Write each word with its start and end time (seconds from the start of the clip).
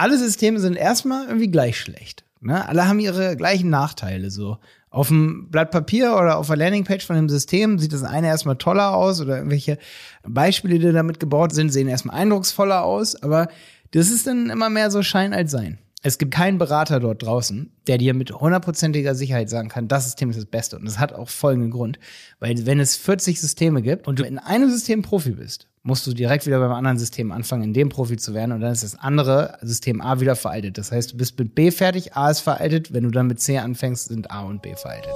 alle 0.00 0.16
Systeme 0.16 0.58
sind 0.58 0.76
erstmal 0.76 1.26
irgendwie 1.26 1.50
gleich 1.50 1.78
schlecht. 1.78 2.24
Ne? 2.40 2.66
Alle 2.66 2.88
haben 2.88 3.00
ihre 3.00 3.36
gleichen 3.36 3.68
Nachteile 3.68 4.30
so. 4.30 4.56
Auf 4.88 5.08
dem 5.08 5.50
Blatt 5.50 5.70
Papier 5.70 6.16
oder 6.16 6.38
auf 6.38 6.46
der 6.46 6.56
Landingpage 6.56 7.06
von 7.06 7.16
dem 7.16 7.28
System 7.28 7.78
sieht 7.78 7.92
das 7.92 8.02
eine 8.02 8.26
erstmal 8.26 8.56
toller 8.56 8.94
aus 8.94 9.20
oder 9.20 9.36
irgendwelche 9.36 9.78
Beispiele, 10.26 10.78
die 10.78 10.92
damit 10.92 11.20
gebaut 11.20 11.52
sind, 11.52 11.70
sehen 11.70 11.86
erstmal 11.86 12.16
eindrucksvoller 12.16 12.82
aus, 12.82 13.14
aber 13.22 13.48
das 13.90 14.10
ist 14.10 14.26
dann 14.26 14.48
immer 14.48 14.70
mehr 14.70 14.90
so 14.90 15.02
Schein 15.02 15.34
als 15.34 15.50
Sein. 15.50 15.78
Es 16.02 16.16
gibt 16.16 16.32
keinen 16.32 16.56
Berater 16.56 16.98
dort 16.98 17.22
draußen, 17.22 17.70
der 17.86 17.98
dir 17.98 18.14
mit 18.14 18.32
hundertprozentiger 18.32 19.14
Sicherheit 19.14 19.50
sagen 19.50 19.68
kann, 19.68 19.86
das 19.86 20.04
System 20.04 20.30
ist 20.30 20.36
das 20.36 20.46
Beste. 20.46 20.76
Und 20.76 20.86
das 20.86 20.98
hat 20.98 21.12
auch 21.12 21.28
folgenden 21.28 21.70
Grund. 21.70 21.98
Weil 22.38 22.64
wenn 22.64 22.80
es 22.80 22.96
40 22.96 23.38
Systeme 23.38 23.82
gibt 23.82 24.08
und 24.08 24.18
du 24.18 24.24
in 24.24 24.38
einem 24.38 24.70
System 24.70 25.02
Profi 25.02 25.32
bist, 25.32 25.68
musst 25.82 26.06
du 26.06 26.12
direkt 26.12 26.46
wieder 26.46 26.60
beim 26.60 26.72
anderen 26.72 26.98
System 26.98 27.32
anfangen, 27.32 27.64
in 27.64 27.72
dem 27.72 27.88
Profi 27.88 28.16
zu 28.16 28.34
werden. 28.34 28.52
Und 28.52 28.60
dann 28.60 28.72
ist 28.72 28.84
das 28.84 28.98
andere 28.98 29.58
System 29.62 30.00
A 30.00 30.20
wieder 30.20 30.36
veraltet. 30.36 30.78
Das 30.78 30.92
heißt, 30.92 31.12
du 31.12 31.16
bist 31.16 31.38
mit 31.38 31.54
B 31.54 31.70
fertig, 31.70 32.14
A 32.14 32.30
ist 32.30 32.40
veraltet. 32.40 32.92
Wenn 32.92 33.04
du 33.04 33.10
dann 33.10 33.26
mit 33.26 33.40
C 33.40 33.58
anfängst, 33.58 34.08
sind 34.08 34.30
A 34.30 34.42
und 34.42 34.62
B 34.62 34.74
veraltet. 34.76 35.12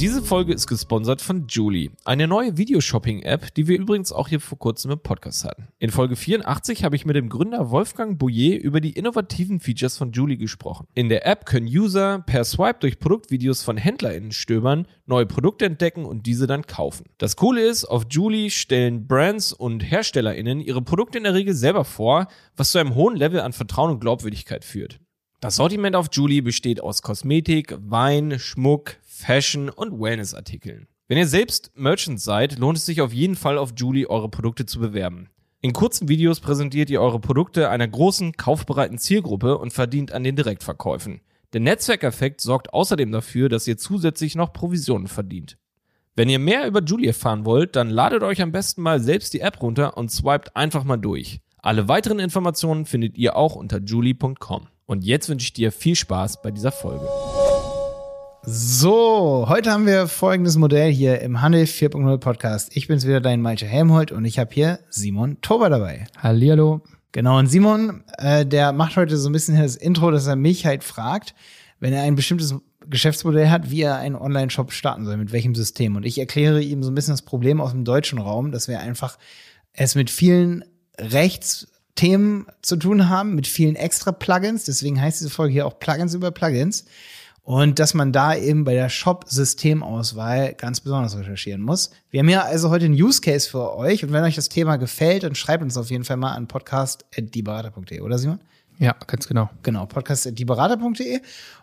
Diese 0.00 0.22
Folge 0.22 0.52
ist 0.52 0.68
gesponsert 0.68 1.20
von 1.20 1.48
Julie, 1.48 1.90
eine 2.04 2.28
neue 2.28 2.56
Videoshopping-App, 2.56 3.52
die 3.54 3.66
wir 3.66 3.76
übrigens 3.76 4.12
auch 4.12 4.28
hier 4.28 4.38
vor 4.38 4.56
kurzem 4.56 4.92
im 4.92 5.00
Podcast 5.00 5.44
hatten. 5.44 5.66
In 5.80 5.90
Folge 5.90 6.14
84 6.14 6.84
habe 6.84 6.94
ich 6.94 7.04
mit 7.04 7.16
dem 7.16 7.28
Gründer 7.28 7.72
Wolfgang 7.72 8.16
Bouillet 8.16 8.62
über 8.62 8.80
die 8.80 8.92
innovativen 8.92 9.58
Features 9.58 9.98
von 9.98 10.12
Julie 10.12 10.36
gesprochen. 10.36 10.86
In 10.94 11.08
der 11.08 11.26
App 11.26 11.46
können 11.46 11.66
User 11.66 12.20
per 12.20 12.44
Swipe 12.44 12.78
durch 12.78 13.00
Produktvideos 13.00 13.64
von 13.64 13.76
HändlerInnen 13.76 14.30
stöbern, 14.30 14.86
neue 15.06 15.26
Produkte 15.26 15.64
entdecken 15.66 16.04
und 16.04 16.26
diese 16.26 16.46
dann 16.46 16.64
kaufen. 16.64 17.06
Das 17.18 17.34
Coole 17.34 17.62
ist, 17.62 17.84
auf 17.84 18.06
Julie 18.08 18.50
stellen 18.50 19.08
Brands 19.08 19.52
und 19.52 19.80
HerstellerInnen 19.80 20.60
ihre 20.60 20.80
Produkte 20.80 21.18
in 21.18 21.24
der 21.24 21.34
Regel 21.34 21.54
selber 21.54 21.84
vor, 21.84 22.28
was 22.56 22.70
zu 22.70 22.78
einem 22.78 22.94
hohen 22.94 23.16
Level 23.16 23.40
an 23.40 23.52
Vertrauen 23.52 23.90
und 23.90 24.00
Glaubwürdigkeit 24.00 24.64
führt. 24.64 25.00
Das 25.40 25.54
Sortiment 25.54 25.94
auf 25.94 26.08
Julie 26.10 26.42
besteht 26.42 26.80
aus 26.80 27.00
Kosmetik, 27.00 27.76
Wein, 27.78 28.40
Schmuck, 28.40 28.96
Fashion 29.02 29.68
und 29.68 30.00
Wellness-Artikeln. 30.00 30.88
Wenn 31.06 31.16
ihr 31.16 31.28
selbst 31.28 31.70
Merchant 31.76 32.20
seid, 32.20 32.58
lohnt 32.58 32.76
es 32.76 32.86
sich 32.86 33.00
auf 33.00 33.12
jeden 33.12 33.36
Fall 33.36 33.56
auf 33.56 33.72
Julie 33.76 34.10
eure 34.10 34.28
Produkte 34.28 34.66
zu 34.66 34.80
bewerben. 34.80 35.28
In 35.60 35.72
kurzen 35.72 36.08
Videos 36.08 36.40
präsentiert 36.40 36.90
ihr 36.90 37.00
eure 37.00 37.20
Produkte 37.20 37.70
einer 37.70 37.86
großen, 37.86 38.32
kaufbereiten 38.32 38.98
Zielgruppe 38.98 39.58
und 39.58 39.72
verdient 39.72 40.10
an 40.10 40.24
den 40.24 40.34
Direktverkäufen. 40.34 41.20
Der 41.52 41.60
Netzwerkeffekt 41.60 42.40
sorgt 42.40 42.72
außerdem 42.72 43.12
dafür, 43.12 43.48
dass 43.48 43.68
ihr 43.68 43.78
zusätzlich 43.78 44.34
noch 44.34 44.52
Provisionen 44.52 45.06
verdient. 45.06 45.56
Wenn 46.16 46.28
ihr 46.28 46.40
mehr 46.40 46.66
über 46.66 46.82
Julie 46.82 47.06
erfahren 47.06 47.44
wollt, 47.44 47.76
dann 47.76 47.90
ladet 47.90 48.24
euch 48.24 48.42
am 48.42 48.50
besten 48.50 48.82
mal 48.82 48.98
selbst 48.98 49.34
die 49.34 49.40
App 49.40 49.62
runter 49.62 49.96
und 49.96 50.10
swiped 50.10 50.56
einfach 50.56 50.82
mal 50.82 50.96
durch. 50.96 51.40
Alle 51.58 51.86
weiteren 51.86 52.18
Informationen 52.18 52.86
findet 52.86 53.16
ihr 53.16 53.36
auch 53.36 53.54
unter 53.54 53.78
julie.com. 53.78 54.66
Und 54.88 55.04
jetzt 55.04 55.28
wünsche 55.28 55.44
ich 55.44 55.52
dir 55.52 55.70
viel 55.70 55.94
Spaß 55.94 56.40
bei 56.40 56.50
dieser 56.50 56.72
Folge. 56.72 57.06
So, 58.42 59.44
heute 59.46 59.70
haben 59.70 59.84
wir 59.84 60.08
folgendes 60.08 60.56
Modell 60.56 60.90
hier 60.90 61.20
im 61.20 61.42
Handel 61.42 61.64
4.0 61.64 62.16
Podcast. 62.16 62.74
Ich 62.74 62.88
bin's 62.88 63.06
wieder, 63.06 63.20
dein 63.20 63.42
Malte 63.42 63.66
Helmholt 63.66 64.12
und 64.12 64.24
ich 64.24 64.38
habe 64.38 64.48
hier 64.50 64.78
Simon 64.88 65.42
Tober 65.42 65.68
dabei. 65.68 66.06
Hallihallo. 66.16 66.80
Genau, 67.12 67.38
und 67.38 67.48
Simon, 67.48 68.02
äh, 68.16 68.46
der 68.46 68.72
macht 68.72 68.96
heute 68.96 69.18
so 69.18 69.28
ein 69.28 69.32
bisschen 69.34 69.60
das 69.60 69.76
Intro, 69.76 70.10
dass 70.10 70.26
er 70.26 70.36
mich 70.36 70.64
halt 70.64 70.82
fragt, 70.82 71.34
wenn 71.80 71.92
er 71.92 72.04
ein 72.04 72.14
bestimmtes 72.14 72.54
Geschäftsmodell 72.86 73.50
hat, 73.50 73.70
wie 73.70 73.82
er 73.82 73.96
einen 73.96 74.16
Online-Shop 74.16 74.72
starten 74.72 75.04
soll, 75.04 75.18
mit 75.18 75.32
welchem 75.32 75.54
System. 75.54 75.96
Und 75.96 76.06
ich 76.06 76.18
erkläre 76.18 76.62
ihm 76.62 76.82
so 76.82 76.90
ein 76.90 76.94
bisschen 76.94 77.12
das 77.12 77.20
Problem 77.20 77.60
aus 77.60 77.72
dem 77.72 77.84
deutschen 77.84 78.18
Raum, 78.18 78.52
dass 78.52 78.68
wir 78.68 78.80
einfach 78.80 79.18
es 79.74 79.96
mit 79.96 80.08
vielen 80.08 80.64
Rechtsthemen 81.98 82.46
zu 82.62 82.76
tun 82.76 83.08
haben, 83.08 83.34
mit 83.34 83.46
vielen 83.46 83.76
extra 83.76 84.12
Plugins. 84.12 84.64
Deswegen 84.64 85.00
heißt 85.00 85.20
diese 85.20 85.30
Folge 85.30 85.52
hier 85.52 85.66
auch 85.66 85.78
Plugins 85.78 86.14
über 86.14 86.30
Plugins. 86.30 86.84
Und 87.42 87.78
dass 87.78 87.94
man 87.94 88.12
da 88.12 88.34
eben 88.34 88.64
bei 88.64 88.74
der 88.74 88.90
Shop-Systemauswahl 88.90 90.52
ganz 90.54 90.80
besonders 90.80 91.16
recherchieren 91.16 91.62
muss. 91.62 91.90
Wir 92.10 92.20
haben 92.20 92.28
ja 92.28 92.42
also 92.42 92.68
heute 92.68 92.84
einen 92.84 92.94
Use 92.94 93.20
Case 93.20 93.48
für 93.48 93.74
euch. 93.74 94.04
Und 94.04 94.12
wenn 94.12 94.22
euch 94.22 94.36
das 94.36 94.48
Thema 94.48 94.76
gefällt, 94.76 95.22
dann 95.22 95.34
schreibt 95.34 95.62
uns 95.62 95.76
auf 95.76 95.90
jeden 95.90 96.04
Fall 96.04 96.18
mal 96.18 96.32
an 96.32 96.46
podcast.dieberater.de, 96.46 98.00
oder 98.00 98.18
Simon? 98.18 98.38
Ja, 98.78 98.94
ganz 99.06 99.26
genau. 99.26 99.50
Genau, 99.62 99.86
podcast.dieberater.de. 99.86 101.20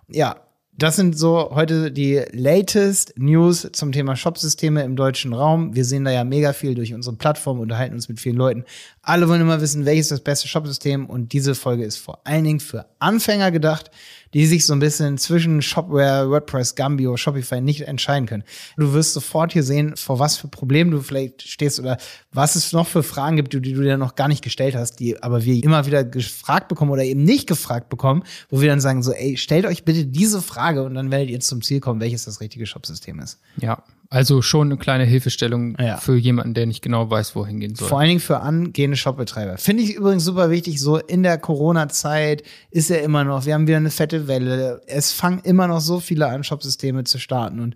Ja, 0.09 0.35
das 0.78 0.97
sind 0.97 1.18
so 1.18 1.52
heute 1.53 1.90
die 1.90 2.22
latest 2.31 3.13
News 3.18 3.69
zum 3.72 3.94
Thema 3.94 4.18
Shopsysteme 4.18 4.84
im 4.84 4.97
deutschen 4.97 5.31
Raum. 5.31 5.74
Wir 5.74 5.86
sehen 5.86 6.03
da 6.03 6.12
ja 6.12 6.25
mega 6.25 6.52
viel 6.52 6.75
durch 6.75 6.94
unsere 6.94 7.16
Plattform, 7.16 7.59
unterhalten 7.59 7.96
uns 7.96 8.09
mit 8.09 8.19
vielen 8.19 8.36
Leuten. 8.36 8.66
Alle 9.02 9.30
wollen 9.30 9.40
immer 9.40 9.62
wissen, 9.62 9.85
welches 9.85 10.09
das 10.09 10.19
beste 10.19 10.50
Shopsystem 10.50 11.06
und 11.06 11.31
diese 11.31 11.56
Folge 11.56 11.85
ist 11.85 11.97
vor 11.97 12.19
allen 12.25 12.44
Dingen 12.44 12.59
für 12.59 12.88
Anfänger 13.00 13.52
gedacht 13.52 13.90
die 14.35 14.46
sich 14.46 14.66
so 14.66 14.73
ein 14.73 14.79
bisschen 14.79 15.18
zwischen 15.18 15.62
Shopware, 15.62 16.29
WordPress, 16.29 16.75
Gambio, 16.75 17.16
Shopify 17.16 17.62
nicht 17.62 17.88
entscheiden 17.88 18.28
können. 18.28 18.44
Du 18.75 18.91
wirst 18.91 19.13
sofort 19.13 19.53
hier 19.53 19.63
sehen, 19.63 19.96
vor 19.96 20.19
was 20.19 20.35
für 20.35 20.50
Problemen 20.50 20.91
du 20.91 21.00
vielleicht 21.00 21.41
stehst 21.44 21.79
oder 21.79 21.97
was 22.34 22.57
es 22.57 22.73
noch 22.73 22.85
für 22.85 23.01
Fragen 23.01 23.38
gibt, 23.38 23.53
die, 23.53 23.62
die 23.62 23.72
du 23.72 23.81
dir 23.81 23.97
noch 23.97 24.16
gar 24.16 24.28
nicht 24.28 24.44
gestellt 24.44 24.75
hast, 24.75 25.00
die 25.00 25.23
aber 25.23 25.46
wir 25.46 25.63
immer 25.63 25.85
wieder 25.85 26.03
gefragt 26.03 26.68
bekommen 26.68 26.91
oder 26.91 27.06
eben 27.06 27.23
nicht 27.23 27.47
gefragt 27.47 27.88
bekommen, 27.88 28.23
wo 28.50 28.59
wir 28.59 28.68
dann 28.68 28.81
sagen 28.81 29.03
so, 29.03 29.13
ey, 29.13 29.38
stellt 29.38 29.66
euch 29.66 29.85
bitte 29.85 30.06
diese 30.06 30.41
Frage 30.41 30.84
und 30.84 30.96
dann 30.96 31.12
werdet 31.12 31.29
ihr 31.29 31.40
zum 31.40 31.62
Ziel 31.62 31.79
kommen, 31.79 32.02
welches 32.02 32.25
das 32.25 32.41
richtige 32.41 32.66
Shopsystem 32.66 33.19
ist. 33.19 33.40
Ja, 33.56 33.84
also 34.10 34.42
schon 34.42 34.68
eine 34.68 34.78
kleine 34.78 35.04
Hilfestellung 35.04 35.76
ja. 35.80 35.98
für 35.98 36.16
jemanden, 36.16 36.54
der 36.54 36.66
nicht 36.66 36.82
genau 36.82 37.10
weiß, 37.10 37.36
wohin 37.36 37.60
gehen 37.60 37.76
soll. 37.76 37.88
Vor 37.88 38.00
allen 38.00 38.10
Dingen 38.10 38.20
für 38.20 38.40
angehende 38.40 38.98
Shopbetreiber. 38.98 39.58
Finde 39.58 39.84
ich 39.84 39.96
übrigens 39.96 40.24
super 40.24 40.50
wichtig, 40.50 40.80
so 40.80 40.98
in 40.98 41.24
der 41.24 41.38
Corona-Zeit 41.38 42.44
ist 42.72 42.90
ja 42.90 42.98
immer 42.98 43.24
noch, 43.24 43.46
wir 43.46 43.54
haben 43.54 43.68
wieder 43.68 43.78
eine 43.78 43.92
fette 43.92 44.28
Welle. 44.28 44.82
Es 44.88 45.12
fangen 45.12 45.40
immer 45.44 45.68
noch 45.68 45.82
so 45.82 46.00
viele 46.00 46.28
an, 46.28 46.44
Shopsysteme 46.44 47.04
zu 47.04 47.20
starten. 47.20 47.60
Und 47.60 47.76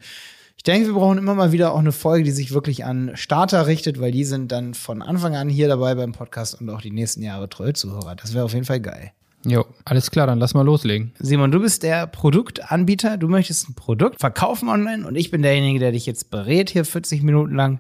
ich 0.58 0.64
denke, 0.64 0.88
wir 0.88 0.94
brauchen 0.94 1.18
immer 1.18 1.36
mal 1.36 1.52
wieder 1.52 1.74
auch 1.74 1.80
eine 1.80 1.94
Folge, 1.94 2.26
die 2.26 2.32
sich 2.32 2.54
wirklich 2.54 2.84
an 2.86 3.12
Starter 3.16 3.66
richtet, 3.66 4.00
weil 4.00 4.12
die 4.12 4.26
sind 4.26 4.52
dann 4.52 4.74
von 4.74 5.02
Anfang 5.02 5.36
an 5.36 5.50
hier 5.50 5.68
dabei 5.68 5.96
beim 5.96 6.12
Podcast 6.12 6.60
und 6.60 6.70
auch 6.70 6.82
die 6.82 6.92
nächsten 6.92 7.24
Jahre 7.24 7.48
treue 7.50 7.74
Zuhörer. 7.74 8.16
Das 8.16 8.34
wäre 8.34 8.46
auf 8.46 8.54
jeden 8.54 8.66
Fall 8.66 8.82
geil. 8.82 9.14
Jo, 9.46 9.66
alles 9.86 10.12
klar, 10.12 10.28
dann 10.28 10.40
lass 10.40 10.54
mal 10.54 10.66
loslegen. 10.66 11.14
Simon, 11.20 11.52
du 11.52 11.60
bist 11.60 11.84
der 11.84 12.08
Produktanbieter, 12.08 13.18
du 13.18 13.28
möchtest 13.28 13.70
ein 13.70 13.74
Produkt 13.74 14.20
verkaufen 14.20 14.68
online 14.68 15.08
und 15.08 15.16
ich 15.16 15.32
bin 15.32 15.42
derjenige, 15.42 15.80
der 15.80 15.92
dich 15.92 16.06
jetzt 16.06 16.30
berät 16.30 16.70
hier 16.70 16.84
40 16.84 17.24
Minuten 17.24 17.56
lang 17.56 17.80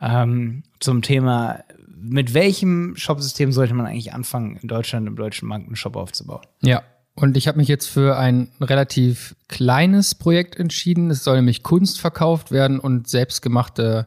ähm, 0.00 0.62
zum 0.78 1.02
Thema, 1.02 1.64
mit 2.00 2.32
welchem 2.32 2.94
Shopsystem 2.96 3.52
sollte 3.52 3.74
man 3.74 3.86
eigentlich 3.86 4.14
anfangen, 4.14 4.56
in 4.62 4.68
Deutschland 4.68 5.06
im 5.06 5.16
deutschen 5.16 5.48
Markt 5.48 5.66
einen 5.66 5.76
Shop 5.76 5.96
aufzubauen? 5.96 6.46
Ja, 6.62 6.82
und 7.14 7.36
ich 7.36 7.48
habe 7.48 7.58
mich 7.58 7.68
jetzt 7.68 7.86
für 7.86 8.16
ein 8.16 8.48
relativ 8.60 9.34
kleines 9.48 10.14
Projekt 10.14 10.56
entschieden. 10.56 11.10
Es 11.10 11.24
soll 11.24 11.36
nämlich 11.36 11.62
Kunst 11.62 12.00
verkauft 12.00 12.50
werden 12.50 12.78
und 12.78 13.08
selbstgemachte 13.08 14.06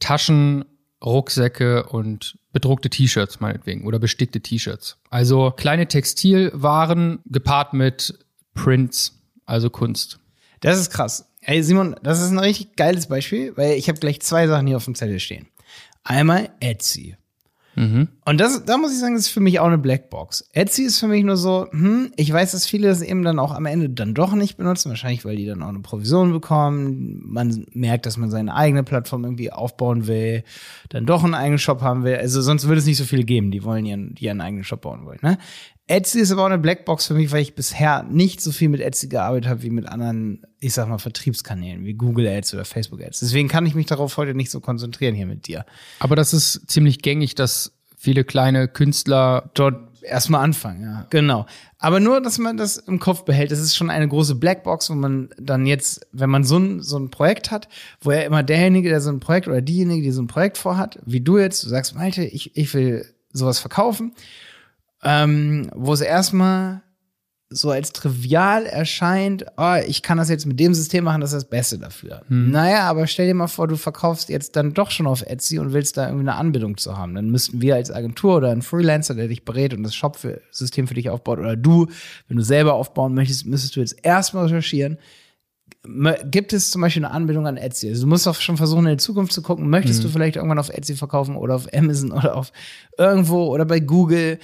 Taschen, 0.00 0.64
Rucksäcke 1.04 1.84
und 1.84 2.38
bedruckte 2.52 2.90
T-Shirts 2.90 3.40
meinetwegen 3.40 3.86
oder 3.86 3.98
bestickte 3.98 4.40
T-Shirts. 4.40 4.98
Also 5.10 5.50
kleine 5.50 5.86
Textilwaren 5.86 7.20
gepaart 7.26 7.74
mit 7.74 8.18
Prints, 8.54 9.20
also 9.44 9.70
Kunst. 9.70 10.18
Das 10.60 10.78
ist 10.78 10.90
krass. 10.90 11.30
Ey 11.40 11.62
Simon, 11.62 11.96
das 12.02 12.22
ist 12.22 12.30
ein 12.30 12.38
richtig 12.38 12.76
geiles 12.76 13.06
Beispiel, 13.08 13.54
weil 13.56 13.72
ich 13.72 13.88
habe 13.88 13.98
gleich 13.98 14.20
zwei 14.20 14.46
Sachen 14.46 14.66
hier 14.66 14.78
auf 14.78 14.84
dem 14.84 14.94
Zettel 14.94 15.20
stehen. 15.20 15.48
Einmal 16.04 16.50
Etsy. 16.60 17.16
Mhm. 17.76 18.08
Und 18.24 18.40
das, 18.40 18.64
da 18.64 18.78
muss 18.78 18.92
ich 18.92 18.98
sagen, 18.98 19.14
das 19.14 19.26
ist 19.26 19.32
für 19.32 19.40
mich 19.40 19.60
auch 19.60 19.66
eine 19.66 19.78
Blackbox. 19.78 20.48
Etsy 20.52 20.84
ist 20.84 20.98
für 20.98 21.08
mich 21.08 21.24
nur 21.24 21.36
so, 21.36 21.66
hm, 21.70 22.12
ich 22.16 22.32
weiß, 22.32 22.52
dass 22.52 22.66
viele 22.66 22.88
das 22.88 23.02
eben 23.02 23.22
dann 23.22 23.38
auch 23.38 23.52
am 23.52 23.66
Ende 23.66 23.90
dann 23.90 24.14
doch 24.14 24.34
nicht 24.34 24.56
benutzen, 24.56 24.90
wahrscheinlich, 24.90 25.24
weil 25.24 25.36
die 25.36 25.46
dann 25.46 25.62
auch 25.62 25.68
eine 25.68 25.80
Provision 25.80 26.32
bekommen. 26.32 27.20
Man 27.24 27.66
merkt, 27.72 28.06
dass 28.06 28.16
man 28.16 28.30
seine 28.30 28.54
eigene 28.54 28.84
Plattform 28.84 29.24
irgendwie 29.24 29.52
aufbauen 29.52 30.06
will, 30.06 30.44
dann 30.88 31.06
doch 31.06 31.24
einen 31.24 31.34
eigenen 31.34 31.58
Shop 31.58 31.82
haben 31.82 32.04
will. 32.04 32.16
Also 32.16 32.40
sonst 32.42 32.66
würde 32.66 32.78
es 32.78 32.86
nicht 32.86 32.98
so 32.98 33.04
viele 33.04 33.24
geben, 33.24 33.50
die 33.50 33.64
wollen 33.64 33.84
ihren, 33.84 34.14
die 34.14 34.26
ihren 34.26 34.40
eigenen 34.40 34.64
Shop 34.64 34.82
bauen 34.82 35.04
wollen. 35.04 35.18
Ne? 35.22 35.38
Etsy 35.86 36.20
ist 36.20 36.32
aber 36.32 36.42
auch 36.42 36.46
eine 36.46 36.58
Blackbox 36.58 37.06
für 37.06 37.14
mich, 37.14 37.30
weil 37.30 37.42
ich 37.42 37.54
bisher 37.54 38.04
nicht 38.04 38.40
so 38.40 38.52
viel 38.52 38.70
mit 38.70 38.80
Etsy 38.80 39.08
gearbeitet 39.08 39.50
habe 39.50 39.62
wie 39.62 39.70
mit 39.70 39.86
anderen, 39.86 40.42
ich 40.58 40.72
sag 40.72 40.88
mal, 40.88 40.98
Vertriebskanälen 40.98 41.84
wie 41.84 41.92
Google 41.92 42.26
Ads 42.26 42.54
oder 42.54 42.64
Facebook 42.64 43.02
Ads. 43.02 43.20
Deswegen 43.20 43.48
kann 43.48 43.66
ich 43.66 43.74
mich 43.74 43.86
darauf 43.86 44.16
heute 44.16 44.34
nicht 44.34 44.50
so 44.50 44.60
konzentrieren 44.60 45.14
hier 45.14 45.26
mit 45.26 45.46
dir. 45.46 45.66
Aber 45.98 46.16
das 46.16 46.32
ist 46.32 46.70
ziemlich 46.70 47.02
gängig, 47.02 47.34
dass 47.34 47.72
viele 47.98 48.24
kleine 48.24 48.66
Künstler 48.66 49.50
dort 49.52 49.76
erstmal 50.02 50.42
anfangen, 50.42 50.82
ja. 50.82 51.06
Genau. 51.10 51.44
Aber 51.78 52.00
nur, 52.00 52.22
dass 52.22 52.38
man 52.38 52.56
das 52.56 52.78
im 52.78 52.98
Kopf 52.98 53.24
behält, 53.24 53.50
das 53.50 53.58
ist 53.58 53.76
schon 53.76 53.90
eine 53.90 54.08
große 54.08 54.36
Blackbox, 54.36 54.88
wo 54.88 54.94
man 54.94 55.30
dann 55.38 55.66
jetzt, 55.66 56.06
wenn 56.12 56.30
man 56.30 56.44
so 56.44 56.58
ein, 56.58 56.80
so 56.80 56.98
ein 56.98 57.10
Projekt 57.10 57.50
hat, 57.50 57.68
wo 58.00 58.10
er 58.10 58.24
immer 58.24 58.42
derjenige, 58.42 58.88
der 58.88 59.02
so 59.02 59.10
ein 59.10 59.20
Projekt 59.20 59.48
oder 59.48 59.60
diejenige, 59.60 60.02
die 60.02 60.12
so 60.12 60.22
ein 60.22 60.28
Projekt 60.28 60.56
vorhat, 60.56 60.98
wie 61.04 61.20
du 61.20 61.38
jetzt, 61.38 61.62
du 61.62 61.68
sagst, 61.68 61.94
Malte, 61.94 62.24
ich, 62.24 62.56
ich 62.56 62.72
will 62.72 63.06
sowas 63.32 63.58
verkaufen 63.58 64.14
ähm, 65.04 65.70
wo 65.74 65.92
es 65.92 66.00
erstmal 66.00 66.82
so 67.50 67.70
als 67.70 67.92
trivial 67.92 68.66
erscheint, 68.66 69.44
oh, 69.56 69.76
ich 69.86 70.02
kann 70.02 70.18
das 70.18 70.28
jetzt 70.28 70.46
mit 70.46 70.58
dem 70.58 70.74
System 70.74 71.04
machen, 71.04 71.20
das 71.20 71.32
ist 71.32 71.42
das 71.42 71.50
Beste 71.50 71.78
dafür. 71.78 72.22
Hm. 72.28 72.50
Naja, 72.50 72.88
aber 72.88 73.06
stell 73.06 73.26
dir 73.26 73.34
mal 73.34 73.46
vor, 73.46 73.68
du 73.68 73.76
verkaufst 73.76 74.28
jetzt 74.28 74.56
dann 74.56 74.74
doch 74.74 74.90
schon 74.90 75.06
auf 75.06 75.22
Etsy 75.22 75.58
und 75.58 75.72
willst 75.72 75.96
da 75.96 76.06
irgendwie 76.06 76.28
eine 76.28 76.36
Anbindung 76.36 76.76
zu 76.76 76.96
haben. 76.96 77.14
Dann 77.14 77.30
müssten 77.30 77.60
wir 77.60 77.76
als 77.76 77.90
Agentur 77.90 78.36
oder 78.36 78.50
ein 78.50 78.62
Freelancer, 78.62 79.14
der 79.14 79.28
dich 79.28 79.44
berät 79.44 79.74
und 79.74 79.82
das 79.82 79.94
Shop-System 79.94 80.88
für 80.88 80.94
dich 80.94 81.10
aufbaut, 81.10 81.38
oder 81.38 81.56
du, 81.56 81.86
wenn 82.28 82.36
du 82.36 82.42
selber 82.42 82.74
aufbauen 82.74 83.14
möchtest, 83.14 83.46
müsstest 83.46 83.76
du 83.76 83.80
jetzt 83.80 83.96
erstmal 84.02 84.44
recherchieren, 84.44 84.98
gibt 86.30 86.52
es 86.52 86.70
zum 86.70 86.80
Beispiel 86.80 87.04
eine 87.04 87.14
Anbindung 87.14 87.46
an 87.46 87.58
Etsy? 87.58 87.88
Also 87.90 88.02
du 88.02 88.08
musst 88.08 88.26
doch 88.26 88.40
schon 88.40 88.56
versuchen, 88.56 88.86
in 88.86 88.92
die 88.92 89.02
Zukunft 89.02 89.32
zu 89.32 89.42
gucken, 89.42 89.68
möchtest 89.68 90.00
mhm. 90.00 90.04
du 90.04 90.08
vielleicht 90.10 90.36
irgendwann 90.36 90.58
auf 90.58 90.70
Etsy 90.70 90.96
verkaufen 90.96 91.36
oder 91.36 91.54
auf 91.54 91.68
Amazon 91.74 92.12
oder 92.12 92.36
auf 92.36 92.52
irgendwo 92.96 93.46
oder 93.46 93.64
bei 93.64 93.80
Google? 93.80 94.38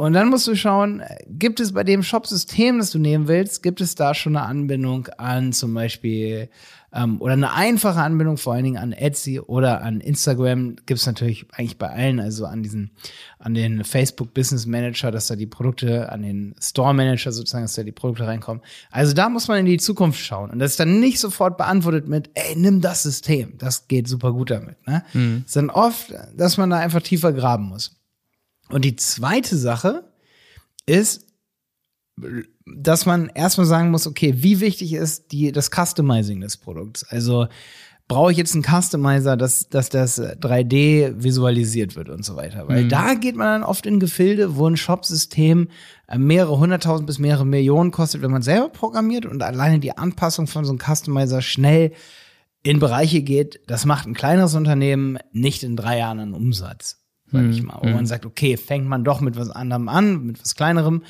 Und 0.00 0.14
dann 0.14 0.30
musst 0.30 0.46
du 0.46 0.54
schauen, 0.56 1.02
gibt 1.28 1.60
es 1.60 1.72
bei 1.72 1.84
dem 1.84 2.02
Shop-System, 2.02 2.78
das 2.78 2.90
du 2.90 2.98
nehmen 2.98 3.28
willst, 3.28 3.62
gibt 3.62 3.82
es 3.82 3.96
da 3.96 4.14
schon 4.14 4.34
eine 4.34 4.46
Anbindung 4.46 5.08
an 5.18 5.52
zum 5.52 5.74
Beispiel 5.74 6.48
ähm, 6.90 7.20
oder 7.20 7.34
eine 7.34 7.52
einfache 7.52 8.00
Anbindung 8.00 8.38
vor 8.38 8.54
allen 8.54 8.64
Dingen 8.64 8.78
an 8.78 8.92
Etsy 8.92 9.40
oder 9.40 9.82
an 9.82 10.00
Instagram 10.00 10.76
gibt 10.86 11.00
es 11.00 11.06
natürlich 11.06 11.44
eigentlich 11.52 11.76
bei 11.76 11.90
allen, 11.90 12.18
also 12.18 12.46
an 12.46 12.62
diesen, 12.62 12.92
an 13.38 13.52
den 13.52 13.84
Facebook 13.84 14.32
Business 14.32 14.64
Manager, 14.64 15.10
dass 15.10 15.26
da 15.26 15.36
die 15.36 15.46
Produkte, 15.46 16.10
an 16.10 16.22
den 16.22 16.54
Store 16.62 16.94
Manager 16.94 17.30
sozusagen, 17.30 17.64
dass 17.64 17.74
da 17.74 17.82
die 17.82 17.92
Produkte 17.92 18.26
reinkommen. 18.26 18.62
Also 18.90 19.12
da 19.12 19.28
muss 19.28 19.48
man 19.48 19.58
in 19.58 19.66
die 19.66 19.76
Zukunft 19.76 20.18
schauen 20.18 20.48
und 20.48 20.60
das 20.60 20.70
ist 20.70 20.80
dann 20.80 20.98
nicht 20.98 21.20
sofort 21.20 21.58
beantwortet 21.58 22.08
mit, 22.08 22.30
ey, 22.32 22.56
nimm 22.56 22.80
das 22.80 23.02
System, 23.02 23.58
das 23.58 23.86
geht 23.86 24.08
super 24.08 24.32
gut 24.32 24.50
damit. 24.50 24.78
Ne? 24.86 25.04
Mhm. 25.12 25.42
Es 25.44 25.50
ist 25.50 25.56
dann 25.56 25.68
oft, 25.68 26.14
dass 26.34 26.56
man 26.56 26.70
da 26.70 26.78
einfach 26.78 27.02
tiefer 27.02 27.34
graben 27.34 27.64
muss. 27.64 27.99
Und 28.70 28.84
die 28.84 28.96
zweite 28.96 29.56
Sache 29.56 30.04
ist, 30.86 31.26
dass 32.66 33.06
man 33.06 33.28
erstmal 33.34 33.66
sagen 33.66 33.90
muss, 33.90 34.06
okay, 34.06 34.34
wie 34.36 34.60
wichtig 34.60 34.92
ist 34.92 35.32
die, 35.32 35.52
das 35.52 35.70
Customizing 35.70 36.40
des 36.40 36.56
Produkts? 36.56 37.04
Also 37.04 37.48
brauche 38.08 38.32
ich 38.32 38.38
jetzt 38.38 38.54
einen 38.54 38.64
Customizer, 38.64 39.36
dass, 39.36 39.68
dass 39.68 39.88
das 39.88 40.20
3D 40.20 41.22
visualisiert 41.22 41.94
wird 41.94 42.08
und 42.08 42.24
so 42.24 42.34
weiter. 42.34 42.66
Weil 42.66 42.84
mhm. 42.84 42.88
da 42.88 43.14
geht 43.14 43.36
man 43.36 43.46
dann 43.46 43.62
oft 43.62 43.86
in 43.86 44.00
Gefilde, 44.00 44.56
wo 44.56 44.66
ein 44.66 44.76
Shop-System 44.76 45.68
äh, 46.08 46.18
mehrere 46.18 46.58
hunderttausend 46.58 47.06
bis 47.06 47.20
mehrere 47.20 47.46
Millionen 47.46 47.92
kostet, 47.92 48.20
wenn 48.20 48.32
man 48.32 48.42
selber 48.42 48.68
programmiert 48.68 49.26
und 49.26 49.42
alleine 49.42 49.78
die 49.78 49.96
Anpassung 49.96 50.48
von 50.48 50.64
so 50.64 50.72
einem 50.72 50.80
Customizer 50.80 51.40
schnell 51.40 51.92
in 52.62 52.80
Bereiche 52.80 53.22
geht, 53.22 53.60
das 53.68 53.86
macht 53.86 54.06
ein 54.06 54.14
kleineres 54.14 54.54
Unternehmen 54.54 55.18
nicht 55.32 55.62
in 55.62 55.76
drei 55.76 55.98
Jahren 55.98 56.18
einen 56.18 56.34
Umsatz 56.34 56.99
sag 57.32 57.44
ich 57.46 57.62
mhm. 57.62 57.68
mal. 57.68 57.78
Wo 57.80 57.88
man 57.88 58.00
mhm. 58.00 58.06
sagt, 58.06 58.26
okay, 58.26 58.56
fängt 58.56 58.86
man 58.86 59.04
doch 59.04 59.20
mit 59.20 59.36
was 59.36 59.50
anderem 59.50 59.88
an, 59.88 60.24
mit 60.24 60.40
was 60.40 60.54
kleinerem. 60.54 61.02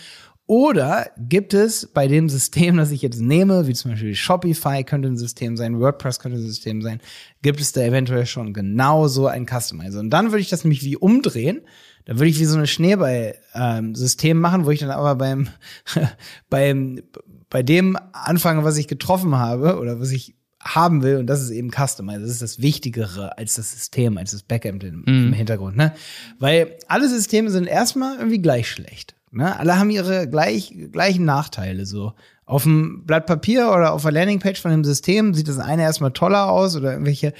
Oder 0.51 1.13
gibt 1.17 1.55
es 1.55 1.87
bei 1.87 2.09
dem 2.09 2.29
System, 2.29 2.77
das 2.77 2.91
ich 2.91 3.03
jetzt 3.03 3.21
nehme, 3.21 3.69
wie 3.69 3.73
zum 3.73 3.93
Beispiel 3.93 4.17
Shopify 4.17 4.83
könnte 4.83 5.07
ein 5.07 5.17
System 5.17 5.57
sein, 5.57 5.79
WordPress 5.79 6.19
könnte 6.19 6.39
ein 6.39 6.43
System 6.45 6.83
sein, 6.83 7.01
gibt 7.41 7.61
es 7.61 7.71
da 7.71 7.83
eventuell 7.83 8.27
schon 8.27 8.53
genau 8.53 9.07
so 9.07 9.29
ein 9.29 9.47
Customizer. 9.47 10.01
Und 10.01 10.11
dann 10.11 10.33
würde 10.33 10.41
ich 10.41 10.49
das 10.49 10.65
nämlich 10.65 10.83
wie 10.83 10.97
umdrehen. 10.97 11.61
Dann 12.05 12.19
würde 12.19 12.31
ich 12.31 12.41
wie 12.41 12.47
so 12.47 12.57
eine 12.57 12.67
Schneeball-System 12.67 14.37
ähm, 14.37 14.41
machen, 14.41 14.65
wo 14.67 14.73
ich 14.73 14.81
dann 14.81 14.91
aber 14.91 15.15
beim, 15.15 15.51
beim, 16.51 17.01
bei 17.49 17.63
dem 17.63 17.97
anfange, 18.13 18.65
was 18.65 18.77
ich 18.77 18.89
getroffen 18.89 19.37
habe 19.37 19.79
oder 19.79 20.01
was 20.01 20.11
ich 20.11 20.35
haben 20.63 21.03
will, 21.03 21.17
und 21.17 21.27
das 21.27 21.43
ist 21.43 21.51
eben 21.51 21.71
Customize, 21.71 22.21
das 22.21 22.31
ist 22.31 22.43
das 22.43 22.61
Wichtigere 22.61 23.37
als 23.39 23.55
das 23.55 23.73
System, 23.73 24.19
als 24.19 24.33
das 24.33 24.43
Backend 24.43 24.85
im, 24.85 25.01
mhm. 25.01 25.29
im 25.29 25.33
Hintergrund, 25.33 25.77
ne? 25.77 25.95
Weil 26.39 26.77
alle 26.87 27.09
Systeme 27.09 27.51
sind 27.51 27.67
erstmal 27.67 28.17
irgendwie 28.19 28.43
gleich 28.43 28.69
schlecht. 28.69 29.15
Ne? 29.33 29.59
Alle 29.59 29.79
haben 29.79 29.91
ihre 29.91 30.29
gleich, 30.29 30.75
gleichen 30.91 31.25
Nachteile. 31.25 31.87
So 31.87 32.15
auf 32.47 32.65
dem 32.65 33.05
Blatt 33.07 33.27
Papier 33.27 33.71
oder 33.71 33.93
auf 33.93 34.03
der 34.03 34.13
Landingpage 34.13 34.61
von 34.61 34.73
dem 34.73 34.85
System 34.85 35.35
sieht 35.35 35.49
das 35.49 35.59
eine 35.59 35.83
erstmal 35.83 36.11
toller 36.11 36.51
aus 36.51 36.77
oder 36.77 36.93
irgendwelche 36.93 37.33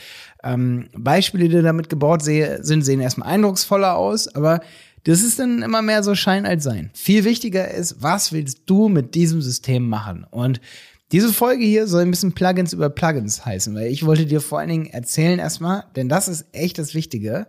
ähm, 0.45 0.89
Beispiele, 0.97 1.49
die 1.49 1.63
damit 1.63 1.89
gebaut 1.89 2.23
sehe, 2.23 2.63
sind, 2.63 2.83
sehen 2.83 3.01
erstmal 3.01 3.29
eindrucksvoller 3.29 3.97
aus, 3.97 4.29
aber 4.29 4.61
das 5.05 5.23
ist 5.23 5.39
dann 5.39 5.63
immer 5.63 5.83
mehr 5.83 6.03
so 6.03 6.15
Schein 6.15 6.47
als 6.47 6.63
Sein. 6.63 6.91
Viel 6.95 7.25
wichtiger 7.25 7.71
ist, 7.71 8.03
was 8.03 8.33
willst 8.33 8.63
du 8.67 8.89
mit 8.89 9.15
diesem 9.15 9.43
System 9.43 9.89
machen? 9.89 10.27
Und 10.31 10.61
diese 11.13 11.33
Folge 11.33 11.65
hier 11.65 11.87
soll 11.87 12.03
ein 12.03 12.11
bisschen 12.11 12.33
Plugins 12.33 12.73
über 12.73 12.91
Plugins 12.91 13.45
heißen, 13.45 13.75
weil 13.75 13.87
ich 13.89 14.07
wollte 14.07 14.27
dir 14.27 14.41
vor 14.41 14.61
allen 14.61 14.69
Dingen 14.69 14.87
erzählen 14.87 15.39
erstmal, 15.39 15.85
denn 15.97 16.09
das 16.09 16.29
ist 16.29 16.47
echt 16.53 16.79
das 16.79 16.95
Wichtige, 16.95 17.47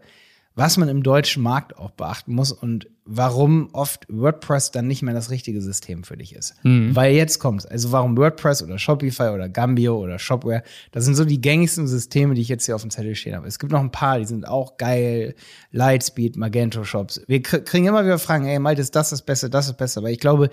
was 0.55 0.77
man 0.77 0.89
im 0.89 1.01
deutschen 1.01 1.43
Markt 1.43 1.77
auch 1.77 1.91
beachten 1.91 2.33
muss 2.33 2.51
und 2.51 2.87
warum 3.05 3.69
oft 3.73 4.05
WordPress 4.09 4.71
dann 4.71 4.87
nicht 4.87 5.01
mehr 5.01 5.13
das 5.13 5.29
richtige 5.29 5.61
System 5.61 6.03
für 6.03 6.17
dich 6.17 6.35
ist. 6.35 6.55
Mhm. 6.63 6.95
Weil 6.95 7.13
jetzt 7.13 7.39
kommt's. 7.39 7.65
Also 7.65 7.91
warum 7.91 8.17
WordPress 8.17 8.61
oder 8.61 8.77
Shopify 8.77 9.29
oder 9.29 9.47
Gambio 9.47 9.97
oder 9.97 10.19
Shopware, 10.19 10.63
das 10.91 11.05
sind 11.05 11.15
so 11.15 11.23
die 11.23 11.39
gängigsten 11.39 11.87
Systeme, 11.87 12.33
die 12.33 12.41
ich 12.41 12.49
jetzt 12.49 12.65
hier 12.65 12.75
auf 12.75 12.81
dem 12.81 12.91
Zettel 12.91 13.15
stehen 13.15 13.35
habe. 13.35 13.47
Es 13.47 13.59
gibt 13.59 13.71
noch 13.71 13.79
ein 13.79 13.91
paar, 13.91 14.19
die 14.19 14.25
sind 14.25 14.47
auch 14.47 14.77
geil. 14.77 15.35
Lightspeed, 15.71 16.35
Magento 16.35 16.83
Shops. 16.83 17.21
Wir 17.27 17.41
kriegen 17.41 17.85
immer 17.85 18.03
wieder 18.03 18.19
Fragen, 18.19 18.45
ey, 18.45 18.59
Malte, 18.59 18.81
ist 18.81 18.95
das 18.95 19.11
das 19.11 19.21
Beste, 19.21 19.49
das 19.49 19.67
ist 19.67 19.77
besser. 19.77 19.99
Aber 19.99 20.11
ich 20.11 20.19
glaube, 20.19 20.49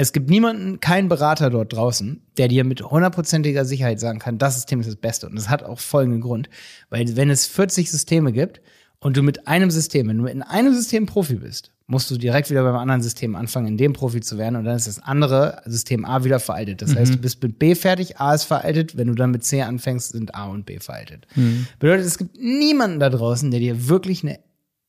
es 0.00 0.12
gibt 0.12 0.30
niemanden, 0.30 0.78
keinen 0.78 1.08
Berater 1.08 1.50
dort 1.50 1.72
draußen, 1.72 2.22
der 2.36 2.46
dir 2.46 2.62
mit 2.62 2.82
hundertprozentiger 2.82 3.64
Sicherheit 3.64 3.98
sagen 3.98 4.20
kann, 4.20 4.38
das 4.38 4.54
System 4.54 4.80
ist 4.80 4.86
das 4.86 4.96
Beste. 4.96 5.28
Und 5.28 5.34
das 5.34 5.50
hat 5.50 5.64
auch 5.64 5.80
folgenden 5.80 6.20
Grund. 6.20 6.48
Weil 6.88 7.16
wenn 7.16 7.30
es 7.30 7.46
40 7.46 7.90
Systeme 7.90 8.32
gibt 8.32 8.60
und 9.00 9.16
du 9.16 9.22
mit 9.24 9.48
einem 9.48 9.72
System, 9.72 10.08
wenn 10.08 10.18
du 10.18 10.26
in 10.26 10.42
einem 10.42 10.72
System 10.72 11.06
Profi 11.06 11.34
bist, 11.34 11.72
musst 11.88 12.08
du 12.12 12.16
direkt 12.16 12.48
wieder 12.48 12.62
beim 12.62 12.76
anderen 12.76 13.02
System 13.02 13.34
anfangen, 13.34 13.66
in 13.66 13.76
dem 13.76 13.92
Profi 13.92 14.20
zu 14.20 14.38
werden. 14.38 14.54
Und 14.54 14.66
dann 14.66 14.76
ist 14.76 14.86
das 14.86 15.02
andere 15.02 15.62
System 15.64 16.04
A 16.04 16.22
wieder 16.22 16.38
veraltet. 16.38 16.80
Das 16.80 16.90
mhm. 16.90 16.98
heißt, 16.98 17.14
du 17.14 17.18
bist 17.18 17.42
mit 17.42 17.58
B 17.58 17.74
fertig, 17.74 18.18
A 18.18 18.34
ist 18.34 18.44
veraltet. 18.44 18.96
Wenn 18.96 19.08
du 19.08 19.14
dann 19.14 19.32
mit 19.32 19.42
C 19.42 19.62
anfängst, 19.62 20.12
sind 20.12 20.32
A 20.32 20.46
und 20.46 20.64
B 20.64 20.78
veraltet. 20.78 21.26
Mhm. 21.34 21.66
Bedeutet, 21.80 22.06
es 22.06 22.18
gibt 22.18 22.36
niemanden 22.38 23.00
da 23.00 23.10
draußen, 23.10 23.50
der 23.50 23.58
dir 23.58 23.88
wirklich 23.88 24.22
eine 24.22 24.38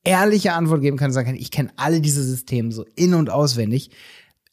ehrliche 0.03 0.53
Antwort 0.53 0.81
geben 0.81 0.97
kann 0.97 1.07
und 1.07 1.13
sagen 1.13 1.27
kann, 1.27 1.35
ich 1.35 1.49
kenne 1.49 1.71
alle 1.77 1.99
diese 1.99 2.23
Systeme 2.23 2.71
so 2.71 2.85
in- 2.95 3.15
und 3.15 3.31
auswendig. 3.31 3.89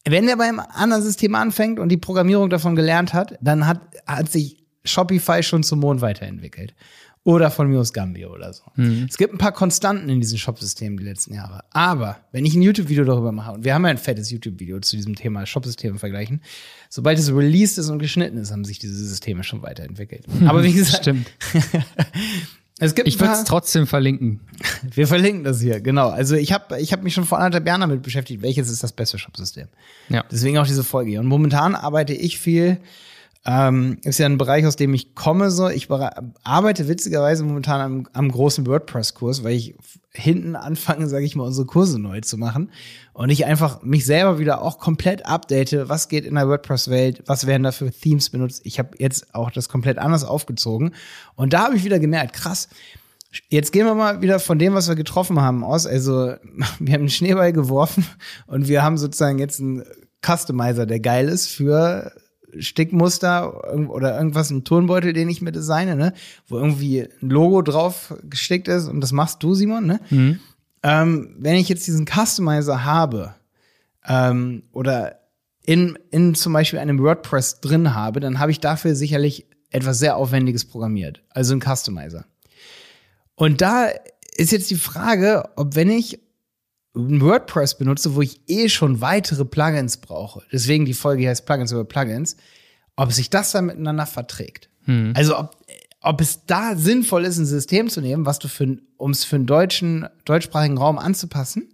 Wenn 0.08 0.28
er 0.28 0.36
beim 0.36 0.60
anderen 0.60 1.02
System 1.02 1.34
anfängt 1.34 1.80
und 1.80 1.88
die 1.88 1.96
Programmierung 1.96 2.48
davon 2.48 2.76
gelernt 2.76 3.12
hat, 3.12 3.36
dann 3.40 3.66
hat, 3.66 3.80
hat 4.06 4.30
sich 4.30 4.64
Shopify 4.84 5.42
schon 5.42 5.62
zum 5.62 5.80
Mond 5.80 6.00
weiterentwickelt. 6.00 6.74
Oder 7.24 7.50
von 7.50 7.66
mir 7.68 7.80
aus 7.80 7.92
Gambio 7.92 8.32
oder 8.32 8.52
so. 8.52 8.62
Mhm. 8.76 9.06
Es 9.10 9.18
gibt 9.18 9.34
ein 9.34 9.38
paar 9.38 9.50
Konstanten 9.50 10.08
in 10.08 10.20
diesen 10.20 10.38
Shop-Systemen 10.38 10.96
die 10.96 11.02
letzten 11.02 11.34
Jahre. 11.34 11.64
Aber 11.70 12.18
wenn 12.30 12.46
ich 12.46 12.54
ein 12.54 12.62
YouTube-Video 12.62 13.02
darüber 13.02 13.32
mache, 13.32 13.50
und 13.50 13.64
wir 13.64 13.74
haben 13.74 13.82
ja 13.82 13.90
ein 13.90 13.98
fettes 13.98 14.30
YouTube-Video 14.30 14.78
zu 14.78 14.94
diesem 14.94 15.16
Thema 15.16 15.44
Shop-Systeme 15.44 15.98
vergleichen, 15.98 16.40
sobald 16.88 17.18
es 17.18 17.34
released 17.34 17.78
ist 17.78 17.90
und 17.90 17.98
geschnitten 17.98 18.38
ist, 18.38 18.52
haben 18.52 18.64
sich 18.64 18.78
diese 18.78 18.94
Systeme 18.94 19.42
schon 19.42 19.60
weiterentwickelt. 19.62 20.24
Aber 20.46 20.62
wie 20.62 20.72
gesagt, 20.72 21.02
Stimmt. 21.02 21.26
Es 22.78 22.94
gibt 22.94 23.08
ich 23.08 23.18
würde 23.18 23.32
es 23.32 23.44
trotzdem 23.44 23.86
verlinken. 23.86 24.40
Wir 24.82 25.06
verlinken 25.06 25.44
das 25.44 25.60
hier, 25.60 25.80
genau. 25.80 26.10
Also 26.10 26.36
ich 26.36 26.52
habe 26.52 26.78
ich 26.78 26.92
hab 26.92 27.02
mich 27.02 27.14
schon 27.14 27.24
vor 27.24 27.38
anderthalb 27.38 27.66
Jahren 27.66 27.80
damit 27.80 28.02
beschäftigt, 28.02 28.42
welches 28.42 28.68
ist 28.68 28.82
das 28.82 28.92
beste 28.92 29.18
Shop-System. 29.18 29.68
Ja. 30.10 30.24
Deswegen 30.30 30.58
auch 30.58 30.66
diese 30.66 30.84
Folge 30.84 31.10
hier. 31.10 31.20
Und 31.20 31.26
momentan 31.26 31.74
arbeite 31.74 32.12
ich 32.12 32.38
viel 32.38 32.78
ähm, 33.46 33.98
ist 34.02 34.18
ja 34.18 34.26
ein 34.26 34.38
Bereich, 34.38 34.66
aus 34.66 34.74
dem 34.74 34.92
ich 34.92 35.14
komme. 35.14 35.52
So, 35.52 35.68
ich 35.68 35.88
arbeite 36.42 36.88
witzigerweise 36.88 37.44
momentan 37.44 37.80
am, 37.80 38.08
am 38.12 38.30
großen 38.30 38.66
WordPress-Kurs, 38.66 39.44
weil 39.44 39.52
ich 39.54 39.76
hinten 40.10 40.56
anfange, 40.56 41.06
sage 41.08 41.24
ich 41.24 41.36
mal, 41.36 41.44
unsere 41.44 41.66
Kurse 41.66 42.00
neu 42.00 42.20
zu 42.22 42.38
machen 42.38 42.70
und 43.12 43.30
ich 43.30 43.46
einfach 43.46 43.82
mich 43.82 44.04
selber 44.04 44.40
wieder 44.40 44.62
auch 44.62 44.78
komplett 44.78 45.26
update. 45.26 45.88
Was 45.88 46.08
geht 46.08 46.24
in 46.24 46.34
der 46.34 46.48
WordPress-Welt? 46.48 47.22
Was 47.26 47.46
werden 47.46 47.62
da 47.62 47.70
für 47.70 47.92
Themes 47.92 48.30
benutzt? 48.30 48.62
Ich 48.64 48.80
habe 48.80 48.90
jetzt 48.98 49.32
auch 49.34 49.52
das 49.52 49.68
komplett 49.68 49.98
anders 49.98 50.24
aufgezogen 50.24 50.92
und 51.36 51.52
da 51.52 51.66
habe 51.66 51.76
ich 51.76 51.84
wieder 51.84 52.00
gemerkt, 52.00 52.32
krass. 52.32 52.68
Jetzt 53.48 53.70
gehen 53.70 53.86
wir 53.86 53.94
mal 53.94 54.22
wieder 54.22 54.40
von 54.40 54.58
dem, 54.58 54.74
was 54.74 54.88
wir 54.88 54.96
getroffen 54.96 55.40
haben, 55.40 55.62
aus. 55.62 55.86
Also, 55.86 56.34
wir 56.80 56.94
haben 56.94 57.02
einen 57.02 57.10
Schneeball 57.10 57.52
geworfen 57.52 58.06
und 58.48 58.66
wir 58.66 58.82
haben 58.82 58.98
sozusagen 58.98 59.38
jetzt 59.38 59.60
einen 59.60 59.84
Customizer, 60.24 60.86
der 60.86 60.98
geil 60.98 61.28
ist 61.28 61.46
für 61.46 62.10
Stickmuster 62.58 63.72
oder 63.88 64.16
irgendwas, 64.16 64.50
ein 64.50 64.64
Turnbeutel, 64.64 65.12
den 65.12 65.28
ich 65.28 65.42
mir 65.42 65.52
designe, 65.52 65.96
ne? 65.96 66.12
wo 66.48 66.56
irgendwie 66.56 67.02
ein 67.02 67.30
Logo 67.30 67.62
drauf 67.62 68.14
gestickt 68.28 68.68
ist 68.68 68.88
und 68.88 69.00
das 69.00 69.12
machst 69.12 69.42
du, 69.42 69.54
Simon, 69.54 69.86
ne? 69.86 70.00
Mhm. 70.10 70.40
Ähm, 70.82 71.34
wenn 71.38 71.56
ich 71.56 71.68
jetzt 71.68 71.86
diesen 71.86 72.06
Customizer 72.06 72.84
habe 72.84 73.34
ähm, 74.06 74.62
oder 74.72 75.20
in, 75.64 75.98
in 76.10 76.34
zum 76.34 76.52
Beispiel 76.52 76.78
einem 76.78 77.00
WordPress 77.00 77.60
drin 77.60 77.94
habe, 77.94 78.20
dann 78.20 78.38
habe 78.38 78.52
ich 78.52 78.60
dafür 78.60 78.94
sicherlich 78.94 79.46
etwas 79.70 79.98
sehr 79.98 80.16
Aufwendiges 80.16 80.64
programmiert, 80.64 81.22
also 81.30 81.54
ein 81.54 81.60
Customizer. 81.60 82.24
Und 83.34 83.60
da 83.60 83.88
ist 84.36 84.52
jetzt 84.52 84.70
die 84.70 84.76
Frage, 84.76 85.50
ob 85.56 85.74
wenn 85.74 85.90
ich 85.90 86.20
WordPress 86.96 87.78
benutze, 87.78 88.14
wo 88.14 88.22
ich 88.22 88.40
eh 88.48 88.68
schon 88.68 89.00
weitere 89.00 89.44
Plugins 89.44 89.98
brauche, 89.98 90.42
deswegen 90.52 90.84
die 90.84 90.94
Folge 90.94 91.28
heißt 91.28 91.46
Plugins 91.46 91.72
über 91.72 91.84
Plugins, 91.84 92.36
ob 92.96 93.12
sich 93.12 93.30
das 93.30 93.52
dann 93.52 93.66
miteinander 93.66 94.06
verträgt. 94.06 94.70
Hm. 94.84 95.12
Also 95.14 95.38
ob, 95.38 95.56
ob 96.00 96.20
es 96.20 96.46
da 96.46 96.74
sinnvoll 96.76 97.24
ist, 97.24 97.36
ein 97.36 97.46
System 97.46 97.90
zu 97.90 98.00
nehmen, 98.00 98.24
was 98.26 98.38
du 98.38 98.48
für, 98.48 98.78
um 98.96 99.10
es 99.10 99.24
für 99.24 99.36
einen 99.36 99.46
deutschen, 99.46 100.08
deutschsprachigen 100.24 100.78
Raum 100.78 100.98
anzupassen, 100.98 101.68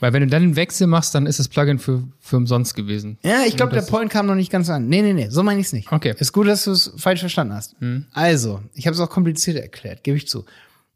Weil 0.00 0.12
wenn 0.12 0.22
du 0.22 0.28
dann 0.28 0.42
einen 0.42 0.56
Wechsel 0.56 0.86
machst, 0.86 1.14
dann 1.14 1.26
ist 1.26 1.38
das 1.38 1.48
Plugin 1.48 1.78
für, 1.78 2.04
für 2.20 2.36
umsonst 2.36 2.74
gewesen. 2.74 3.18
Ja, 3.24 3.42
ich 3.46 3.56
glaube, 3.56 3.72
der 3.72 3.82
Point 3.82 4.10
kam 4.10 4.26
noch 4.26 4.34
nicht 4.34 4.50
ganz 4.50 4.70
an. 4.70 4.88
Nee, 4.88 5.02
nee, 5.02 5.12
nee, 5.12 5.28
so 5.28 5.42
meine 5.42 5.60
ich 5.60 5.66
es 5.66 5.72
nicht. 5.72 5.90
Okay. 5.90 6.14
Ist 6.18 6.32
gut, 6.32 6.46
dass 6.46 6.64
du 6.64 6.70
es 6.70 6.92
falsch 6.96 7.20
verstanden 7.20 7.54
hast. 7.54 7.74
Also, 8.12 8.60
ich 8.74 8.86
habe 8.86 8.94
es 8.94 9.00
auch 9.00 9.10
komplizierter 9.10 9.60
erklärt, 9.60 10.04
gebe 10.04 10.16
ich 10.16 10.28
zu. 10.28 10.44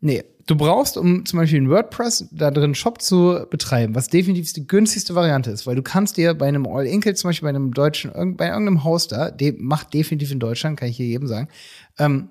Nee, 0.00 0.25
du 0.46 0.56
brauchst, 0.56 0.96
um 0.96 1.25
zum 1.26 1.38
Beispiel 1.38 1.58
in 1.58 1.70
WordPress 1.70 2.28
da 2.32 2.50
drin 2.50 2.75
Shop 2.75 3.00
zu 3.00 3.46
betreiben, 3.50 3.94
was 3.94 4.08
definitiv 4.08 4.52
die 4.52 4.66
günstigste 4.66 5.14
Variante 5.14 5.50
ist, 5.50 5.66
weil 5.66 5.76
du 5.76 5.82
kannst 5.82 6.16
dir 6.16 6.34
bei 6.34 6.49
einem 6.49 6.66
All-Inkle, 6.66 7.14
zum 7.14 7.28
Beispiel 7.28 7.46
bei 7.46 7.50
einem 7.50 7.72
deutschen, 7.72 8.11
bei 8.37 8.49
irgendeinem 8.49 8.84
Hoster, 8.84 9.30
de, 9.30 9.54
macht 9.58 9.94
definitiv 9.94 10.30
in 10.30 10.40
Deutschland, 10.40 10.78
kann 10.78 10.88
ich 10.88 10.96
hier 10.96 11.06
jedem 11.06 11.28
sagen, 11.28 11.49
ähm, 11.99 12.30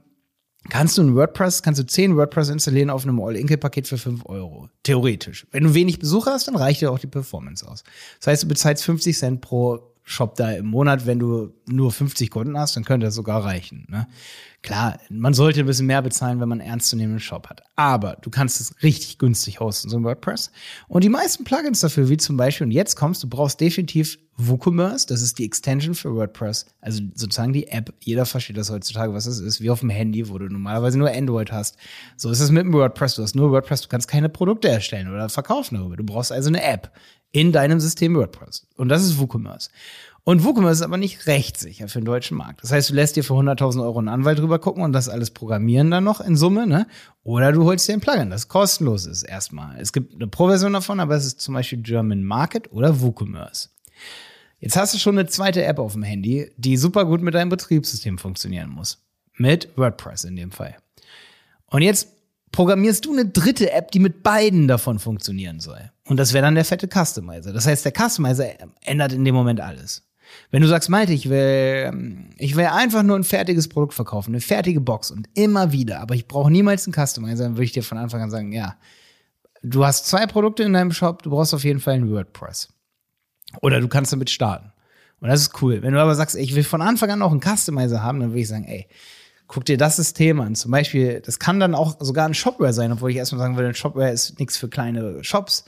kannst 0.70 0.98
du 0.98 1.04
ein 1.04 1.16
WordPress, 1.16 1.64
kannst 1.64 1.80
du 1.80 1.86
10 1.86 2.16
WordPress 2.16 2.50
installieren 2.50 2.90
auf 2.90 3.04
einem 3.04 3.20
All-Inkle-Paket 3.20 3.88
für 3.88 3.98
5 3.98 4.26
Euro. 4.26 4.70
Theoretisch. 4.84 5.48
Wenn 5.52 5.64
du 5.64 5.74
wenig 5.74 6.00
Besucher 6.00 6.32
hast, 6.32 6.48
dann 6.48 6.56
reicht 6.56 6.82
dir 6.82 6.92
auch 6.92 7.00
die 7.00 7.08
Performance 7.08 7.68
aus. 7.68 7.84
Das 8.20 8.28
heißt, 8.28 8.44
du 8.44 8.48
bezahlst 8.48 8.84
50 8.84 9.18
Cent 9.18 9.42
pro 9.42 9.80
Shop 10.04 10.36
da 10.36 10.52
im 10.52 10.68
Monat. 10.68 11.06
Wenn 11.06 11.20
du 11.20 11.54
nur 11.68 11.92
50 11.92 12.30
Kunden 12.30 12.58
hast, 12.58 12.76
dann 12.76 12.84
könnte 12.84 13.06
das 13.06 13.16
sogar 13.16 13.44
reichen. 13.44 13.86
Ne? 13.90 14.08
Klar, 14.64 15.00
man 15.10 15.34
sollte 15.34 15.62
ein 15.62 15.66
bisschen 15.66 15.88
mehr 15.88 16.04
bezahlen, 16.04 16.40
wenn 16.40 16.48
man 16.48 16.62
einen 16.62 16.70
ernstzunehmenden 16.70 17.20
Shop 17.20 17.50
hat. 17.50 17.64
Aber 17.76 18.18
du 18.22 18.30
kannst 18.30 18.62
es 18.62 18.76
richtig 18.84 19.18
günstig 19.18 19.60
hosten, 19.60 19.90
so 19.90 19.98
ein 19.98 20.04
WordPress. 20.04 20.52
Und 20.88 21.04
die 21.04 21.10
meisten 21.10 21.46
Plugins 21.46 21.80
dafür, 21.80 22.10
wie 22.10 22.18
zum 22.18 22.38
Beispiel, 22.38 22.66
und 22.66 22.72
jetzt 22.72 22.96
kommst, 22.96 23.24
du 23.24 23.28
brauchst 23.28 23.60
definitiv 23.60 24.20
WooCommerce, 24.38 25.08
das 25.08 25.24
ist 25.24 25.40
die 25.40 25.46
Extension 25.46 25.96
für 25.96 26.14
WordPress, 26.14 26.68
also 26.80 27.02
sozusagen 27.16 27.54
die 27.54 27.68
App. 27.68 27.94
Jeder 28.02 28.26
versteht 28.26 28.58
das 28.58 28.70
heutzutage, 28.70 29.14
was 29.14 29.26
es 29.26 29.40
ist, 29.40 29.62
wie 29.62 29.70
auf 29.72 29.80
dem 29.80 29.90
Handy, 29.90 30.30
wo 30.30 30.38
du 30.38 30.46
normalerweise 30.46 31.00
nur 31.00 31.12
Android 31.12 31.52
hast. 31.52 31.78
So 32.16 32.30
ist 32.30 32.40
es 32.40 32.52
mit 32.52 32.64
dem 32.64 32.74
WordPress. 32.74 33.16
Du 33.16 33.24
hast 33.24 33.36
nur 33.36 33.52
WordPress, 33.52 33.82
du 33.82 33.88
kannst 33.88 34.08
keine 34.08 34.30
Produkte 34.30 34.70
erstellen 34.70 35.12
oder 35.12 35.28
verkaufen 35.30 35.76
darüber. 35.76 35.98
Du 35.98 36.04
brauchst 36.04 36.32
also 36.32 36.50
eine 36.50 36.64
App 36.64 36.92
in 37.32 37.52
deinem 37.52 37.80
System 37.80 38.16
WordPress. 38.16 38.68
Und 38.76 38.90
das 38.90 39.04
ist 39.04 39.18
WooCommerce. 39.18 39.70
Und 40.24 40.44
WooCommerce 40.44 40.80
ist 40.80 40.82
aber 40.84 40.98
nicht 40.98 41.26
rechtssicher 41.26 41.88
für 41.88 42.00
den 42.00 42.06
deutschen 42.06 42.38
Markt. 42.38 42.62
Das 42.62 42.72
heißt, 42.72 42.92
du 42.92 42.94
lässt 42.94 43.16
dir 43.16 43.24
für 43.24 43.34
100.000 43.34 43.82
Euro 43.84 43.98
einen 43.98 44.08
Anwalt 44.08 44.38
drüber 44.38 44.60
gucken 44.60 44.84
und 44.84 44.94
das 44.94 45.10
alles 45.10 45.32
programmieren 45.32 45.90
dann 45.90 46.04
noch 46.04 46.22
in 46.22 46.36
Summe, 46.36 46.68
ne? 46.68 46.86
Oder 47.24 47.52
du 47.52 47.64
holst 47.64 47.88
dir 47.88 47.94
ein 47.94 48.02
Plugin, 48.02 48.30
das 48.30 48.48
kostenlos 48.48 49.08
ist 49.08 49.24
erstmal. 49.24 49.80
Es 49.80 49.94
gibt 49.94 50.14
eine 50.14 50.28
Pro-Version 50.28 50.74
davon, 50.74 51.00
aber 51.00 51.16
es 51.16 51.26
ist 51.26 51.42
zum 51.42 51.56
Beispiel 51.56 51.80
German 51.82 52.24
Market 52.24 52.72
oder 52.72 53.02
WooCommerce. 53.02 53.70
Jetzt 54.60 54.78
hast 54.78 54.94
du 54.94 55.00
schon 55.00 55.18
eine 55.18 55.28
zweite 55.28 55.64
App 55.64 55.80
auf 55.80 55.94
dem 55.94 56.04
Handy, 56.04 56.52
die 56.56 56.78
super 56.78 57.06
gut 57.06 57.24
mit 57.24 57.34
deinem 57.34 57.50
Betriebssystem 57.50 58.20
funktionieren 58.20 58.70
muss. 58.70 59.04
Mit 59.38 59.76
WordPress 59.76 60.26
in 60.26 60.36
dem 60.36 60.52
Fall. 60.52 60.76
Und 61.66 61.82
jetzt 61.82 62.10
programmierst 62.52 63.06
du 63.06 63.14
eine 63.14 63.26
dritte 63.26 63.72
App, 63.72 63.92
die 63.92 64.00
mit 64.00 64.22
beiden 64.22 64.68
davon 64.68 65.00
funktionieren 65.00 65.60
soll. 65.60 65.90
Und 66.06 66.18
das 66.18 66.34
wäre 66.34 66.44
dann 66.44 66.54
der 66.54 66.66
fette 66.66 66.88
Customizer. 66.88 67.54
Das 67.54 67.66
heißt, 67.66 67.86
der 67.86 67.94
Customizer 67.94 68.50
ändert 68.82 69.14
in 69.14 69.26
dem 69.26 69.34
Moment 69.34 69.62
alles. 69.62 70.04
Wenn 70.50 70.62
du 70.62 70.68
sagst, 70.68 70.90
Malte, 70.90 71.14
ich 71.14 71.30
will, 71.30 71.86
ähm, 71.88 72.30
ich 72.38 72.56
will 72.56 72.66
einfach 72.66 73.04
nur 73.04 73.18
ein 73.18 73.24
fertiges 73.24 73.68
Produkt 73.68 73.94
verkaufen, 73.94 74.32
eine 74.32 74.42
fertige 74.42 74.82
Box 74.82 75.12
und 75.12 75.30
immer 75.34 75.72
wieder, 75.72 76.00
aber 76.02 76.16
ich 76.16 76.28
brauche 76.28 76.52
niemals 76.52 76.86
einen 76.86 76.94
Customizer, 76.94 77.44
dann 77.44 77.54
würde 77.54 77.66
ich 77.66 77.72
dir 77.72 77.84
von 77.84 77.98
Anfang 77.98 78.22
an 78.22 78.30
sagen, 78.30 78.52
ja, 78.52 78.76
du 79.64 79.86
hast 79.86 80.08
zwei 80.08 80.26
Produkte 80.28 80.64
in 80.64 80.74
deinem 80.74 80.92
Shop, 80.92 81.24
du 81.24 81.30
brauchst 81.30 81.54
auf 81.54 81.64
jeden 81.64 81.80
Fall 81.80 81.96
ein 81.96 82.10
WordPress. 82.10 82.70
Oder 83.62 83.80
du 83.80 83.88
kannst 83.88 84.14
damit 84.14 84.30
starten. 84.30 84.72
Und 85.20 85.30
das 85.30 85.42
ist 85.42 85.62
cool. 85.62 85.82
Wenn 85.82 85.94
du 85.94 86.02
aber 86.02 86.16
sagst, 86.16 86.36
ich 86.36 86.56
will 86.56 86.64
von 86.64 86.82
Anfang 86.82 87.12
an 87.12 87.22
auch 87.22 87.32
einen 87.32 87.42
Customizer 87.42 88.02
haben, 88.02 88.20
dann 88.20 88.30
würde 88.30 88.40
ich 88.40 88.48
sagen, 88.48 88.66
ey, 88.66 88.88
guck 89.48 89.66
dir 89.66 89.78
das 89.78 89.98
System 89.98 90.40
an. 90.40 90.56
Zum 90.56 90.72
Beispiel, 90.72 91.22
das 91.24 91.38
kann 91.38 91.60
dann 91.60 91.76
auch 91.76 91.98
sogar 92.00 92.26
ein 92.26 92.34
Shopware 92.34 92.74
sein, 92.74 92.92
obwohl 92.92 93.12
ich 93.12 93.18
erstmal 93.18 93.40
sagen 93.40 93.56
würde, 93.56 93.68
ein 93.68 93.76
Shopware 93.76 94.12
ist 94.12 94.40
nichts 94.40 94.58
für 94.58 94.70
kleine 94.70 95.24
Shops. 95.24 95.66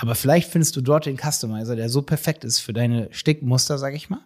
Aber 0.00 0.14
vielleicht 0.14 0.50
findest 0.50 0.74
du 0.76 0.80
dort 0.80 1.04
den 1.04 1.18
Customizer, 1.18 1.76
der 1.76 1.90
so 1.90 2.00
perfekt 2.00 2.42
ist 2.44 2.58
für 2.60 2.72
deine 2.72 3.08
Stickmuster, 3.10 3.76
sag 3.76 3.94
ich 3.94 4.08
mal, 4.08 4.24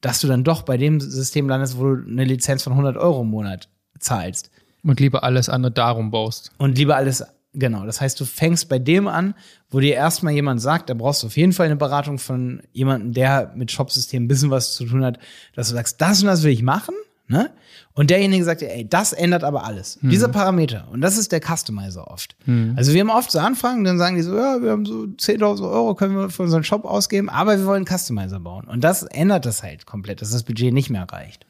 dass 0.00 0.20
du 0.20 0.26
dann 0.26 0.42
doch 0.42 0.62
bei 0.62 0.76
dem 0.76 0.98
System 0.98 1.48
landest, 1.48 1.78
wo 1.78 1.94
du 1.94 2.10
eine 2.10 2.24
Lizenz 2.24 2.64
von 2.64 2.72
100 2.72 2.96
Euro 2.96 3.22
im 3.22 3.28
Monat 3.28 3.68
zahlst. 4.00 4.50
Und 4.82 4.98
lieber 4.98 5.22
alles 5.22 5.48
andere 5.48 5.70
darum 5.70 6.10
baust. 6.10 6.50
Und 6.58 6.76
lieber 6.76 6.96
alles, 6.96 7.24
genau. 7.52 7.86
Das 7.86 8.00
heißt, 8.00 8.18
du 8.18 8.24
fängst 8.24 8.68
bei 8.68 8.80
dem 8.80 9.06
an, 9.06 9.36
wo 9.70 9.78
dir 9.78 9.94
erstmal 9.94 10.32
jemand 10.32 10.60
sagt, 10.60 10.90
da 10.90 10.94
brauchst 10.94 11.22
du 11.22 11.28
auf 11.28 11.36
jeden 11.36 11.52
Fall 11.52 11.66
eine 11.66 11.76
Beratung 11.76 12.18
von 12.18 12.60
jemandem, 12.72 13.12
der 13.12 13.52
mit 13.54 13.70
Shopsystemen 13.70 14.24
ein 14.24 14.28
bisschen 14.28 14.50
was 14.50 14.74
zu 14.74 14.86
tun 14.86 15.04
hat, 15.04 15.20
dass 15.54 15.68
du 15.68 15.76
sagst, 15.76 16.00
das 16.00 16.20
und 16.20 16.26
das 16.26 16.42
will 16.42 16.50
ich 16.50 16.62
machen, 16.62 16.96
ne? 17.28 17.52
Und 17.94 18.08
derjenige 18.08 18.42
sagt 18.44 18.62
dir, 18.62 18.72
ey, 18.72 18.88
das 18.88 19.12
ändert 19.12 19.44
aber 19.44 19.64
alles. 19.64 19.98
Dieser 20.00 20.28
Parameter. 20.28 20.88
Und 20.90 21.02
das 21.02 21.18
ist 21.18 21.30
der 21.30 21.40
Customizer 21.40 22.10
oft. 22.10 22.36
Also 22.76 22.94
wir 22.94 23.00
haben 23.02 23.10
oft 23.10 23.30
so 23.30 23.38
Anfragen, 23.38 23.84
dann 23.84 23.98
sagen 23.98 24.16
die 24.16 24.22
so, 24.22 24.34
ja, 24.34 24.62
wir 24.62 24.70
haben 24.70 24.86
so 24.86 25.02
10.000 25.02 25.70
Euro, 25.70 25.94
können 25.94 26.16
wir 26.16 26.30
für 26.30 26.42
unseren 26.44 26.64
Shop 26.64 26.86
ausgeben, 26.86 27.28
aber 27.28 27.58
wir 27.58 27.66
wollen 27.66 27.86
einen 27.86 27.98
Customizer 27.98 28.40
bauen. 28.40 28.66
Und 28.66 28.82
das 28.82 29.02
ändert 29.02 29.44
das 29.44 29.62
halt 29.62 29.84
komplett, 29.84 30.22
dass 30.22 30.30
das 30.30 30.42
Budget 30.42 30.72
nicht 30.72 30.88
mehr 30.88 31.06
reicht. 31.10 31.44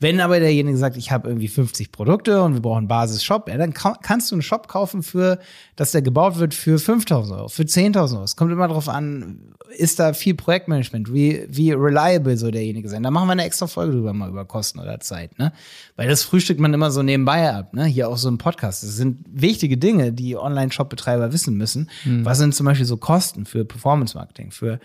Wenn 0.00 0.20
aber 0.20 0.40
derjenige 0.40 0.78
sagt, 0.78 0.96
ich 0.96 1.10
habe 1.10 1.28
irgendwie 1.28 1.48
50 1.48 1.92
Produkte 1.92 2.42
und 2.42 2.54
wir 2.54 2.62
brauchen 2.62 2.88
Basis-Shop, 2.88 3.48
ja, 3.50 3.58
dann 3.58 3.74
ka- 3.74 3.98
kannst 4.02 4.30
du 4.30 4.36
einen 4.36 4.42
Shop 4.42 4.68
kaufen 4.68 5.02
für, 5.02 5.38
dass 5.76 5.92
der 5.92 6.00
gebaut 6.00 6.38
wird 6.38 6.54
für 6.54 6.76
5.000 6.78 7.36
Euro, 7.36 7.48
für 7.48 7.64
10.000 7.64 8.14
Euro. 8.14 8.24
Es 8.24 8.36
kommt 8.36 8.50
immer 8.52 8.68
darauf 8.68 8.88
an, 8.88 9.40
ist 9.76 9.98
da 9.98 10.14
viel 10.14 10.34
Projektmanagement, 10.34 11.12
wie, 11.12 11.46
wie 11.50 11.72
reliable 11.72 12.36
soll 12.38 12.52
derjenige 12.52 12.88
sein. 12.88 13.02
Da 13.02 13.10
machen 13.10 13.26
wir 13.28 13.32
eine 13.32 13.44
extra 13.44 13.66
Folge 13.66 13.92
drüber 13.92 14.12
mal 14.14 14.30
über 14.30 14.44
Kosten 14.46 14.78
oder 14.78 14.98
Zeit, 15.00 15.38
ne? 15.38 15.52
Weil 15.96 16.08
das 16.08 16.22
frühstückt 16.22 16.60
man 16.60 16.74
immer 16.74 16.90
so 16.90 17.02
nebenbei 17.02 17.52
ab, 17.52 17.74
ne? 17.74 17.84
Hier 17.84 18.08
auch 18.08 18.16
so 18.16 18.28
ein 18.28 18.38
Podcast. 18.38 18.82
Das 18.82 18.96
sind 18.96 19.18
wichtige 19.30 19.76
Dinge, 19.76 20.12
die 20.12 20.36
Online-Shop-Betreiber 20.36 21.32
wissen 21.32 21.56
müssen. 21.56 21.90
Was 22.24 22.38
sind 22.38 22.54
zum 22.54 22.66
Beispiel 22.66 22.86
so 22.86 22.96
Kosten 22.96 23.46
für 23.46 23.64
Performance-Marketing, 23.64 24.50
für 24.50 24.80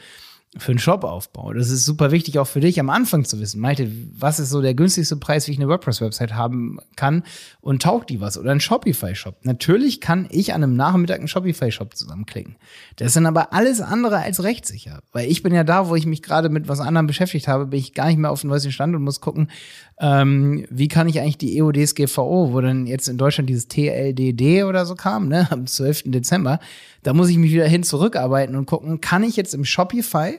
für 0.57 0.71
einen 0.71 0.79
Shopaufbau. 0.79 1.53
Das 1.53 1.69
ist 1.69 1.85
super 1.85 2.09
wichtig 2.09 2.39
auch 2.39 2.47
für 2.47 2.59
dich 2.59 2.79
am 2.79 2.89
Anfang 2.89 3.23
zu 3.23 3.39
wissen. 3.39 3.61
Malte, 3.61 3.91
was 4.13 4.39
ist 4.39 4.49
so 4.49 4.61
der 4.61 4.73
günstigste 4.73 5.15
Preis, 5.15 5.47
wie 5.47 5.51
ich 5.51 5.59
eine 5.59 5.67
WordPress-Website 5.67 6.33
haben 6.33 6.79
kann 6.95 7.23
und 7.61 7.83
taugt 7.83 8.09
die 8.09 8.19
was? 8.19 8.35
Oder 8.35 8.51
ein 8.51 8.59
Shopify-Shop. 8.59 9.37
Natürlich 9.43 10.01
kann 10.01 10.27
ich 10.31 10.53
an 10.55 10.63
einem 10.63 10.75
Nachmittag 10.75 11.19
einen 11.19 11.27
Shopify-Shop 11.27 11.95
zusammenklicken. 11.95 12.55
Das 12.95 13.09
ist 13.09 13.15
dann 13.15 13.27
aber 13.27 13.53
alles 13.53 13.79
andere 13.79 14.17
als 14.17 14.43
rechtssicher. 14.43 15.03
Weil 15.11 15.29
ich 15.29 15.43
bin 15.43 15.53
ja 15.53 15.63
da, 15.63 15.87
wo 15.87 15.95
ich 15.95 16.07
mich 16.07 16.23
gerade 16.23 16.49
mit 16.49 16.67
was 16.67 16.79
anderem 16.79 17.05
beschäftigt 17.05 17.47
habe, 17.47 17.67
bin 17.67 17.79
ich 17.79 17.93
gar 17.93 18.07
nicht 18.07 18.17
mehr 18.17 18.31
auf 18.31 18.41
dem 18.41 18.49
neuesten 18.49 18.71
Stand 18.71 18.95
und 18.95 19.03
muss 19.03 19.21
gucken, 19.21 19.51
ähm, 19.99 20.65
wie 20.69 20.87
kann 20.87 21.09
ich 21.09 21.19
eigentlich 21.19 21.37
die 21.37 21.57
EODSGVO, 21.57 22.53
wo 22.53 22.61
dann 22.61 22.87
jetzt 22.87 23.07
in 23.07 23.17
Deutschland 23.17 23.49
dieses 23.49 23.67
TLDD 23.67 24.63
oder 24.63 24.85
so 24.85 24.95
kam, 24.95 25.27
ne, 25.27 25.47
am 25.51 25.67
12. 25.67 26.03
Dezember, 26.05 26.59
da 27.03 27.13
muss 27.13 27.29
ich 27.29 27.37
mich 27.37 27.51
wieder 27.51 27.67
hin 27.67 27.83
zurückarbeiten 27.83 28.55
und 28.55 28.65
gucken, 28.65 29.01
kann 29.01 29.23
ich 29.23 29.35
jetzt 29.35 29.53
im 29.53 29.65
Shopify, 29.65 30.38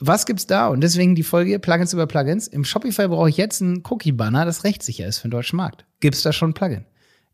was 0.00 0.26
gibt's 0.26 0.46
da? 0.46 0.68
Und 0.68 0.80
deswegen 0.80 1.14
die 1.14 1.22
Folge 1.22 1.58
Plugins 1.58 1.92
über 1.92 2.06
Plugins. 2.06 2.48
Im 2.48 2.64
Shopify 2.64 3.08
brauche 3.08 3.28
ich 3.28 3.36
jetzt 3.36 3.60
einen 3.60 3.82
Cookie-Banner, 3.88 4.44
das 4.44 4.64
rechtssicher 4.64 5.06
ist 5.06 5.18
für 5.18 5.28
den 5.28 5.32
deutschen 5.32 5.56
Markt. 5.56 5.84
Gibt's 6.00 6.22
da 6.22 6.32
schon 6.32 6.50
ein 6.50 6.54
Plugin? 6.54 6.86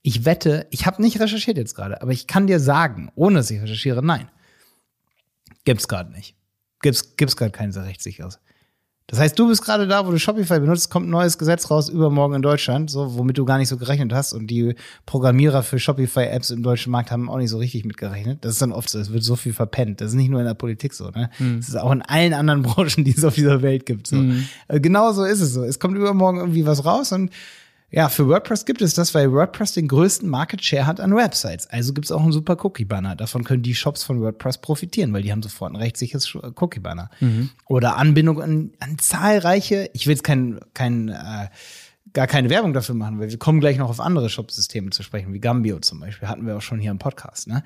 Ich 0.03 0.25
wette, 0.25 0.67
ich 0.71 0.87
habe 0.87 1.03
nicht 1.03 1.19
recherchiert 1.21 1.57
jetzt 1.57 1.75
gerade, 1.75 2.03
aber 2.03 2.13
ich 2.13 2.27
kann 2.27 2.47
dir 2.47 2.61
sagen, 2.61 3.11
ohne 3.15 3.37
dass 3.37 3.51
ich 3.51 3.61
recherchiere, 3.61 4.05
nein. 4.05 4.31
Gibt's 5.65 5.89
gerade 5.89 6.13
nicht. 6.13 6.37
Gibt's, 6.81 7.17
gibt's 7.17 7.37
gerade 7.37 7.51
kein 7.51 7.73
sehr 7.73 7.85
rechtssicheres. 7.85 8.39
Das 9.09 9.21
heißt, 9.21 9.39
du 9.39 9.47
bist 9.47 9.63
gerade 9.65 9.87
da, 9.87 10.05
wo 10.05 10.11
du 10.11 10.19
Shopify 10.19 10.59
benutzt, 10.59 10.91
kommt 10.91 11.07
ein 11.07 11.11
neues 11.11 11.39
Gesetz 11.39 11.71
raus 11.71 11.89
übermorgen 11.89 12.35
in 12.35 12.43
Deutschland, 12.43 12.91
so 12.91 13.17
womit 13.17 13.39
du 13.39 13.45
gar 13.45 13.57
nicht 13.59 13.69
so 13.69 13.77
gerechnet 13.77 14.13
hast 14.13 14.33
und 14.33 14.49
die 14.49 14.75
Programmierer 15.07 15.63
für 15.63 15.79
Shopify-Apps 15.79 16.51
im 16.51 16.65
deutschen 16.65 16.91
Markt 16.91 17.13
haben 17.13 17.31
auch 17.31 17.39
nicht 17.39 17.51
so 17.51 17.59
richtig 17.59 17.85
mitgerechnet. 17.85 18.45
Das 18.45 18.55
ist 18.55 18.63
dann 18.63 18.73
oft 18.73 18.91
so, 18.91 18.99
es 18.99 19.13
wird 19.13 19.23
so 19.23 19.37
viel 19.37 19.53
verpennt. 19.53 20.01
Das 20.01 20.09
ist 20.09 20.15
nicht 20.15 20.29
nur 20.29 20.41
in 20.41 20.47
der 20.47 20.55
Politik 20.55 20.93
so, 20.93 21.11
ne? 21.11 21.31
Das 21.59 21.69
ist 21.69 21.77
auch 21.77 21.93
in 21.93 22.03
allen 22.03 22.35
anderen 22.35 22.63
Branchen, 22.65 23.05
die 23.05 23.15
es 23.17 23.23
auf 23.25 23.35
dieser 23.37 23.63
Welt 23.63 23.87
gibt. 23.87 24.09
So. 24.09 24.17
Äh, 24.67 24.81
Genau 24.81 25.13
so 25.13 25.23
ist 25.25 25.41
es 25.41 25.53
so. 25.55 25.63
Es 25.63 25.79
kommt 25.79 25.97
übermorgen 25.97 26.39
irgendwie 26.39 26.67
was 26.67 26.85
raus 26.85 27.13
und 27.13 27.31
ja, 27.91 28.09
für 28.09 28.27
WordPress 28.29 28.65
gibt 28.65 28.83
es 28.83 28.95
das, 28.95 29.15
weil 29.15 29.33
WordPress 29.33 29.73
den 29.75 29.87
größten 29.89 30.29
Market 30.29 30.63
Share 30.65 30.87
hat 30.87 31.01
an 31.01 31.15
Websites. 31.15 31.67
Also 31.69 31.95
gibt 31.95 32.07
es 32.07 32.13
auch 32.13 32.23
einen 32.23 32.33
super 32.33 32.57
Cookie-Banner. 32.65 33.15
Davon 33.17 33.45
können 33.45 33.63
die 33.63 33.75
Shops 33.77 34.03
von 34.03 34.21
WordPress 34.21 34.59
profitieren, 34.59 35.13
weil 35.13 35.23
die 35.23 35.31
haben 35.31 35.43
sofort 35.43 35.73
ein 35.73 35.77
rechtssicheres 35.77 36.27
Sch- 36.27 36.53
Cookie-Banner. 36.61 37.11
Oder 37.67 37.97
Anbindung 37.97 38.43
an, 38.43 38.73
an 38.81 38.99
zahlreiche, 38.99 39.89
ich 39.93 40.07
will 40.07 40.15
jetzt 40.15 40.25
kein, 40.25 40.59
kein 40.75 41.09
äh, 41.09 41.49
gar 42.13 42.27
keine 42.27 42.51
Werbung 42.51 42.73
dafür 42.73 42.95
machen, 42.95 43.21
weil 43.21 43.31
wir 43.31 43.39
kommen 43.39 43.61
gleich 43.61 43.79
noch 43.79 43.91
auf 43.91 44.01
andere 44.01 44.31
Shop-Systeme 44.31 44.91
zu 44.91 45.03
sprechen, 45.03 45.33
wie 45.33 45.41
Gambio 45.41 45.79
zum 45.81 46.01
Beispiel, 46.01 46.29
hatten 46.29 46.47
wir 46.47 46.57
auch 46.57 46.63
schon 46.63 46.81
hier 46.81 46.91
im 46.91 46.99
Podcast. 46.99 47.47
Ne? 47.47 47.63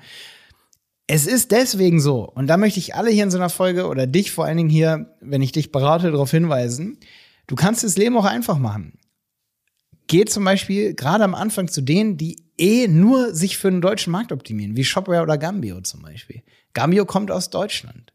Es 1.07 1.25
ist 1.25 1.51
deswegen 1.51 1.99
so, 1.99 2.29
und 2.29 2.47
da 2.47 2.57
möchte 2.57 2.79
ich 2.79 2.93
alle 2.95 3.09
hier 3.09 3.23
in 3.23 3.31
so 3.31 3.37
einer 3.37 3.49
Folge 3.49 3.87
oder 3.87 4.07
dich 4.07 4.31
vor 4.31 4.45
allen 4.45 4.57
Dingen 4.57 4.69
hier, 4.69 5.15
wenn 5.19 5.41
ich 5.41 5.51
dich 5.51 5.71
berate, 5.71 6.11
darauf 6.11 6.31
hinweisen, 6.31 6.97
du 7.47 7.55
kannst 7.55 7.83
das 7.83 7.97
Leben 7.97 8.15
auch 8.17 8.25
einfach 8.25 8.59
machen. 8.59 8.99
Geh 10.11 10.25
zum 10.25 10.43
Beispiel 10.43 10.93
gerade 10.93 11.23
am 11.23 11.33
Anfang 11.33 11.69
zu 11.69 11.79
denen, 11.79 12.17
die 12.17 12.35
eh 12.57 12.89
nur 12.89 13.33
sich 13.33 13.57
für 13.57 13.71
den 13.71 13.79
deutschen 13.79 14.11
Markt 14.11 14.33
optimieren, 14.33 14.75
wie 14.75 14.83
Shopware 14.83 15.21
oder 15.21 15.37
Gambio 15.37 15.79
zum 15.79 16.01
Beispiel. 16.01 16.43
Gambio 16.73 17.05
kommt 17.05 17.31
aus 17.31 17.49
Deutschland. 17.49 18.11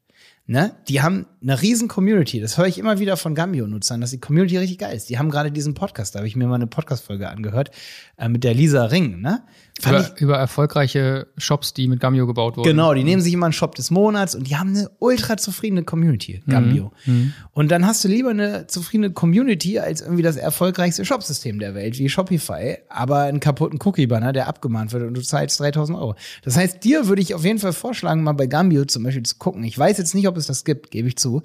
Ne? 0.49 0.77
Die 0.89 1.03
haben 1.03 1.27
eine 1.43 1.61
riesen 1.61 1.89
Community. 1.89 2.41
Das 2.41 2.57
höre 2.57 2.67
ich 2.67 2.79
immer 2.79 3.01
wieder 3.01 3.17
von 3.17 3.35
Gambio-Nutzern, 3.35 4.01
dass 4.01 4.11
die 4.11 4.21
Community 4.21 4.57
richtig 4.57 4.79
geil 4.79 4.97
ist. 4.97 5.11
Die 5.11 5.19
haben 5.19 5.29
gerade 5.29 5.51
diesen 5.51 5.75
Podcast, 5.75 6.15
da 6.15 6.21
habe 6.21 6.29
ich 6.29 6.37
mir 6.37 6.47
mal 6.47 6.55
eine 6.55 6.69
Podcast-Folge 6.69 7.29
angehört, 7.29 7.73
äh, 8.17 8.29
mit 8.29 8.45
der 8.45 8.55
Lisa 8.55 8.85
Ring, 8.85 9.21
ne? 9.21 9.43
Über, 9.85 10.11
über, 10.17 10.39
erfolgreiche 10.39 11.27
Shops, 11.37 11.75
die 11.75 11.87
mit 11.87 12.01
Gambio 12.01 12.27
gebaut 12.27 12.57
wurden. 12.57 12.67
Genau, 12.67 12.95
die 12.95 13.05
nehmen 13.05 13.21
sich 13.21 13.35
immer 13.35 13.45
einen 13.45 13.53
Shop 13.53 13.75
des 13.75 13.91
Monats 13.91 14.35
und 14.35 14.49
die 14.49 14.57
haben 14.57 14.71
eine 14.71 14.91
ultra 15.01 15.37
zufriedene 15.37 15.83
Community, 15.83 16.43
Gambio. 16.47 16.93
Mhm. 17.05 17.13
mhm. 17.15 17.33
Und 17.53 17.71
dann 17.71 17.87
hast 17.87 18.03
du 18.03 18.09
lieber 18.09 18.31
eine 18.31 18.67
zufriedene 18.69 19.11
Community 19.11 19.79
als 19.79 20.01
irgendwie 20.01 20.23
das 20.23 20.37
erfolgreichste 20.37 21.05
Shopsystem 21.05 21.59
der 21.59 21.75
Welt, 21.75 21.99
wie 21.99 22.09
Shopify, 22.09 22.79
aber 22.89 23.23
einen 23.23 23.41
kaputten 23.41 23.79
Cookie-Banner, 23.83 24.33
der 24.33 24.47
abgemahnt 24.49 24.93
wird 24.93 25.03
und 25.03 25.15
du 25.15 25.23
zahlst 25.23 25.61
3000 25.61 25.99
Euro. 25.99 26.15
Das 26.43 26.57
heißt, 26.57 26.83
dir 26.83 27.07
würde 27.09 27.21
ich 27.21 27.35
auf 27.35 27.45
jeden 27.45 27.59
Fall 27.59 27.75
vorschlagen, 27.75 28.23
mal 28.23 28.33
bei 28.33 28.47
Gambio 28.47 28.87
zum 28.87 29.03
Beispiel 29.03 29.25
zu 29.25 29.37
gucken. 29.37 29.63
Ich 29.65 29.79
weiß 29.79 29.99
jetzt 29.99 30.15
nicht, 30.15 30.27
ob 30.27 30.36
es 30.37 30.47
das 30.47 30.65
gibt, 30.65 30.91
gebe 30.91 31.09
ich 31.09 31.17
zu, 31.17 31.43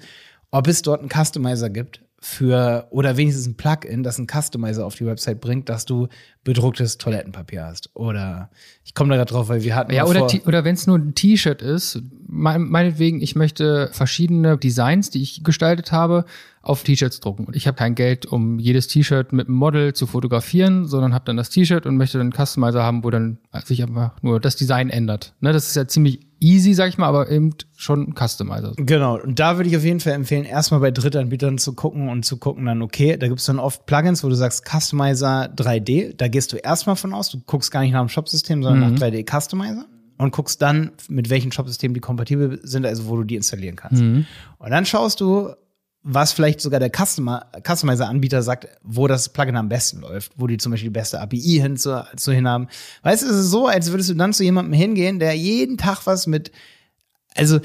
ob 0.50 0.68
es 0.68 0.82
dort 0.82 1.00
einen 1.00 1.10
Customizer 1.10 1.70
gibt, 1.70 2.02
für 2.24 2.86
oder 2.90 3.16
wenigstens 3.16 3.48
ein 3.48 3.56
Plugin, 3.56 4.04
das 4.04 4.16
einen 4.18 4.28
Customizer 4.28 4.86
auf 4.86 4.94
die 4.94 5.04
Website 5.04 5.40
bringt, 5.40 5.68
dass 5.68 5.86
du 5.86 6.06
bedrucktes 6.44 6.96
Toilettenpapier 6.96 7.64
hast. 7.64 7.90
Oder 7.94 8.48
ich 8.84 8.94
komme 8.94 9.10
da 9.10 9.16
gerade 9.16 9.32
drauf, 9.32 9.48
weil 9.48 9.64
wir 9.64 9.74
hatten 9.74 9.92
ja 9.92 10.06
oder 10.06 10.28
oder 10.46 10.64
wenn 10.64 10.76
es 10.76 10.86
nur 10.86 10.98
ein 10.98 11.16
T-Shirt 11.16 11.62
ist, 11.62 12.00
meinetwegen, 12.28 13.20
ich 13.20 13.34
möchte 13.34 13.90
verschiedene 13.92 14.56
Designs, 14.56 15.10
die 15.10 15.20
ich 15.20 15.42
gestaltet 15.42 15.90
habe, 15.90 16.24
auf 16.62 16.84
T-Shirts 16.84 17.18
drucken. 17.18 17.44
Und 17.44 17.56
ich 17.56 17.66
habe 17.66 17.76
kein 17.76 17.96
Geld, 17.96 18.24
um 18.24 18.60
jedes 18.60 18.86
T-Shirt 18.86 19.32
mit 19.32 19.48
einem 19.48 19.56
Model 19.56 19.92
zu 19.92 20.06
fotografieren, 20.06 20.86
sondern 20.86 21.14
habe 21.14 21.24
dann 21.24 21.36
das 21.36 21.50
T-Shirt 21.50 21.86
und 21.86 21.96
möchte 21.96 22.18
dann 22.18 22.32
einen 22.32 22.46
Customizer 22.46 22.84
haben, 22.84 23.02
wo 23.02 23.10
dann 23.10 23.38
sich 23.64 23.82
einfach 23.82 24.22
nur 24.22 24.38
das 24.38 24.54
Design 24.54 24.90
ändert. 24.90 25.34
Ne, 25.40 25.52
das 25.52 25.66
ist 25.66 25.74
ja 25.74 25.88
ziemlich 25.88 26.20
easy, 26.42 26.74
sag 26.74 26.88
ich 26.88 26.98
mal, 26.98 27.06
aber 27.06 27.30
eben 27.30 27.54
schon 27.76 28.14
Customizer. 28.14 28.72
Genau, 28.76 29.18
und 29.18 29.38
da 29.38 29.56
würde 29.56 29.70
ich 29.70 29.76
auf 29.76 29.84
jeden 29.84 30.00
Fall 30.00 30.12
empfehlen, 30.12 30.44
erstmal 30.44 30.80
bei 30.80 30.90
Drittanbietern 30.90 31.58
zu 31.58 31.74
gucken 31.74 32.08
und 32.08 32.24
zu 32.24 32.36
gucken 32.36 32.66
dann, 32.66 32.82
okay, 32.82 33.16
da 33.16 33.28
gibt 33.28 33.40
es 33.40 33.46
dann 33.46 33.58
oft 33.58 33.86
Plugins, 33.86 34.24
wo 34.24 34.28
du 34.28 34.34
sagst 34.34 34.64
Customizer 34.66 35.52
3D, 35.54 36.16
da 36.16 36.28
gehst 36.28 36.52
du 36.52 36.56
erstmal 36.56 36.96
von 36.96 37.14
aus, 37.14 37.30
du 37.30 37.40
guckst 37.46 37.70
gar 37.70 37.80
nicht 37.80 37.92
nach 37.92 38.00
dem 38.00 38.08
Shopsystem, 38.08 38.62
sondern 38.62 38.90
mhm. 38.90 38.94
nach 38.94 39.06
3D 39.06 39.24
Customizer 39.24 39.86
und 40.18 40.32
guckst 40.32 40.60
dann, 40.60 40.92
mit 41.08 41.30
welchen 41.30 41.52
Shopsystemen 41.52 41.94
die 41.94 42.00
kompatibel 42.00 42.60
sind, 42.62 42.86
also 42.86 43.06
wo 43.06 43.16
du 43.16 43.24
die 43.24 43.36
installieren 43.36 43.76
kannst. 43.76 44.02
Mhm. 44.02 44.26
Und 44.58 44.70
dann 44.70 44.84
schaust 44.86 45.20
du, 45.20 45.50
was 46.02 46.32
vielleicht 46.32 46.60
sogar 46.60 46.80
der 46.80 46.90
Customer, 46.90 47.46
Customizer-Anbieter 47.64 48.42
sagt, 48.42 48.68
wo 48.82 49.06
das 49.06 49.28
Plugin 49.28 49.56
am 49.56 49.68
besten 49.68 50.00
läuft, 50.00 50.32
wo 50.36 50.46
die 50.46 50.56
zum 50.56 50.72
Beispiel 50.72 50.90
die 50.90 50.98
beste 50.98 51.20
API 51.20 51.60
hin 51.60 51.76
zu, 51.76 52.04
zu 52.16 52.32
hinhaben. 52.32 52.68
Weißt 53.02 53.22
du, 53.22 53.26
es 53.26 53.36
ist 53.36 53.50
so, 53.50 53.68
als 53.68 53.90
würdest 53.90 54.10
du 54.10 54.14
dann 54.14 54.32
zu 54.32 54.42
jemandem 54.42 54.72
hingehen, 54.72 55.18
der 55.18 55.34
jeden 55.34 55.78
Tag 55.78 56.06
was 56.06 56.26
mit, 56.26 56.50
also 57.36 57.60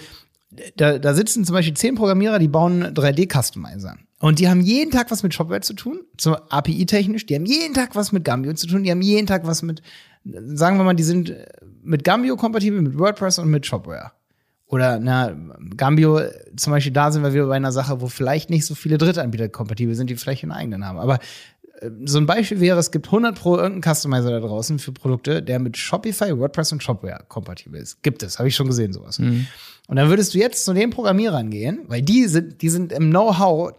da, 0.75 0.97
da 0.99 1.13
sitzen 1.13 1.45
zum 1.45 1.53
Beispiel 1.53 1.75
zehn 1.75 1.95
Programmierer, 1.95 2.39
die 2.39 2.47
bauen 2.47 2.83
3D-Customizer. 2.83 3.97
Und 4.19 4.39
die 4.39 4.49
haben 4.49 4.61
jeden 4.61 4.91
Tag 4.91 5.11
was 5.11 5.23
mit 5.23 5.33
Shopware 5.33 5.61
zu 5.61 5.73
tun, 5.73 6.01
so 6.19 6.35
API-technisch. 6.35 7.25
Die 7.25 7.35
haben 7.35 7.45
jeden 7.45 7.73
Tag 7.73 7.95
was 7.95 8.11
mit 8.11 8.23
Gambio 8.23 8.53
zu 8.53 8.67
tun. 8.67 8.83
Die 8.83 8.89
haben 8.89 9.01
jeden 9.01 9.27
Tag 9.27 9.45
was 9.45 9.61
mit, 9.61 9.81
sagen 10.23 10.77
wir 10.77 10.83
mal, 10.83 10.95
die 10.95 11.03
sind 11.03 11.35
mit 11.83 12.03
Gambio 12.03 12.35
kompatibel, 12.35 12.81
mit 12.81 12.97
WordPress 12.97 13.39
und 13.39 13.49
mit 13.49 13.65
Shopware. 13.65 14.11
Oder 14.67 14.99
na, 14.99 15.33
Gambio 15.77 16.21
zum 16.57 16.71
Beispiel, 16.71 16.91
da 16.91 17.11
sind 17.11 17.23
wir 17.23 17.33
wieder 17.33 17.47
bei 17.47 17.55
einer 17.55 17.71
Sache, 17.71 18.01
wo 18.01 18.07
vielleicht 18.07 18.49
nicht 18.49 18.65
so 18.65 18.75
viele 18.75 18.97
Drittanbieter 18.97 19.47
kompatibel 19.47 19.95
sind, 19.95 20.09
die 20.09 20.15
vielleicht 20.17 20.43
einen 20.43 20.51
eigenen 20.51 20.85
haben. 20.85 20.99
Aber 20.99 21.19
äh, 21.79 21.89
so 22.03 22.17
ein 22.17 22.25
Beispiel 22.25 22.59
wäre, 22.59 22.77
es 22.77 22.91
gibt 22.91 23.07
100 23.07 23.39
pro 23.39 23.55
irgendeinen 23.55 23.95
Customizer 23.95 24.29
da 24.29 24.39
draußen 24.39 24.77
für 24.79 24.91
Produkte, 24.91 25.41
der 25.41 25.59
mit 25.59 25.77
Shopify, 25.77 26.37
WordPress 26.37 26.73
und 26.73 26.83
Shopware 26.83 27.23
kompatibel 27.29 27.79
ist. 27.79 28.03
Gibt 28.03 28.23
es, 28.23 28.39
habe 28.39 28.49
ich 28.49 28.55
schon 28.55 28.67
gesehen 28.67 28.91
sowas. 28.91 29.19
Mhm. 29.19 29.47
Und 29.87 29.95
dann 29.95 30.09
würdest 30.09 30.33
du 30.33 30.37
jetzt 30.37 30.65
zu 30.65 30.73
den 30.73 30.89
Programmierern 30.89 31.49
gehen, 31.49 31.85
weil 31.87 32.01
die 32.01 32.25
sind, 32.25 32.61
die 32.61 32.69
sind 32.69 32.91
im 32.91 33.09
Know-how 33.09 33.71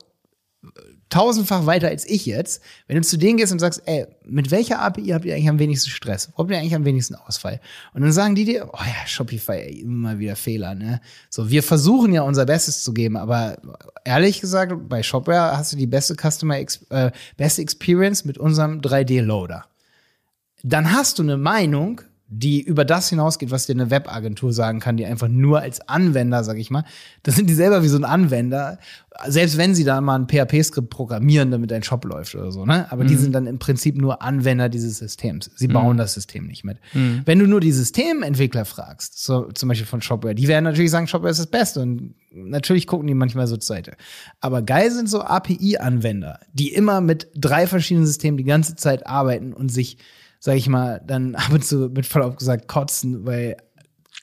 tausendfach 1.10 1.66
weiter 1.66 1.88
als 1.88 2.06
ich 2.06 2.26
jetzt, 2.26 2.62
wenn 2.86 2.96
du 2.96 3.02
zu 3.02 3.16
denen 3.16 3.38
gehst 3.38 3.52
und 3.52 3.58
sagst, 3.58 3.82
ey, 3.86 4.06
mit 4.24 4.50
welcher 4.50 4.80
API 4.80 5.08
habt 5.08 5.24
ihr 5.24 5.34
eigentlich 5.34 5.48
am 5.48 5.58
wenigsten 5.58 5.90
Stress? 5.90 6.30
Wo 6.34 6.42
habt 6.42 6.50
ihr 6.50 6.58
eigentlich 6.58 6.74
am 6.74 6.84
wenigsten 6.84 7.14
Ausfall? 7.14 7.60
Und 7.94 8.02
dann 8.02 8.12
sagen 8.12 8.34
die 8.34 8.44
dir, 8.44 8.68
oh 8.72 8.78
ja, 8.78 9.06
Shopify, 9.06 9.52
ey, 9.52 9.80
immer 9.80 10.18
wieder 10.18 10.36
Fehler, 10.36 10.74
ne? 10.74 11.00
So, 11.30 11.50
wir 11.50 11.62
versuchen 11.62 12.12
ja 12.12 12.22
unser 12.22 12.46
Bestes 12.46 12.82
zu 12.82 12.92
geben, 12.92 13.16
aber 13.16 13.58
ehrlich 14.04 14.40
gesagt, 14.40 14.72
bei 14.88 15.02
Shopware 15.02 15.56
hast 15.56 15.72
du 15.72 15.76
die 15.76 15.86
beste 15.86 16.14
Customer, 16.14 16.58
äh, 16.58 17.10
beste 17.36 17.62
Experience 17.62 18.24
mit 18.24 18.38
unserem 18.38 18.80
3D-Loader. 18.80 19.64
Dann 20.62 20.92
hast 20.92 21.18
du 21.18 21.22
eine 21.22 21.36
Meinung, 21.36 22.02
die 22.30 22.60
über 22.60 22.84
das 22.84 23.08
hinausgeht, 23.08 23.50
was 23.50 23.66
dir 23.66 23.72
eine 23.72 23.90
Webagentur 23.90 24.52
sagen 24.52 24.80
kann, 24.80 24.98
die 24.98 25.06
einfach 25.06 25.28
nur 25.28 25.60
als 25.60 25.88
Anwender, 25.88 26.44
sag 26.44 26.58
ich 26.58 26.70
mal, 26.70 26.84
das 27.22 27.36
sind 27.36 27.48
die 27.48 27.54
selber 27.54 27.82
wie 27.82 27.88
so 27.88 27.96
ein 27.96 28.04
Anwender, 28.04 28.78
selbst 29.26 29.56
wenn 29.56 29.74
sie 29.74 29.84
da 29.84 30.00
mal 30.02 30.16
ein 30.16 30.28
PHP-Skript 30.28 30.90
programmieren, 30.90 31.50
damit 31.50 31.72
ein 31.72 31.82
Shop 31.82 32.04
läuft 32.04 32.34
oder 32.34 32.52
so, 32.52 32.66
ne? 32.66 32.86
Aber 32.92 33.04
mhm. 33.04 33.08
die 33.08 33.16
sind 33.16 33.32
dann 33.32 33.46
im 33.46 33.58
Prinzip 33.58 33.96
nur 33.96 34.20
Anwender 34.20 34.68
dieses 34.68 34.98
Systems. 34.98 35.50
Sie 35.56 35.68
bauen 35.68 35.94
mhm. 35.94 35.98
das 35.98 36.14
System 36.14 36.46
nicht 36.46 36.64
mit. 36.64 36.78
Mhm. 36.92 37.22
Wenn 37.24 37.38
du 37.38 37.46
nur 37.46 37.60
die 37.60 37.72
Systementwickler 37.72 38.66
fragst, 38.66 39.24
so, 39.24 39.50
zum 39.52 39.70
Beispiel 39.70 39.86
von 39.86 40.02
Shopware, 40.02 40.34
die 40.34 40.48
werden 40.48 40.64
natürlich 40.64 40.90
sagen, 40.90 41.06
Shopware 41.06 41.30
ist 41.30 41.40
das 41.40 41.46
Beste 41.46 41.80
und 41.80 42.14
natürlich 42.30 42.86
gucken 42.86 43.06
die 43.06 43.14
manchmal 43.14 43.46
so 43.46 43.56
zur 43.56 43.76
Seite. 43.76 43.96
Aber 44.40 44.60
geil 44.60 44.90
sind 44.90 45.08
so 45.08 45.22
API-Anwender, 45.22 46.40
die 46.52 46.74
immer 46.74 47.00
mit 47.00 47.28
drei 47.34 47.66
verschiedenen 47.66 48.06
Systemen 48.06 48.36
die 48.36 48.44
ganze 48.44 48.76
Zeit 48.76 49.06
arbeiten 49.06 49.54
und 49.54 49.70
sich 49.70 49.96
sag 50.38 50.56
ich 50.56 50.68
mal, 50.68 51.00
dann 51.06 51.34
ab 51.34 51.52
und 51.52 51.64
zu 51.64 51.90
mit 51.90 52.06
Verlaub 52.06 52.38
gesagt 52.38 52.68
kotzen, 52.68 53.26
weil 53.26 53.56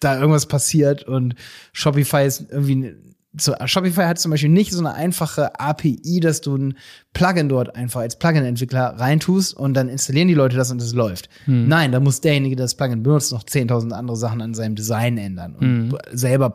da 0.01 0.19
irgendwas 0.19 0.45
passiert 0.45 1.03
und 1.03 1.35
Shopify 1.71 2.25
ist 2.25 2.45
irgendwie 2.51 2.95
so, 3.37 3.53
Shopify 3.65 4.03
hat 4.03 4.19
zum 4.19 4.31
Beispiel 4.31 4.49
nicht 4.49 4.71
so 4.71 4.79
eine 4.79 4.93
einfache 4.93 5.59
API, 5.59 6.19
dass 6.21 6.41
du 6.41 6.55
ein 6.55 6.77
Plugin 7.13 7.49
dort 7.49 7.75
einfach 7.75 8.01
als 8.01 8.17
Plugin-Entwickler 8.17 8.95
reintust 8.97 9.55
und 9.55 9.73
dann 9.73 9.89
installieren 9.89 10.27
die 10.27 10.33
Leute 10.33 10.55
das 10.55 10.71
und 10.71 10.81
es 10.81 10.93
läuft. 10.93 11.29
Hm. 11.45 11.67
Nein, 11.67 11.91
da 11.91 11.99
muss 11.99 12.21
derjenige, 12.21 12.55
der 12.55 12.65
das 12.65 12.75
Plugin 12.75 13.03
benutzt, 13.03 13.31
noch 13.31 13.43
10.000 13.43 13.91
andere 13.91 14.17
Sachen 14.17 14.41
an 14.41 14.53
seinem 14.53 14.75
Design 14.75 15.17
ändern 15.17 15.55
und 15.55 15.91
hm. 15.91 15.97
selber 16.11 16.49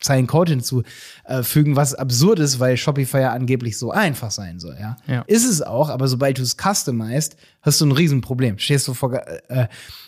Programmierzeilen 0.00 0.26
Code 0.26 0.52
hinzufügen, 0.52 1.76
was 1.76 1.94
absurd 1.94 2.38
ist, 2.38 2.58
weil 2.58 2.76
Shopify 2.76 3.20
ja 3.20 3.32
angeblich 3.32 3.78
so 3.78 3.90
einfach 3.90 4.30
sein 4.30 4.58
soll. 4.58 4.76
Ja, 4.80 4.96
ja. 5.06 5.22
ist 5.26 5.44
es 5.44 5.62
auch, 5.62 5.90
aber 5.90 6.08
sobald 6.08 6.38
du 6.38 6.42
es 6.42 6.56
customized, 6.56 7.36
hast 7.62 7.80
du 7.80 7.86
ein 7.86 7.92
Riesenproblem. 7.92 8.58
Stehst 8.58 8.88
du 8.88 8.94
vor, 8.94 9.12
äh, 9.14 9.40
äh, 9.48 9.66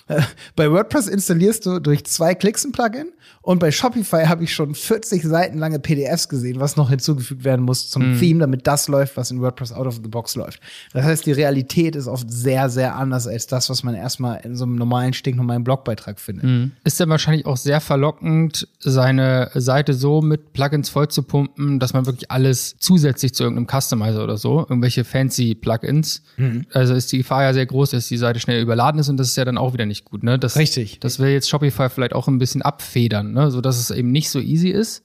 bei 0.56 0.70
WordPress 0.70 1.08
installierst 1.08 1.66
du 1.66 1.78
durch 1.78 2.04
zwei 2.06 2.34
Klicks 2.34 2.64
ein 2.64 2.72
Plugin 2.72 3.12
und 3.42 3.58
bei 3.58 3.70
Shopify 3.70 4.24
habe 4.26 4.44
ich 4.44 4.54
schon 4.54 4.74
40 4.74 5.24
Seiten 5.24 5.58
lange 5.58 5.80
PDFs 5.80 6.28
gesehen, 6.28 6.60
was 6.60 6.76
noch 6.76 6.90
hinzugefügt 6.90 7.42
werden 7.42 7.64
muss 7.64 7.90
zum 7.90 8.12
mhm. 8.12 8.20
Theme, 8.20 8.40
damit 8.40 8.66
das 8.68 8.86
läuft, 8.86 9.16
was 9.16 9.32
in 9.32 9.40
WordPress 9.40 9.72
out 9.72 9.86
of 9.86 9.96
the 9.96 10.08
box 10.08 10.36
läuft. 10.36 10.60
Das 10.92 11.04
heißt, 11.04 11.26
die 11.26 11.32
Realität 11.32 11.96
ist 11.96 12.06
oft 12.06 12.30
sehr, 12.30 12.70
sehr 12.70 12.94
anders 12.94 13.26
als 13.26 13.48
das, 13.48 13.68
was 13.68 13.82
man 13.82 13.96
erstmal 13.96 14.40
in 14.44 14.54
so 14.54 14.64
einem 14.64 14.76
normalen, 14.76 15.12
stinknormalen 15.12 15.64
Blogbeitrag 15.64 16.20
findet. 16.20 16.44
Mhm. 16.44 16.72
Ist 16.84 17.00
dann 17.00 17.08
wahrscheinlich 17.08 17.46
auch 17.46 17.56
sehr 17.56 17.80
verlockend, 17.80 18.68
seine 18.78 19.50
Seite 19.54 19.81
so 19.90 20.22
mit 20.22 20.52
Plugins 20.52 20.88
voll 20.88 21.08
zu 21.08 21.22
pumpen, 21.22 21.80
dass 21.80 21.92
man 21.92 22.06
wirklich 22.06 22.30
alles 22.30 22.76
zusätzlich 22.78 23.34
zu 23.34 23.42
irgendeinem 23.42 23.66
Customizer 23.80 24.22
oder 24.22 24.36
so, 24.36 24.60
irgendwelche 24.60 25.04
fancy 25.04 25.54
Plugins. 25.54 26.22
Mhm. 26.36 26.66
Also 26.72 26.94
ist 26.94 27.10
die 27.10 27.18
Gefahr 27.18 27.42
ja 27.42 27.52
sehr 27.52 27.66
groß, 27.66 27.90
dass 27.90 28.06
die 28.06 28.16
Seite 28.16 28.38
schnell 28.38 28.62
überladen 28.62 29.00
ist 29.00 29.08
und 29.08 29.16
das 29.16 29.28
ist 29.28 29.36
ja 29.36 29.44
dann 29.44 29.58
auch 29.58 29.72
wieder 29.72 29.86
nicht 29.86 30.04
gut. 30.04 30.22
Ne? 30.22 30.38
Das, 30.38 30.56
Richtig. 30.56 31.00
Das 31.00 31.18
will 31.18 31.30
jetzt 31.30 31.48
Shopify 31.48 31.88
vielleicht 31.88 32.14
auch 32.14 32.28
ein 32.28 32.38
bisschen 32.38 32.62
abfedern, 32.62 33.32
ne? 33.32 33.50
sodass 33.50 33.80
es 33.80 33.90
eben 33.90 34.12
nicht 34.12 34.30
so 34.30 34.38
easy 34.38 34.68
ist. 34.68 35.02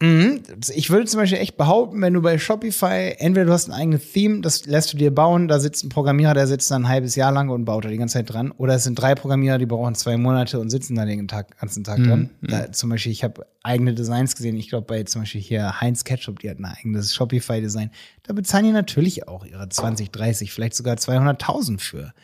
Mhm. 0.00 0.40
Ich 0.74 0.88
würde 0.88 1.04
zum 1.04 1.20
Beispiel 1.20 1.38
echt 1.38 1.58
behaupten, 1.58 2.00
wenn 2.00 2.14
du 2.14 2.22
bei 2.22 2.38
Shopify, 2.38 3.16
entweder 3.18 3.44
du 3.46 3.52
hast 3.52 3.68
ein 3.68 3.74
eigenes 3.74 4.12
Theme, 4.12 4.40
das 4.40 4.64
lässt 4.64 4.92
du 4.92 4.96
dir 4.96 5.14
bauen, 5.14 5.46
da 5.46 5.60
sitzt 5.60 5.84
ein 5.84 5.90
Programmierer, 5.90 6.32
der 6.32 6.46
sitzt 6.46 6.70
da 6.70 6.76
ein 6.76 6.88
halbes 6.88 7.16
Jahr 7.16 7.32
lang 7.32 7.50
und 7.50 7.66
baut 7.66 7.84
da 7.84 7.90
die 7.90 7.98
ganze 7.98 8.14
Zeit 8.14 8.32
dran. 8.32 8.50
Oder 8.52 8.74
es 8.74 8.84
sind 8.84 8.94
drei 8.94 9.14
Programmierer, 9.14 9.58
die 9.58 9.66
brauchen 9.66 9.94
zwei 9.94 10.16
Monate 10.16 10.58
und 10.58 10.70
sitzen 10.70 10.94
da 10.94 11.04
den 11.04 11.28
Tag, 11.28 11.58
ganzen 11.60 11.84
Tag 11.84 11.98
mhm. 11.98 12.06
dran. 12.06 12.30
Da, 12.40 12.72
zum 12.72 12.88
Beispiel, 12.88 13.12
ich 13.12 13.22
habe 13.24 13.46
eigene 13.62 13.92
Designs 13.92 14.34
gesehen. 14.34 14.56
Ich 14.56 14.70
glaube, 14.70 14.86
bei 14.86 15.02
zum 15.02 15.22
Beispiel 15.22 15.42
hier 15.42 15.80
Heinz 15.82 16.04
Ketchup, 16.04 16.38
die 16.38 16.48
hat 16.48 16.58
ein 16.58 16.64
eigenes 16.64 17.14
Shopify-Design. 17.14 17.90
Da 18.22 18.32
bezahlen 18.32 18.64
die 18.64 18.72
natürlich 18.72 19.28
auch 19.28 19.44
ihre 19.44 19.68
20, 19.68 20.10
30, 20.10 20.50
vielleicht 20.50 20.74
sogar 20.74 20.96
200.000 20.96 21.78
für. 21.78 22.14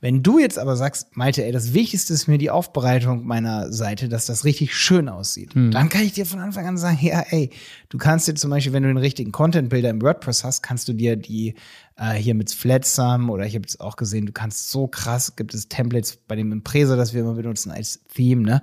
Wenn 0.00 0.22
du 0.22 0.38
jetzt 0.38 0.58
aber 0.58 0.76
sagst, 0.76 1.16
Malte, 1.16 1.44
ey, 1.44 1.52
das 1.52 1.72
Wichtigste 1.74 2.12
ist 2.12 2.26
mir 2.26 2.38
die 2.38 2.50
Aufbereitung 2.50 3.26
meiner 3.26 3.72
Seite, 3.72 4.08
dass 4.08 4.26
das 4.26 4.44
richtig 4.44 4.74
schön 4.74 5.08
aussieht, 5.08 5.54
hm. 5.54 5.70
dann 5.70 5.88
kann 5.88 6.02
ich 6.02 6.12
dir 6.12 6.26
von 6.26 6.40
Anfang 6.40 6.66
an 6.66 6.76
sagen, 6.76 6.98
ja, 7.00 7.24
ey, 7.30 7.50
du 7.88 7.98
kannst 7.98 8.28
dir 8.28 8.34
zum 8.34 8.50
Beispiel, 8.50 8.72
wenn 8.72 8.82
du 8.82 8.88
den 8.88 8.98
richtigen 8.98 9.32
Content-Bilder 9.32 9.90
im 9.90 10.02
WordPress 10.02 10.44
hast, 10.44 10.62
kannst 10.62 10.88
du 10.88 10.92
dir 10.92 11.16
die 11.16 11.54
äh, 11.96 12.14
hier 12.14 12.34
mit 12.34 12.50
Flatsum 12.50 13.30
oder 13.30 13.46
ich 13.46 13.54
habe 13.54 13.66
es 13.66 13.80
auch 13.80 13.96
gesehen, 13.96 14.26
du 14.26 14.32
kannst 14.32 14.70
so 14.70 14.86
krass, 14.86 15.36
gibt 15.36 15.54
es 15.54 15.68
Templates 15.68 16.16
bei 16.16 16.36
dem 16.36 16.52
Impresa, 16.52 16.96
das 16.96 17.14
wir 17.14 17.22
immer 17.22 17.34
benutzen 17.34 17.70
als 17.70 18.00
Theme, 18.14 18.42
ne? 18.42 18.62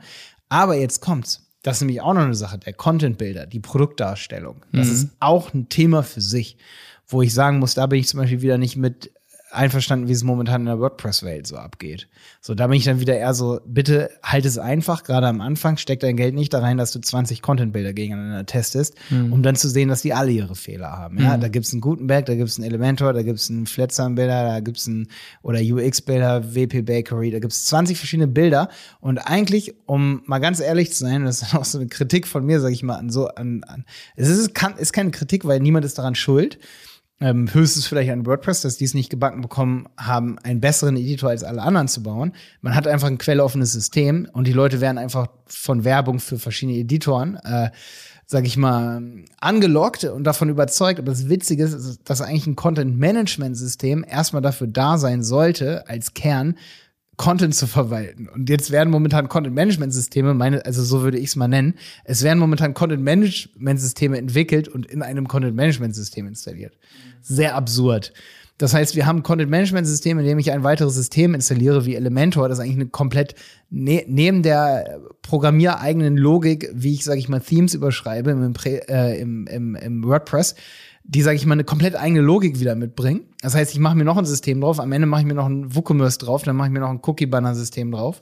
Aber 0.50 0.76
jetzt 0.76 1.02
kommt's. 1.02 1.42
Das 1.64 1.78
ist 1.78 1.82
nämlich 1.82 2.02
auch 2.02 2.14
noch 2.14 2.22
eine 2.22 2.36
Sache, 2.36 2.60
der 2.60 2.74
Content-Bilder, 2.74 3.48
die 3.48 3.62
Produktdarstellung. 3.62 4.66
Das 4.74 4.88
mhm. 4.88 4.94
ist 4.94 5.08
auch 5.22 5.54
ein 5.54 5.70
Thema 5.70 6.04
für 6.04 6.22
sich, 6.22 6.58
wo 7.08 7.22
ich 7.22 7.34
sagen 7.34 7.60
muss, 7.60 7.74
da 7.74 7.88
bin 7.88 8.00
ich 8.00 8.08
zum 8.08 8.20
Beispiel 8.20 8.42
wieder 8.42 8.58
nicht 8.58 8.76
mit 8.76 9.12
einverstanden, 9.54 10.08
wie 10.08 10.12
es 10.12 10.24
momentan 10.24 10.62
in 10.62 10.66
der 10.66 10.80
WordPress-Welt 10.80 11.48
so 11.48 11.56
abgeht. 11.58 12.08
So, 12.42 12.56
da 12.56 12.68
bin 12.68 12.78
ich 12.78 12.86
dann 12.86 13.00
wieder 13.00 13.16
eher 13.16 13.34
so, 13.34 13.60
bitte 13.66 14.10
halt 14.24 14.46
es 14.46 14.58
einfach, 14.58 15.04
gerade 15.04 15.28
am 15.28 15.42
Anfang, 15.42 15.78
steck 15.78 16.00
dein 16.00 16.18
Geld 16.18 16.34
nicht 16.36 16.54
da 16.54 16.60
rein, 16.60 16.78
dass 16.78 16.92
du 16.92 17.00
20 17.00 17.42
Content-Bilder 17.42 17.94
gegeneinander 17.94 18.46
testest, 18.46 18.96
mhm. 19.10 19.32
um 19.32 19.44
dann 19.44 19.56
zu 19.56 19.70
sehen, 19.70 19.90
dass 19.90 20.02
die 20.02 20.14
alle 20.14 20.32
ihre 20.32 20.56
Fehler 20.56 20.92
haben. 20.92 21.22
Ja, 21.22 21.38
mhm. 21.38 21.42
da 21.42 21.48
gibt's 21.48 21.72
einen 21.72 21.82
Gutenberg, 21.82 22.26
da 22.26 22.36
gibt's 22.36 22.58
einen 22.58 22.68
Elementor, 22.68 23.14
da 23.14 23.22
gibt's 23.22 23.50
einen 23.50 23.66
Flatzam-Bilder, 23.66 24.44
da 24.46 24.60
gibt's 24.60 24.88
einen, 24.88 25.08
oder 25.42 25.60
UX-Bilder, 25.60 26.56
WP 26.56 26.86
Bakery, 26.86 27.32
da 27.32 27.40
gibt's 27.40 27.66
20 27.66 27.98
verschiedene 27.98 28.28
Bilder 28.28 28.70
und 29.00 29.20
eigentlich, 29.20 29.74
um 29.86 30.24
mal 30.26 30.40
ganz 30.40 30.60
ehrlich 30.60 30.92
zu 30.92 31.04
sein, 31.04 31.26
das 31.26 31.42
ist 31.42 31.56
auch 31.56 31.66
so 31.66 31.78
eine 31.78 31.88
Kritik 31.88 32.28
von 32.28 32.46
mir, 32.46 32.60
sag 32.60 32.72
ich 32.72 32.84
mal, 32.84 32.96
an 32.96 33.10
so, 33.10 33.28
an, 33.28 33.64
an 33.66 33.86
es 34.16 34.30
ist, 34.30 34.56
kann, 34.56 34.78
ist 34.78 34.94
keine 34.94 35.12
Kritik, 35.12 35.46
weil 35.46 35.60
niemand 35.60 35.86
ist 35.86 35.98
daran 35.98 36.16
schuld, 36.16 36.60
ähm, 37.20 37.54
höchstens 37.54 37.88
vielleicht 37.88 38.12
an 38.12 38.26
WordPress, 38.26 38.62
dass 38.62 38.78
die 38.78 38.86
es 38.86 38.94
nicht 38.94 39.10
gebacken 39.10 39.42
bekommen 39.42 39.88
haben, 39.98 40.38
einen 40.40 40.60
besseren 40.60 40.98
Editor 40.98 41.30
als 41.30 41.44
alle 41.44 41.62
anderen 41.62 41.88
zu 41.88 42.04
bauen. 42.04 42.34
Man 42.62 42.76
hat 42.76 42.88
einfach 42.88 43.08
ein 43.08 43.18
quelloffenes 43.18 43.72
System 43.72 44.28
und 44.34 44.48
die 44.48 44.54
Leute 44.54 44.82
werden 44.82 44.98
einfach 44.98 45.28
von 45.46 45.84
Werbung 45.84 46.20
für 46.20 46.38
verschiedene 46.38 46.78
Editoren, 46.80 47.38
äh, 47.38 47.70
sag 48.26 48.46
ich 48.46 48.58
mal, 48.58 49.02
angelockt 49.40 50.04
und 50.06 50.24
davon 50.24 50.50
überzeugt. 50.50 51.00
Aber 51.00 51.12
das 51.12 51.30
Witzige 51.30 51.64
ist, 51.66 52.02
dass 52.04 52.22
eigentlich 52.22 52.48
ein 52.48 52.56
Content-Management-System 52.56 54.04
erstmal 54.08 54.42
dafür 54.42 54.68
da 54.68 54.98
sein 54.98 55.24
sollte, 55.24 55.88
als 55.88 56.14
Kern, 56.14 56.58
Content 57.18 57.54
zu 57.54 57.68
verwalten. 57.68 58.28
Und 58.28 58.50
jetzt 58.50 58.72
werden 58.72 58.90
momentan 58.90 59.30
Content-Management-Systeme, 59.30 60.34
meine, 60.34 60.66
also 60.66 60.84
so 60.84 61.04
würde 61.04 61.18
ich 61.20 61.26
es 61.26 61.36
mal 61.36 61.48
nennen, 61.48 61.76
es 62.06 62.24
werden 62.24 62.40
momentan 62.40 62.74
Content-Management-Systeme 62.74 64.18
entwickelt 64.18 64.68
und 64.68 64.86
in 64.88 65.02
einem 65.02 65.28
Content-Management-System 65.28 66.28
installiert. 66.28 66.74
Sehr 67.22 67.56
absurd. 67.56 68.14
Das 68.58 68.74
heißt, 68.74 68.96
wir 68.96 69.06
haben 69.06 69.24
Content-Management-System, 69.24 70.20
in 70.20 70.26
dem 70.26 70.40
ich 70.40 70.52
ein 70.52 70.64
weiteres 70.64 70.94
System 70.94 71.34
installiere 71.34 71.86
wie 71.86 71.96
Elementor, 71.96 72.50
das 72.50 72.60
eigentlich 72.60 72.76
eine 72.76 72.88
komplett 72.88 73.36
ne 73.70 74.04
neben 74.08 74.44
der 74.44 75.00
programmiereigenen 75.22 76.18
Logik, 76.18 76.70
wie 76.74 76.94
ich, 76.94 77.04
sage 77.04 77.20
ich 77.20 77.30
mal, 77.30 77.42
Themes 77.42 77.74
überschreibe 77.74 78.32
im, 78.32 78.54
äh, 78.66 79.20
im, 79.20 79.48
im, 79.48 79.76
im 79.76 80.04
WordPress, 80.04 80.56
die, 81.04 81.22
sage 81.22 81.36
ich 81.36 81.46
mal, 81.46 81.54
eine 81.54 81.64
komplett 81.64 81.96
eigene 81.96 82.22
Logik 82.22 82.60
wieder 82.60 82.76
mitbringen. 82.76 83.22
Das 83.44 83.56
heißt, 83.56 83.74
ich 83.74 83.80
mache 83.80 83.96
mir 83.96 84.06
noch 84.06 84.16
ein 84.16 84.24
System 84.24 84.62
drauf, 84.62 84.80
am 84.80 84.94
Ende 84.94 85.06
mache 85.06 85.20
ich 85.20 85.28
mir 85.28 85.34
noch 85.34 85.48
ein 85.48 85.76
WooCommerce 85.76 86.18
drauf, 86.18 86.44
dann 86.44 86.56
mache 86.56 86.70
ich 86.70 86.74
mir 86.74 86.80
noch 86.80 86.90
ein 86.90 87.02
Cookie-Banner-System 87.04 87.92
drauf. 87.92 88.22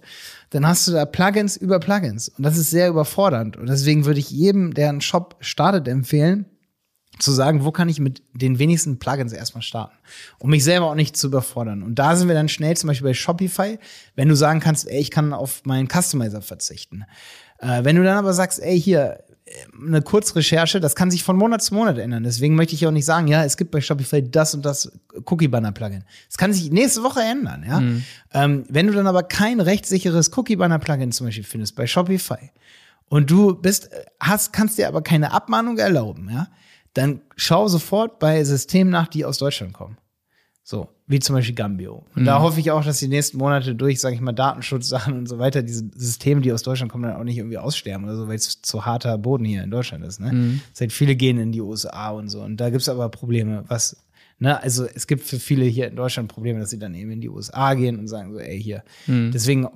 Dann 0.50 0.66
hast 0.66 0.88
du 0.88 0.94
da 0.94 1.06
Plugins 1.06 1.58
über 1.58 1.80
Plugins. 1.80 2.30
Und 2.30 2.44
das 2.44 2.58
ist 2.58 2.72
sehr 2.72 2.90
überfordernd. 2.90 3.56
Und 3.56 3.70
deswegen 3.70 4.06
würde 4.06 4.20
ich 4.20 4.32
jedem, 4.32 4.74
der 4.74 4.90
einen 4.90 5.00
Shop 5.00 5.36
startet, 5.40 5.88
empfehlen, 5.88 6.48
zu 7.20 7.32
sagen, 7.32 7.64
wo 7.64 7.72
kann 7.72 7.88
ich 7.88 8.00
mit 8.00 8.24
den 8.34 8.58
wenigsten 8.58 8.98
Plugins 8.98 9.32
erstmal 9.32 9.62
starten, 9.62 9.96
um 10.40 10.50
mich 10.50 10.64
selber 10.64 10.88
auch 10.88 10.96
nicht 10.96 11.16
zu 11.16 11.28
überfordern. 11.28 11.84
Und 11.84 12.00
da 12.00 12.16
sind 12.16 12.28
wir 12.28 12.34
dann 12.34 12.50
schnell 12.50 12.76
zum 12.76 12.88
Beispiel 12.88 13.10
bei 13.10 13.14
Shopify, 13.14 13.78
wenn 14.16 14.28
du 14.28 14.36
sagen 14.36 14.60
kannst, 14.60 14.90
ey, 14.90 15.00
ich 15.00 15.12
kann 15.12 15.34
auf 15.34 15.62
meinen 15.66 15.88
Customizer 15.88 16.42
verzichten. 16.42 17.06
Äh, 17.60 17.84
wenn 17.84 17.96
du 17.96 18.04
dann 18.04 18.18
aber 18.18 18.34
sagst, 18.34 18.60
ey, 18.60 18.82
hier, 18.82 19.24
eine 19.80 20.02
Kurzrecherche, 20.02 20.80
das 20.80 20.96
kann 20.96 21.12
sich 21.12 21.24
von 21.24 21.36
Monat 21.38 21.62
zu 21.62 21.74
Monat 21.74 21.98
ändern. 21.98 22.24
Deswegen 22.24 22.56
möchte 22.56 22.76
ich 22.76 22.86
auch 22.86 22.92
nicht 22.92 23.06
sagen, 23.06 23.28
ja, 23.28 23.44
es 23.44 23.58
gibt 23.58 23.72
bei 23.72 23.82
Shopify 23.82 24.22
das 24.22 24.54
und 24.54 24.66
das 24.66 24.92
Cookie-Banner-Plugin. 25.26 26.04
Es 26.30 26.38
kann 26.38 26.54
sich 26.54 26.72
nächste 26.72 27.04
Woche 27.04 27.22
ändern, 27.22 27.64
ja. 27.68 27.80
Mhm. 27.80 28.04
Ähm, 28.34 28.64
wenn 28.70 28.88
du 28.88 28.94
dann 28.94 29.08
aber 29.08 29.24
kein 29.24 29.60
rechtssicheres 29.60 30.36
Cookie-Banner-Plugin 30.38 31.12
zum 31.12 31.28
Beispiel 31.28 31.44
findest 31.44 31.76
bei 31.76 31.88
Shopify 31.88 32.52
und 33.10 33.30
du 33.30 33.56
bist, 33.56 33.90
hast, 34.20 34.54
kannst 34.54 34.78
dir 34.78 34.88
aber 34.88 35.02
keine 35.02 35.32
Abmahnung 35.32 35.78
erlauben, 35.78 36.30
ja, 36.32 36.48
dann 36.94 37.22
schau 37.36 37.68
sofort 37.68 38.20
bei 38.20 38.44
Systemen 38.44 38.92
nach, 38.92 39.08
die 39.08 39.26
aus 39.26 39.38
Deutschland 39.38 39.74
kommen. 39.74 39.98
So, 40.64 40.90
wie 41.08 41.20
zum 41.20 41.36
Beispiel 41.36 41.56
Gambio. 41.56 42.06
Und 42.16 42.22
mhm. 42.22 42.26
da 42.26 42.40
hoffe 42.40 42.60
ich 42.60 42.70
auch, 42.72 42.86
dass 42.86 43.00
die 43.00 43.08
nächsten 43.08 43.38
Monate 43.38 43.74
durch, 43.74 44.00
sage 44.00 44.16
ich 44.16 44.22
mal, 44.22 44.32
Datenschutzsachen 44.32 45.18
und 45.18 45.28
so 45.28 45.40
weiter, 45.40 45.64
diese 45.64 45.90
Systeme, 45.96 46.42
die 46.42 46.54
aus 46.54 46.62
Deutschland 46.62 46.92
kommen, 46.92 47.04
dann 47.04 47.16
auch 47.16 47.24
nicht 47.24 47.38
irgendwie 47.38 47.58
aussterben 47.58 48.06
oder 48.06 48.16
so, 48.16 48.28
weil 48.28 48.36
es 48.36 48.62
zu 48.62 48.86
harter 48.86 49.18
Boden 49.18 49.44
hier 49.44 49.64
in 49.64 49.72
Deutschland 49.72 50.06
ist. 50.06 50.20
Ne? 50.20 50.32
Mhm. 50.32 50.62
Seit 50.74 50.92
viele 50.92 51.16
gehen 51.16 51.40
in 51.40 51.52
die 51.52 51.62
USA 51.62 52.12
und 52.12 52.30
so. 52.30 52.42
Und 52.42 52.58
da 52.58 52.70
gibt's 52.70 52.90
aber 52.90 53.10
Probleme, 53.10 53.64
was, 53.68 53.98
ne, 54.38 54.62
also 54.62 54.86
es 54.86 55.08
gibt 55.08 55.24
für 55.24 55.40
viele 55.40 55.66
hier 55.66 55.88
in 55.88 55.96
Deutschland 55.96 56.30
Probleme, 56.30 56.60
dass 56.60 56.70
sie 56.70 56.80
dann 56.80 56.94
eben 56.94 57.12
in 57.12 57.22
die 57.22 57.30
USA 57.30 57.74
gehen 57.74 57.98
und 57.98 58.08
sagen 58.08 58.32
so, 58.32 58.40
ey, 58.40 58.62
hier. 58.62 58.84
Mhm. 59.08 59.32
Deswegen 59.34 59.68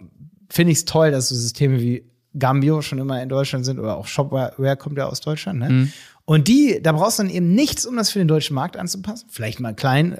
finde 0.49 0.71
ich 0.71 0.79
es 0.79 0.85
toll, 0.85 1.09
dass 1.09 1.29
so 1.29 1.35
Systeme 1.35 1.81
wie 1.81 2.05
Gambio 2.37 2.81
schon 2.81 2.99
immer 2.99 3.21
in 3.23 3.29
Deutschland 3.29 3.65
sind 3.65 3.79
oder 3.79 3.97
auch 3.97 4.07
Shopware 4.07 4.77
kommt 4.77 4.97
ja 4.97 5.07
aus 5.07 5.21
Deutschland. 5.21 5.59
Ne? 5.59 5.69
Mhm. 5.69 5.93
Und 6.25 6.47
die, 6.47 6.79
da 6.81 6.91
brauchst 6.91 7.19
du 7.19 7.23
dann 7.23 7.31
eben 7.31 7.53
nichts, 7.53 7.85
um 7.85 7.95
das 7.95 8.09
für 8.09 8.19
den 8.19 8.27
deutschen 8.27 8.55
Markt 8.55 8.77
anzupassen. 8.77 9.27
Vielleicht 9.29 9.59
mal 9.59 9.75
klein, 9.75 10.17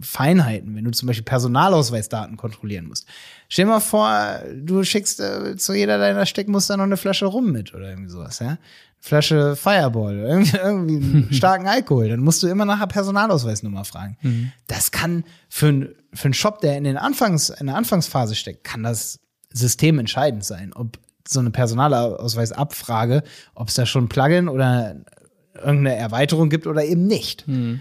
Feinheiten, 0.00 0.74
wenn 0.74 0.84
du 0.84 0.90
zum 0.90 1.06
Beispiel 1.06 1.24
Personalausweisdaten 1.24 2.36
kontrollieren 2.36 2.86
musst. 2.86 3.06
Stell 3.48 3.66
dir 3.66 3.72
mal 3.72 3.80
vor, 3.80 4.40
du 4.54 4.82
schickst 4.84 5.20
äh, 5.20 5.56
zu 5.56 5.74
jeder 5.74 5.98
deiner 5.98 6.26
Steckmuster 6.26 6.76
noch 6.76 6.84
eine 6.84 6.96
Flasche 6.96 7.26
rum 7.26 7.52
mit 7.52 7.74
oder 7.74 7.90
irgendwie 7.90 8.10
sowas, 8.10 8.38
ja? 8.38 8.58
Flasche 9.02 9.56
Fireball, 9.56 10.18
irgendwie, 10.18 10.56
irgendwie 10.56 10.96
einen 10.96 11.32
starken 11.32 11.66
Alkohol, 11.66 12.08
dann 12.08 12.20
musst 12.20 12.42
du 12.42 12.48
immer 12.48 12.64
nach 12.64 12.80
der 12.80 12.86
Personalausweisnummer 12.86 13.84
fragen. 13.84 14.18
Mhm. 14.20 14.52
Das 14.66 14.90
kann 14.90 15.24
für, 15.48 15.94
für 16.12 16.24
einen 16.26 16.34
Shop, 16.34 16.60
der 16.60 16.76
in, 16.76 16.84
den 16.84 16.98
Anfangs, 16.98 17.48
in 17.48 17.66
der 17.66 17.76
Anfangsphase 17.76 18.34
steckt, 18.34 18.64
kann 18.64 18.82
das 18.82 19.20
System 19.52 19.98
entscheidend 19.98 20.44
sein, 20.44 20.72
ob 20.74 20.98
so 21.26 21.40
eine 21.40 21.50
Personalausweisabfrage, 21.50 23.22
ob 23.54 23.68
es 23.68 23.74
da 23.74 23.86
schon 23.86 24.04
ein 24.04 24.08
Plugin 24.08 24.48
oder 24.48 24.96
irgendeine 25.54 25.96
Erweiterung 25.96 26.48
gibt 26.48 26.66
oder 26.66 26.84
eben 26.84 27.06
nicht. 27.06 27.46
Mhm. 27.46 27.80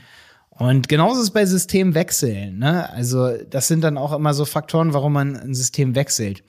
Und 0.60 0.90
genauso 0.90 1.22
ist 1.22 1.28
es 1.28 1.32
bei 1.32 1.46
Systemwechseln. 1.46 2.60
Ne? 2.60 2.90
Also 2.92 3.32
das 3.50 3.70
sind 3.70 3.82
dann 3.82 3.98
auch 3.98 4.12
immer 4.12 4.34
so 4.34 4.44
Faktoren, 4.44 4.94
warum 4.94 5.14
man 5.14 5.38
ein 5.38 5.56
System 5.56 5.96
wechselt. 5.96 6.44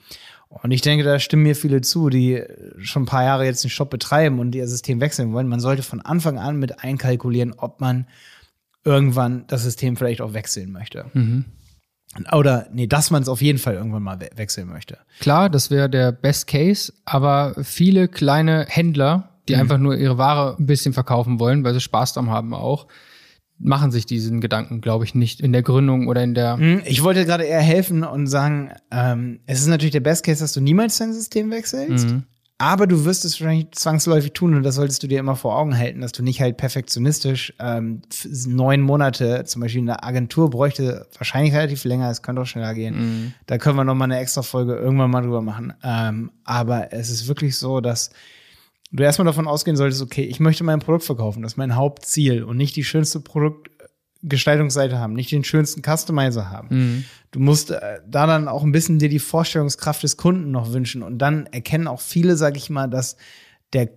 Und 0.49 0.71
ich 0.71 0.81
denke, 0.81 1.05
da 1.05 1.17
stimmen 1.17 1.43
mir 1.43 1.55
viele 1.55 1.79
zu, 1.79 2.09
die 2.09 2.43
schon 2.79 3.03
ein 3.03 3.05
paar 3.07 3.23
Jahre 3.23 3.45
jetzt 3.45 3.63
einen 3.63 3.71
Shop 3.71 3.89
betreiben 3.89 4.39
und 4.39 4.53
ihr 4.53 4.67
System 4.67 4.99
wechseln 4.99 5.31
wollen. 5.31 5.47
Man 5.47 5.61
sollte 5.61 5.81
von 5.81 6.01
Anfang 6.01 6.37
an 6.37 6.57
mit 6.57 6.83
einkalkulieren, 6.83 7.53
ob 7.53 7.79
man 7.79 8.05
irgendwann 8.83 9.45
das 9.47 9.63
System 9.63 9.95
vielleicht 9.95 10.19
auch 10.19 10.33
wechseln 10.33 10.73
möchte. 10.73 11.05
Mhm. 11.13 11.45
Oder 12.33 12.67
nee, 12.73 12.87
dass 12.87 13.11
man 13.11 13.23
es 13.23 13.29
auf 13.29 13.41
jeden 13.41 13.59
Fall 13.59 13.75
irgendwann 13.75 14.03
mal 14.03 14.19
we 14.19 14.29
wechseln 14.35 14.67
möchte. 14.67 14.97
Klar, 15.21 15.49
das 15.49 15.71
wäre 15.71 15.89
der 15.89 16.11
Best 16.11 16.47
Case, 16.47 16.91
aber 17.05 17.55
viele 17.63 18.09
kleine 18.09 18.65
Händler, 18.67 19.29
die 19.47 19.55
mhm. 19.55 19.61
einfach 19.61 19.77
nur 19.77 19.95
ihre 19.95 20.17
Ware 20.17 20.57
ein 20.59 20.65
bisschen 20.65 20.91
verkaufen 20.91 21.39
wollen, 21.39 21.63
weil 21.63 21.73
sie 21.73 21.79
Spaß 21.79 22.11
daran 22.11 22.29
haben 22.29 22.53
auch, 22.53 22.87
machen 23.61 23.91
sich 23.91 24.05
diesen 24.05 24.41
Gedanken, 24.41 24.81
glaube 24.81 25.05
ich, 25.05 25.15
nicht 25.15 25.39
in 25.39 25.53
der 25.53 25.61
Gründung 25.61 26.07
oder 26.07 26.23
in 26.23 26.33
der. 26.33 26.57
Hm, 26.57 26.81
ich 26.85 27.03
wollte 27.03 27.25
gerade 27.25 27.43
eher 27.43 27.61
helfen 27.61 28.03
und 28.03 28.27
sagen, 28.27 28.71
ähm, 28.91 29.39
es 29.45 29.61
ist 29.61 29.67
natürlich 29.67 29.91
der 29.91 29.99
Best 29.99 30.25
Case, 30.25 30.41
dass 30.41 30.53
du 30.53 30.61
niemals 30.61 30.97
dein 30.97 31.13
System 31.13 31.51
wechselst. 31.51 32.09
Mhm. 32.09 32.23
Aber 32.61 32.85
du 32.85 33.05
wirst 33.05 33.25
es 33.25 33.41
wahrscheinlich 33.41 33.71
zwangsläufig 33.71 34.33
tun 34.33 34.53
und 34.53 34.61
das 34.61 34.75
solltest 34.75 35.01
du 35.01 35.07
dir 35.07 35.19
immer 35.19 35.35
vor 35.35 35.57
Augen 35.57 35.75
halten, 35.75 36.01
dass 36.01 36.11
du 36.11 36.21
nicht 36.21 36.41
halt 36.41 36.57
perfektionistisch 36.57 37.55
ähm, 37.59 38.03
neun 38.45 38.81
Monate, 38.81 39.45
zum 39.45 39.63
Beispiel 39.63 39.81
eine 39.81 40.03
Agentur 40.03 40.51
bräuchte 40.51 41.07
wahrscheinlich 41.17 41.55
relativ 41.55 41.85
länger, 41.85 42.11
es 42.11 42.21
könnte 42.21 42.43
auch 42.43 42.45
schneller 42.45 42.75
gehen. 42.75 42.95
Mhm. 42.95 43.33
Da 43.47 43.57
können 43.57 43.77
wir 43.77 43.83
noch 43.83 43.95
mal 43.95 44.05
eine 44.05 44.19
extra 44.19 44.43
Folge 44.43 44.75
irgendwann 44.75 45.09
mal 45.09 45.23
drüber 45.23 45.41
machen. 45.41 45.73
Ähm, 45.83 46.31
aber 46.43 46.93
es 46.93 47.09
ist 47.09 47.27
wirklich 47.27 47.57
so, 47.57 47.81
dass 47.81 48.11
du 48.91 49.03
erstmal 49.03 49.25
davon 49.25 49.47
ausgehen 49.47 49.77
solltest, 49.77 50.01
okay, 50.01 50.23
ich 50.23 50.39
möchte 50.39 50.63
mein 50.63 50.79
Produkt 50.79 51.03
verkaufen, 51.03 51.41
das 51.41 51.53
ist 51.53 51.57
mein 51.57 51.75
Hauptziel 51.75 52.43
und 52.43 52.57
nicht 52.57 52.75
die 52.75 52.83
schönste 52.83 53.19
Produktgestaltungsseite 53.19 54.99
haben, 54.99 55.13
nicht 55.13 55.31
den 55.31 55.43
schönsten 55.43 55.81
Customizer 55.81 56.49
haben. 56.49 56.67
Mhm. 56.69 57.05
Du 57.31 57.39
musst 57.39 57.71
äh, 57.71 57.99
da 58.07 58.27
dann 58.27 58.47
auch 58.47 58.63
ein 58.63 58.71
bisschen 58.71 58.99
dir 58.99 59.09
die 59.09 59.19
Vorstellungskraft 59.19 60.03
des 60.03 60.17
Kunden 60.17 60.51
noch 60.51 60.73
wünschen 60.73 61.03
und 61.03 61.19
dann 61.19 61.45
erkennen 61.47 61.87
auch 61.87 62.01
viele, 62.01 62.35
sag 62.35 62.57
ich 62.57 62.69
mal, 62.69 62.87
dass 62.87 63.15
der, 63.73 63.89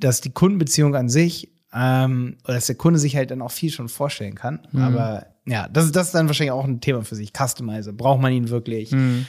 dass 0.00 0.20
die 0.20 0.30
Kundenbeziehung 0.30 0.94
an 0.94 1.08
sich 1.08 1.52
ähm, 1.74 2.38
oder 2.44 2.54
dass 2.54 2.66
der 2.66 2.76
Kunde 2.76 2.98
sich 2.98 3.16
halt 3.16 3.30
dann 3.30 3.42
auch 3.42 3.50
viel 3.50 3.70
schon 3.70 3.90
vorstellen 3.90 4.34
kann. 4.34 4.66
Mhm. 4.72 4.82
Aber 4.82 5.26
ja, 5.44 5.68
das, 5.68 5.92
das 5.92 6.06
ist 6.08 6.14
dann 6.14 6.26
wahrscheinlich 6.26 6.52
auch 6.52 6.64
ein 6.64 6.80
Thema 6.80 7.02
für 7.02 7.14
sich. 7.14 7.32
Customizer, 7.32 7.92
braucht 7.92 8.20
man 8.20 8.32
ihn 8.32 8.48
wirklich? 8.48 8.92
Mhm 8.92 9.26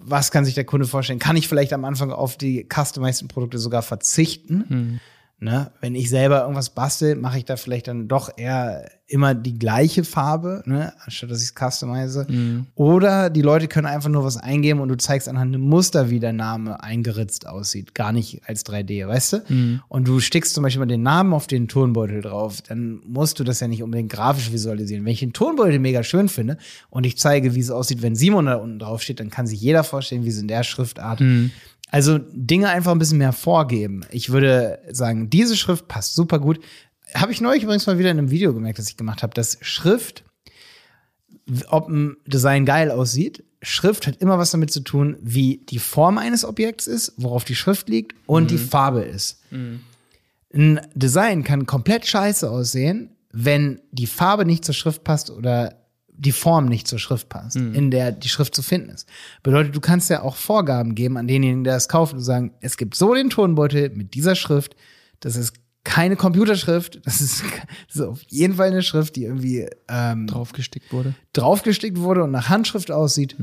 was 0.00 0.30
kann 0.30 0.44
sich 0.44 0.54
der 0.54 0.64
Kunde 0.64 0.86
vorstellen? 0.86 1.18
Kann 1.18 1.36
ich 1.36 1.48
vielleicht 1.48 1.72
am 1.72 1.84
Anfang 1.84 2.10
auf 2.12 2.36
die 2.36 2.66
customized 2.72 3.28
Produkte 3.28 3.58
sogar 3.58 3.82
verzichten? 3.82 4.64
Hm. 4.68 5.00
Ne? 5.44 5.70
Wenn 5.82 5.94
ich 5.94 6.08
selber 6.08 6.40
irgendwas 6.40 6.70
bastel, 6.70 7.16
mache 7.16 7.36
ich 7.36 7.44
da 7.44 7.56
vielleicht 7.56 7.86
dann 7.86 8.08
doch 8.08 8.30
eher 8.34 8.90
immer 9.06 9.34
die 9.34 9.58
gleiche 9.58 10.02
Farbe, 10.02 10.62
ne? 10.64 10.94
anstatt 11.04 11.30
dass 11.30 11.42
ich 11.42 11.50
es 11.50 11.54
customize. 11.54 12.26
Mhm. 12.26 12.66
Oder 12.74 13.28
die 13.28 13.42
Leute 13.42 13.68
können 13.68 13.86
einfach 13.86 14.08
nur 14.08 14.24
was 14.24 14.38
eingeben 14.38 14.80
und 14.80 14.88
du 14.88 14.96
zeigst 14.96 15.28
anhand 15.28 15.54
einem 15.54 15.68
Muster, 15.68 16.08
wie 16.08 16.18
der 16.18 16.32
Name 16.32 16.82
eingeritzt 16.82 17.46
aussieht, 17.46 17.94
gar 17.94 18.10
nicht 18.10 18.40
als 18.46 18.64
3D, 18.64 19.06
weißt 19.06 19.32
du? 19.34 19.42
Mhm. 19.50 19.82
Und 19.88 20.08
du 20.08 20.18
stickst 20.18 20.54
zum 20.54 20.62
Beispiel 20.62 20.80
mal 20.80 20.86
den 20.86 21.02
Namen 21.02 21.34
auf 21.34 21.46
den 21.46 21.68
Turnbeutel 21.68 22.22
drauf, 22.22 22.62
dann 22.62 23.02
musst 23.06 23.38
du 23.38 23.44
das 23.44 23.60
ja 23.60 23.68
nicht 23.68 23.82
unbedingt 23.82 24.10
grafisch 24.10 24.50
visualisieren. 24.50 25.04
Wenn 25.04 25.12
ich 25.12 25.20
den 25.20 25.34
Turnbeutel 25.34 25.78
mega 25.78 26.02
schön 26.02 26.30
finde 26.30 26.56
und 26.88 27.04
ich 27.04 27.18
zeige, 27.18 27.54
wie 27.54 27.60
es 27.60 27.70
aussieht, 27.70 28.00
wenn 28.00 28.16
Simon 28.16 28.46
da 28.46 28.54
unten 28.54 28.78
drauf 28.78 29.02
steht, 29.02 29.20
dann 29.20 29.28
kann 29.28 29.46
sich 29.46 29.60
jeder 29.60 29.84
vorstellen, 29.84 30.24
wie 30.24 30.30
es 30.30 30.40
in 30.40 30.48
der 30.48 30.64
Schriftart 30.64 31.20
mhm 31.20 31.50
also 31.94 32.18
Dinge 32.18 32.70
einfach 32.70 32.90
ein 32.90 32.98
bisschen 32.98 33.18
mehr 33.18 33.32
vorgeben. 33.32 34.04
Ich 34.10 34.30
würde 34.30 34.80
sagen, 34.90 35.30
diese 35.30 35.56
Schrift 35.56 35.86
passt 35.86 36.16
super 36.16 36.40
gut. 36.40 36.58
Habe 37.14 37.30
ich 37.30 37.40
neulich 37.40 37.62
übrigens 37.62 37.86
mal 37.86 38.00
wieder 38.00 38.10
in 38.10 38.18
einem 38.18 38.32
Video 38.32 38.52
gemerkt, 38.52 38.80
das 38.80 38.88
ich 38.88 38.96
gemacht 38.96 39.22
habe, 39.22 39.32
dass 39.32 39.58
Schrift 39.60 40.24
ob 41.68 41.88
ein 41.88 42.16
Design 42.26 42.64
geil 42.64 42.90
aussieht. 42.90 43.44
Schrift 43.62 44.08
hat 44.08 44.16
immer 44.16 44.38
was 44.38 44.50
damit 44.50 44.72
zu 44.72 44.80
tun, 44.80 45.18
wie 45.20 45.58
die 45.68 45.78
Form 45.78 46.18
eines 46.18 46.44
Objekts 46.44 46.88
ist, 46.88 47.12
worauf 47.16 47.44
die 47.44 47.54
Schrift 47.54 47.88
liegt 47.88 48.16
und 48.26 48.50
die 48.50 48.58
Farbe 48.58 49.02
ist. 49.02 49.40
Ein 50.52 50.80
Design 50.96 51.44
kann 51.44 51.64
komplett 51.64 52.06
scheiße 52.06 52.50
aussehen, 52.50 53.10
wenn 53.30 53.80
die 53.92 54.08
Farbe 54.08 54.44
nicht 54.44 54.64
zur 54.64 54.74
Schrift 54.74 55.04
passt 55.04 55.30
oder 55.30 55.83
die 56.16 56.32
Form 56.32 56.66
nicht 56.66 56.86
zur 56.86 56.98
Schrift 56.98 57.28
passt, 57.28 57.56
in 57.74 57.90
der 57.90 58.12
die 58.12 58.28
Schrift 58.28 58.54
zu 58.54 58.62
finden 58.62 58.90
ist. 58.90 59.08
Bedeutet, 59.42 59.74
du 59.74 59.80
kannst 59.80 60.10
ja 60.10 60.22
auch 60.22 60.36
Vorgaben 60.36 60.94
geben 60.94 61.16
an 61.16 61.26
denjenigen, 61.26 61.64
der 61.64 61.76
es 61.76 61.88
kauft 61.88 62.14
und 62.14 62.20
sagen, 62.20 62.52
es 62.60 62.76
gibt 62.76 62.94
so 62.94 63.14
den 63.14 63.30
Tonbeutel 63.30 63.90
mit 63.90 64.14
dieser 64.14 64.34
Schrift, 64.36 64.76
das 65.20 65.36
ist 65.36 65.54
keine 65.82 66.16
Computerschrift, 66.16 67.00
das 67.04 67.20
ist, 67.20 67.42
das 67.88 67.96
ist 67.96 68.02
auf 68.02 68.22
jeden 68.28 68.54
Fall 68.54 68.68
eine 68.68 68.82
Schrift, 68.82 69.16
die 69.16 69.24
irgendwie 69.24 69.68
ähm, 69.88 70.26
Draufgestickt 70.26 70.92
wurde. 70.92 71.14
draufgestickt 71.32 71.98
wurde 71.98 72.22
und 72.24 72.30
nach 72.30 72.48
Handschrift 72.48 72.90
aussieht. 72.90 73.36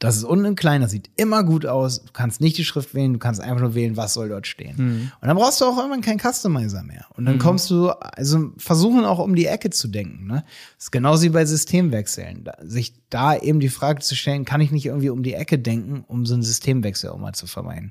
Das 0.00 0.16
ist 0.16 0.22
unten 0.24 0.54
klein, 0.54 0.80
das 0.80 0.92
sieht 0.92 1.10
immer 1.16 1.42
gut 1.42 1.66
aus. 1.66 2.04
Du 2.04 2.12
kannst 2.12 2.40
nicht 2.40 2.56
die 2.56 2.64
Schrift 2.64 2.94
wählen, 2.94 3.14
du 3.14 3.18
kannst 3.18 3.40
einfach 3.40 3.60
nur 3.60 3.74
wählen, 3.74 3.96
was 3.96 4.14
soll 4.14 4.28
dort 4.28 4.46
stehen. 4.46 4.76
Und 5.20 5.26
dann 5.26 5.36
brauchst 5.36 5.60
du 5.60 5.64
auch 5.64 5.76
irgendwann 5.76 6.02
keinen 6.02 6.20
Customizer 6.20 6.84
mehr. 6.84 7.06
Und 7.16 7.24
dann 7.24 7.38
kommst 7.38 7.68
du, 7.70 7.88
also 7.88 8.52
versuchen 8.58 9.04
auch 9.04 9.18
um 9.18 9.34
die 9.34 9.46
Ecke 9.46 9.70
zu 9.70 9.88
denken. 9.88 10.26
Ne? 10.26 10.44
Das 10.76 10.84
ist 10.84 10.90
genauso 10.92 11.24
wie 11.24 11.30
bei 11.30 11.44
Systemwechseln. 11.44 12.44
Da, 12.44 12.52
sich 12.62 12.94
da 13.10 13.36
eben 13.36 13.58
die 13.58 13.70
Frage 13.70 14.00
zu 14.00 14.14
stellen, 14.14 14.44
kann 14.44 14.60
ich 14.60 14.70
nicht 14.70 14.86
irgendwie 14.86 15.10
um 15.10 15.22
die 15.24 15.34
Ecke 15.34 15.58
denken, 15.58 16.04
um 16.06 16.26
so 16.26 16.34
einen 16.34 16.42
Systemwechsel 16.44 17.10
auch 17.10 17.18
mal 17.18 17.32
zu 17.32 17.46
vermeiden. 17.46 17.90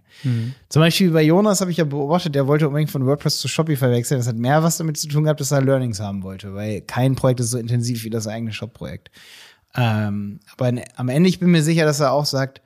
Zum 0.70 0.82
Beispiel 0.82 1.12
bei 1.12 1.24
Jonas 1.24 1.60
habe 1.60 1.72
ich 1.72 1.78
ja 1.78 1.84
beobachtet, 1.84 2.36
der 2.36 2.48
wollte 2.48 2.68
unbedingt 2.68 2.92
von 2.92 3.06
WordPress 3.06 3.40
zu 3.40 3.50
Shopify 3.50 3.90
wechseln. 3.90 4.20
Das 4.20 4.28
hat 4.28 4.38
mehr 4.38 4.64
was 4.64 4.78
damit 4.78 4.98
zu 4.98 5.08
tun 5.10 5.24
gehabt, 5.24 5.42
dass 5.42 5.52
er 5.52 5.62
Learnings 5.62 6.00
haben 6.00 6.24
wollte, 6.24 6.54
weil 6.54 6.82
kein 6.82 7.16
Projekt 7.16 7.40
ist 7.42 7.50
so 7.50 7.58
intensiv 7.58 8.04
wie 8.06 8.10
das 8.10 8.28
eigene 8.28 8.54
Shop-Projekt. 8.54 9.12
Ähm, 9.78 10.40
aber 10.52 10.82
am 10.96 11.10
Ende, 11.10 11.30
ich 11.30 11.40
bin 11.40 11.52
mir 11.52 11.64
sicher, 11.64 11.86
dass 11.86 12.00
er 12.00 12.12
auch 12.12 12.26
sagt, 12.26 12.62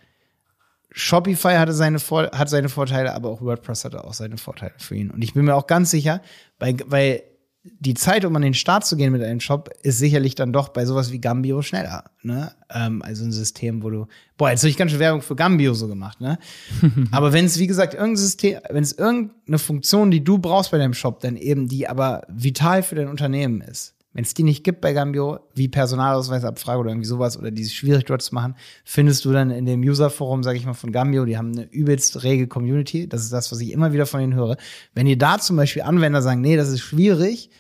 Shopify 0.94 1.56
hatte 1.56 1.74
seine, 1.74 2.00
Vor 2.00 2.32
hat 2.32 2.50
seine 2.50 2.70
Vorteile, 2.70 3.14
aber 3.14 3.30
auch 3.30 3.42
WordPress 3.42 3.86
hatte 3.86 4.04
auch 4.04 4.14
seine 4.14 4.38
Vorteile 4.38 4.74
für 4.78 4.96
ihn. 4.96 5.12
Und 5.12 5.22
ich 5.22 5.34
bin 5.34 5.46
mir 5.46 5.56
auch 5.56 5.68
ganz 5.68 5.92
sicher, 5.92 6.22
weil, 6.60 6.78
weil 6.86 7.24
die 7.64 7.94
Zeit, 7.94 8.26
um 8.26 8.36
an 8.36 8.42
den 8.42 8.56
Start 8.56 8.86
zu 8.86 8.98
gehen 8.98 9.12
mit 9.12 9.22
einem 9.22 9.40
Shop, 9.40 9.70
ist 9.84 10.00
sicherlich 10.00 10.36
dann 10.36 10.52
doch 10.52 10.70
bei 10.70 10.86
sowas 10.86 11.12
wie 11.12 11.20
Gambio 11.20 11.62
schneller. 11.62 12.06
Ne? 12.24 12.52
Ähm, 12.74 13.02
also 13.04 13.24
ein 13.24 13.32
System, 13.32 13.84
wo 13.84 13.90
du, 13.90 14.08
boah, 14.38 14.50
jetzt 14.50 14.62
habe 14.62 14.70
ich 14.70 14.78
ganz 14.78 14.92
schön 14.92 15.00
Werbung 15.00 15.22
für 15.22 15.36
Gambio 15.36 15.74
so 15.74 15.88
gemacht, 15.88 16.20
ne? 16.22 16.40
aber 17.12 17.34
wenn 17.34 17.46
es, 17.46 17.60
wie 17.60 17.68
gesagt, 17.68 17.94
irgendein 17.94 18.18
System, 18.18 18.60
wenn 18.70 18.84
es 18.84 18.94
irgendeine 18.94 19.60
Funktion, 19.60 20.10
die 20.10 20.24
du 20.24 20.40
brauchst 20.40 20.72
bei 20.72 20.80
deinem 20.80 20.96
Shop, 20.96 21.20
dann 21.20 21.36
eben 21.36 21.68
die 21.68 21.88
aber 21.88 22.24
vital 22.28 22.82
für 22.82 22.96
dein 22.96 23.10
Unternehmen 23.10 23.62
ist, 23.62 23.94
wenn 24.14 24.24
es 24.24 24.34
die 24.34 24.44
nicht 24.44 24.64
gibt 24.64 24.82
bei 24.82 24.92
Gambio, 24.94 25.40
wie 25.54 25.70
Personalausweisabfrage 25.70 26.80
oder 26.80 26.90
irgendwie 26.90 27.08
sowas, 27.08 27.38
oder 27.38 27.50
die 27.50 27.62
es 27.62 27.74
schwierig 27.74 28.06
dort 28.06 28.22
zu 28.22 28.36
machen, 28.36 28.56
findest 28.84 29.24
du 29.24 29.32
dann 29.32 29.52
in 29.52 29.66
dem 29.66 29.82
Userforum, 29.82 30.44
sage 30.44 30.58
ich 30.58 30.66
mal, 30.66 30.74
von 30.74 30.92
Gambio, 30.92 31.26
die 31.26 31.38
haben 31.38 31.54
eine 31.54 31.64
übelst 31.72 32.24
rege 32.24 32.48
Community. 32.48 33.08
Das 33.08 33.22
ist 33.22 33.32
das, 33.32 33.52
was 33.52 33.62
ich 33.62 33.72
immer 33.72 33.94
wieder 33.94 34.06
von 34.06 34.22
ihnen 34.22 34.36
höre. 34.36 34.58
Wenn 34.94 35.08
ihr 35.08 35.18
da 35.18 35.40
zum 35.40 35.56
Beispiel 35.56 35.84
Anwender 35.84 36.22
sagen, 36.22 36.42
nee, 36.42 36.58
das 36.58 36.70
ist 36.70 36.82
schwierig, 36.82 37.52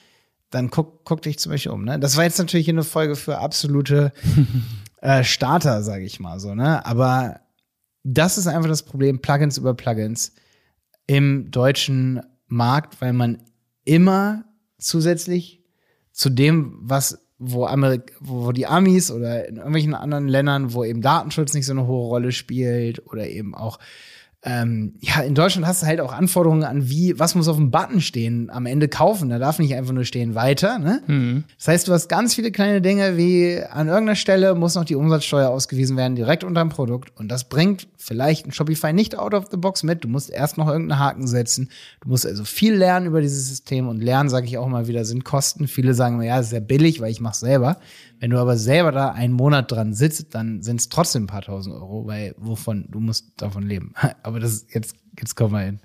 dann 0.49 0.69
guck, 0.69 1.05
guck 1.05 1.21
dich 1.21 1.39
zum 1.39 1.53
Beispiel 1.53 1.71
um. 1.71 1.85
Ne? 1.85 1.99
Das 1.99 2.17
war 2.17 2.25
jetzt 2.25 2.37
natürlich 2.37 2.67
eine 2.67 2.83
Folge 2.83 3.15
für 3.15 3.37
absolute 3.37 4.11
äh, 5.01 5.23
Starter, 5.23 5.83
sage 5.83 6.03
ich 6.03 6.19
mal 6.19 6.39
so. 6.39 6.53
Ne? 6.53 6.85
Aber 6.85 7.39
das 8.03 8.37
ist 8.37 8.47
einfach 8.47 8.69
das 8.69 8.83
Problem, 8.83 9.21
Plugins 9.21 9.57
über 9.57 9.73
Plugins 9.73 10.33
im 11.07 11.49
deutschen 11.49 12.21
Markt, 12.47 12.99
weil 13.01 13.13
man 13.13 13.41
immer 13.85 14.43
zusätzlich 14.77 15.60
zu 16.11 16.29
dem, 16.29 16.77
was 16.81 17.19
wo, 17.43 17.65
Amerik 17.65 18.13
wo 18.19 18.51
die 18.51 18.67
Amis 18.67 19.09
oder 19.09 19.47
in 19.47 19.55
irgendwelchen 19.55 19.95
anderen 19.95 20.27
Ländern, 20.27 20.73
wo 20.73 20.83
eben 20.83 21.01
Datenschutz 21.01 21.53
nicht 21.53 21.65
so 21.65 21.73
eine 21.73 21.87
hohe 21.87 22.07
Rolle 22.07 22.31
spielt 22.31 23.05
oder 23.07 23.27
eben 23.27 23.55
auch 23.55 23.79
ähm, 24.43 24.95
ja, 25.01 25.21
in 25.21 25.35
Deutschland 25.35 25.67
hast 25.67 25.83
du 25.83 25.87
halt 25.87 26.01
auch 26.01 26.11
Anforderungen 26.11 26.63
an 26.63 26.89
wie, 26.89 27.19
was 27.19 27.35
muss 27.35 27.47
auf 27.47 27.57
dem 27.57 27.69
Button 27.69 28.01
stehen, 28.01 28.49
am 28.49 28.65
Ende 28.65 28.87
kaufen. 28.87 29.29
Da 29.29 29.37
darf 29.37 29.59
nicht 29.59 29.75
einfach 29.75 29.93
nur 29.93 30.03
stehen 30.03 30.33
weiter. 30.33 30.79
Ne? 30.79 31.03
Das 31.59 31.67
heißt, 31.67 31.87
du 31.87 31.93
hast 31.93 32.07
ganz 32.07 32.33
viele 32.33 32.51
kleine 32.51 32.81
Dinge, 32.81 33.17
wie 33.17 33.61
an 33.69 33.87
irgendeiner 33.87 34.15
Stelle 34.15 34.55
muss 34.55 34.73
noch 34.73 34.85
die 34.85 34.95
Umsatzsteuer 34.95 35.49
ausgewiesen 35.49 35.95
werden, 35.95 36.15
direkt 36.15 36.43
unter 36.43 36.61
dem 36.61 36.69
Produkt. 36.69 37.11
Und 37.19 37.27
das 37.27 37.49
bringt 37.49 37.87
vielleicht 37.97 38.47
ein 38.47 38.51
Shopify 38.51 38.93
nicht 38.93 39.15
out 39.15 39.35
of 39.35 39.49
the 39.51 39.57
box 39.57 39.83
mit. 39.83 40.03
Du 40.03 40.07
musst 40.07 40.31
erst 40.31 40.57
noch 40.57 40.67
irgendeinen 40.67 40.99
Haken 40.99 41.27
setzen. 41.27 41.69
Du 42.01 42.09
musst 42.09 42.25
also 42.25 42.43
viel 42.43 42.73
lernen 42.73 43.05
über 43.05 43.21
dieses 43.21 43.47
System. 43.47 43.87
Und 43.87 44.01
lernen, 44.01 44.29
sage 44.29 44.47
ich 44.47 44.57
auch 44.57 44.67
mal 44.67 44.87
wieder, 44.87 45.05
sind 45.05 45.23
Kosten. 45.23 45.67
Viele 45.67 45.93
sagen, 45.93 46.19
ja, 46.23 46.39
ist 46.39 46.49
sehr 46.49 46.61
billig, 46.61 46.99
weil 46.99 47.11
ich 47.11 47.21
mache 47.21 47.37
selber. 47.37 47.77
Wenn 48.19 48.29
du 48.29 48.37
aber 48.37 48.55
selber 48.55 48.91
da 48.91 49.09
einen 49.09 49.33
Monat 49.33 49.71
dran 49.71 49.93
sitzt, 49.93 50.35
dann 50.35 50.61
sind 50.61 50.79
es 50.79 50.89
trotzdem 50.89 51.23
ein 51.23 51.27
paar 51.27 51.41
tausend 51.41 51.75
Euro, 51.75 52.05
weil 52.05 52.35
wovon, 52.37 52.85
du 52.89 52.99
musst 52.99 53.33
davon 53.37 53.63
leben. 53.63 53.93
Aber 54.31 54.39
das 54.39 54.53
ist 54.53 54.73
jetzt, 54.73 54.95
jetzt 55.19 55.35
kommen 55.35 55.53
wir 55.53 55.67
in 55.67 55.79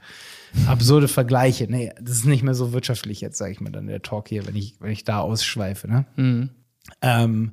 absurde 0.67 1.09
Vergleiche. 1.09 1.67
Nee, 1.69 1.93
das 2.01 2.19
ist 2.19 2.27
nicht 2.27 2.43
mehr 2.43 2.55
so 2.55 2.73
wirtschaftlich 2.73 3.21
jetzt, 3.21 3.39
sage 3.39 3.53
ich 3.53 3.61
mal, 3.61 3.71
dann 3.71 3.89
der 3.89 4.03
Talk 4.03 4.29
hier, 4.29 4.47
wenn 4.47 4.57
ich, 4.57 4.77
wenn 4.81 4.93
ich 4.93 5.05
da 5.05 5.19
ausschweife, 5.19 5.89
ne? 5.89 6.07
Ähm, 7.03 7.53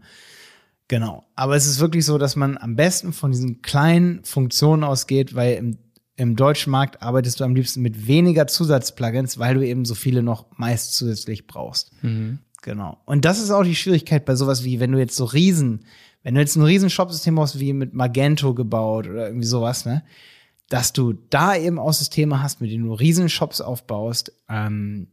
genau. 0.88 1.25
Aber 1.36 1.56
es 1.56 1.65
ist 1.65 1.79
wirklich 1.79 2.06
so, 2.06 2.17
dass 2.17 2.36
man 2.36 2.58
am 2.58 2.75
besten 2.75 3.12
von 3.12 3.32
diesen 3.32 3.62
kleinen 3.62 4.23
Funktionen 4.23 4.84
ausgeht, 4.84 5.34
weil 5.36 5.56
im, 5.56 5.77
im 6.15 6.36
deutschen 6.36 6.71
Markt 6.71 7.01
arbeitest 7.01 7.39
du 7.39 7.43
am 7.43 7.56
liebsten 7.56 7.82
mit 7.82 8.08
weniger 8.08 8.45
Zusatzplugins, 8.45 9.39
weil 9.39 9.56
du 9.56 9.65
eben 9.65 9.84
so 9.86 9.95
viele 9.95 10.21
noch 10.21 10.45
meist 10.58 10.93
zusätzlich 10.95 11.47
brauchst. 11.47 11.91
Genau. 12.62 12.99
Und 13.06 13.25
das 13.25 13.41
ist 13.41 13.51
auch 13.51 13.63
die 13.63 13.75
Schwierigkeit 13.75 14.23
bei 14.23 14.36
sowas 14.36 14.63
wie, 14.63 14.79
wenn 14.79 14.91
du 14.91 14.99
jetzt 14.99 15.17
so 15.17 15.25
riesen, 15.25 15.86
wenn 16.21 16.36
du 16.36 16.39
jetzt 16.39 16.56
ein 16.56 16.63
riesen 16.63 16.89
Shopsystem 16.89 17.38
hast, 17.39 17.60
wie 17.60 17.73
mit 17.73 17.93
Magento 17.93 18.53
gebaut 18.53 19.08
oder 19.08 19.27
irgendwie 19.27 19.47
sowas, 19.47 19.86
ne? 19.86 20.03
Dass 20.69 20.93
du 20.93 21.13
da 21.13 21.56
eben 21.56 21.80
auch 21.80 21.93
Systeme 21.93 22.41
hast, 22.41 22.62
mit 22.62 22.71
denen 22.71 22.86
du 22.86 22.93
riesen 22.93 23.30
Shops 23.30 23.62
aufbaust, 23.62 24.34
ähm, 24.49 25.08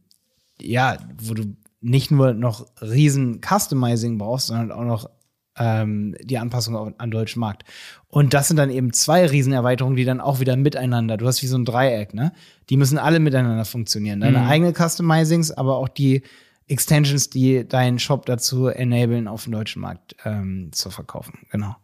ja, 0.59 0.97
wo 1.21 1.33
du 1.33 1.55
nicht 1.81 2.11
nur 2.11 2.33
noch 2.33 2.67
riesen 2.81 3.41
Customizing 3.41 4.17
brauchst, 4.17 4.47
sondern 4.47 4.71
auch 4.71 4.85
noch 4.85 5.09
ähm, 5.57 6.15
die 6.21 6.37
Anpassung 6.37 6.75
an 6.75 6.95
den 6.99 7.11
deutschen 7.11 7.39
Markt. 7.39 7.63
Und 8.07 8.33
das 8.33 8.47
sind 8.47 8.57
dann 8.57 8.69
eben 8.69 8.93
zwei 8.93 9.25
Riesenerweiterungen, 9.25 9.97
die 9.97 10.05
dann 10.05 10.21
auch 10.21 10.39
wieder 10.39 10.55
miteinander, 10.55 11.17
du 11.17 11.27
hast 11.27 11.41
wie 11.41 11.47
so 11.47 11.57
ein 11.57 11.65
Dreieck, 11.65 12.13
ne? 12.13 12.33
Die 12.69 12.77
müssen 12.77 12.97
alle 12.97 13.19
miteinander 13.19 13.65
funktionieren. 13.65 14.21
Deine 14.21 14.47
eigene 14.47 14.73
Customizings, 14.73 15.51
aber 15.51 15.77
auch 15.77 15.89
die 15.89 16.23
Extensions, 16.67 17.29
die 17.29 17.67
deinen 17.67 17.99
Shop 17.99 18.25
dazu 18.25 18.67
enablen, 18.67 19.27
auf 19.27 19.43
dem 19.43 19.53
deutschen 19.53 19.81
Markt 19.81 20.15
ähm, 20.23 20.69
zu 20.71 20.89
verkaufen. 20.89 21.39
Genau. 21.51 21.75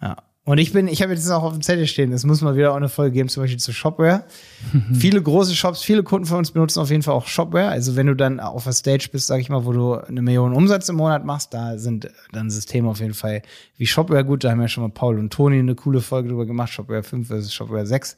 Ja. 0.00 0.16
Und 0.48 0.56
ich 0.56 0.72
bin, 0.72 0.88
ich 0.88 1.02
habe 1.02 1.12
jetzt 1.12 1.28
auch 1.30 1.42
auf 1.42 1.52
dem 1.52 1.60
Zettel 1.60 1.86
stehen, 1.86 2.10
es 2.10 2.24
muss 2.24 2.40
mal 2.40 2.56
wieder 2.56 2.72
auch 2.72 2.76
eine 2.76 2.88
Folge 2.88 3.12
geben, 3.12 3.28
zum 3.28 3.42
Beispiel 3.42 3.58
zu 3.58 3.72
Shopware. 3.72 4.24
viele 4.94 5.20
große 5.20 5.54
Shops, 5.54 5.82
viele 5.82 6.02
Kunden 6.02 6.26
von 6.26 6.38
uns 6.38 6.52
benutzen 6.52 6.80
auf 6.80 6.90
jeden 6.90 7.02
Fall 7.02 7.12
auch 7.12 7.26
Shopware. 7.26 7.68
Also 7.68 7.96
wenn 7.96 8.06
du 8.06 8.16
dann 8.16 8.40
auf 8.40 8.64
der 8.64 8.72
Stage 8.72 9.10
bist, 9.12 9.26
sag 9.26 9.40
ich 9.40 9.50
mal, 9.50 9.66
wo 9.66 9.72
du 9.72 9.94
eine 9.96 10.22
Million 10.22 10.54
Umsatz 10.54 10.88
im 10.88 10.96
Monat 10.96 11.22
machst, 11.26 11.52
da 11.52 11.76
sind 11.76 12.08
dann 12.32 12.48
Systeme 12.48 12.88
auf 12.88 13.00
jeden 13.00 13.12
Fall 13.12 13.42
wie 13.76 13.86
Shopware 13.86 14.24
gut. 14.24 14.42
Da 14.42 14.50
haben 14.52 14.60
ja 14.62 14.68
schon 14.68 14.84
mal 14.84 14.88
Paul 14.90 15.18
und 15.18 15.30
Toni 15.32 15.58
eine 15.58 15.74
coole 15.74 16.00
Folge 16.00 16.30
drüber 16.30 16.46
gemacht, 16.46 16.72
Shopware 16.72 17.02
5 17.02 17.26
versus 17.28 17.52
Shopware 17.52 17.86
6. 17.86 18.16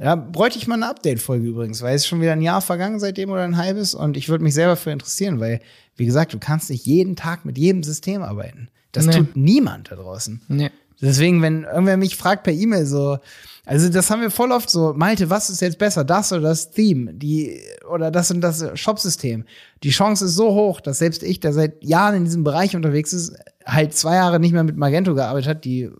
Ja, 0.00 0.14
bräuchte 0.14 0.58
ich 0.58 0.68
mal 0.68 0.76
eine 0.76 0.88
Update-Folge 0.88 1.46
übrigens, 1.48 1.82
weil 1.82 1.94
es 1.94 2.02
ist 2.02 2.08
schon 2.08 2.22
wieder 2.22 2.32
ein 2.32 2.40
Jahr 2.40 2.62
vergangen 2.62 2.98
seitdem 2.98 3.30
oder 3.30 3.42
ein 3.42 3.58
halbes 3.58 3.94
und 3.94 4.16
ich 4.16 4.30
würde 4.30 4.42
mich 4.42 4.54
selber 4.54 4.76
für 4.76 4.90
interessieren, 4.90 5.38
weil, 5.38 5.60
wie 5.96 6.06
gesagt, 6.06 6.32
du 6.32 6.38
kannst 6.38 6.70
nicht 6.70 6.86
jeden 6.86 7.14
Tag 7.14 7.44
mit 7.44 7.58
jedem 7.58 7.82
System 7.82 8.22
arbeiten. 8.22 8.68
Das 8.92 9.04
Nee. 9.04 9.12
tut 9.18 9.36
niemand 9.36 9.90
da 9.90 9.96
draußen. 9.96 10.40
Nee. 10.48 10.70
Deswegen, 11.00 11.42
wenn 11.42 11.64
irgendwer 11.64 11.96
mich 11.96 12.16
fragt 12.16 12.42
per 12.42 12.52
E-Mail 12.52 12.86
so, 12.86 13.18
also 13.64 13.88
das 13.90 14.10
haben 14.10 14.22
wir 14.22 14.30
voll 14.30 14.50
oft 14.50 14.70
so, 14.70 14.94
Malte, 14.94 15.30
was 15.30 15.50
ist 15.50 15.60
jetzt 15.60 15.78
besser, 15.78 16.02
das 16.02 16.32
oder 16.32 16.42
das 16.42 16.70
Theme, 16.70 17.12
die 17.12 17.60
oder 17.90 18.10
das 18.10 18.30
und 18.30 18.40
das 18.40 18.64
Shop-System? 18.74 19.44
Die 19.82 19.90
Chance 19.90 20.24
ist 20.24 20.34
so 20.34 20.54
hoch, 20.54 20.80
dass 20.80 20.98
selbst 20.98 21.22
ich, 21.22 21.38
der 21.40 21.52
seit 21.52 21.84
Jahren 21.84 22.16
in 22.16 22.24
diesem 22.24 22.44
Bereich 22.44 22.74
unterwegs 22.74 23.12
ist, 23.12 23.36
halt 23.64 23.94
zwei 23.94 24.14
Jahre 24.14 24.40
nicht 24.40 24.52
mehr 24.52 24.64
mit 24.64 24.76
Magento 24.76 25.14
gearbeitet 25.14 25.48
hat, 25.48 25.64
die 25.64 25.90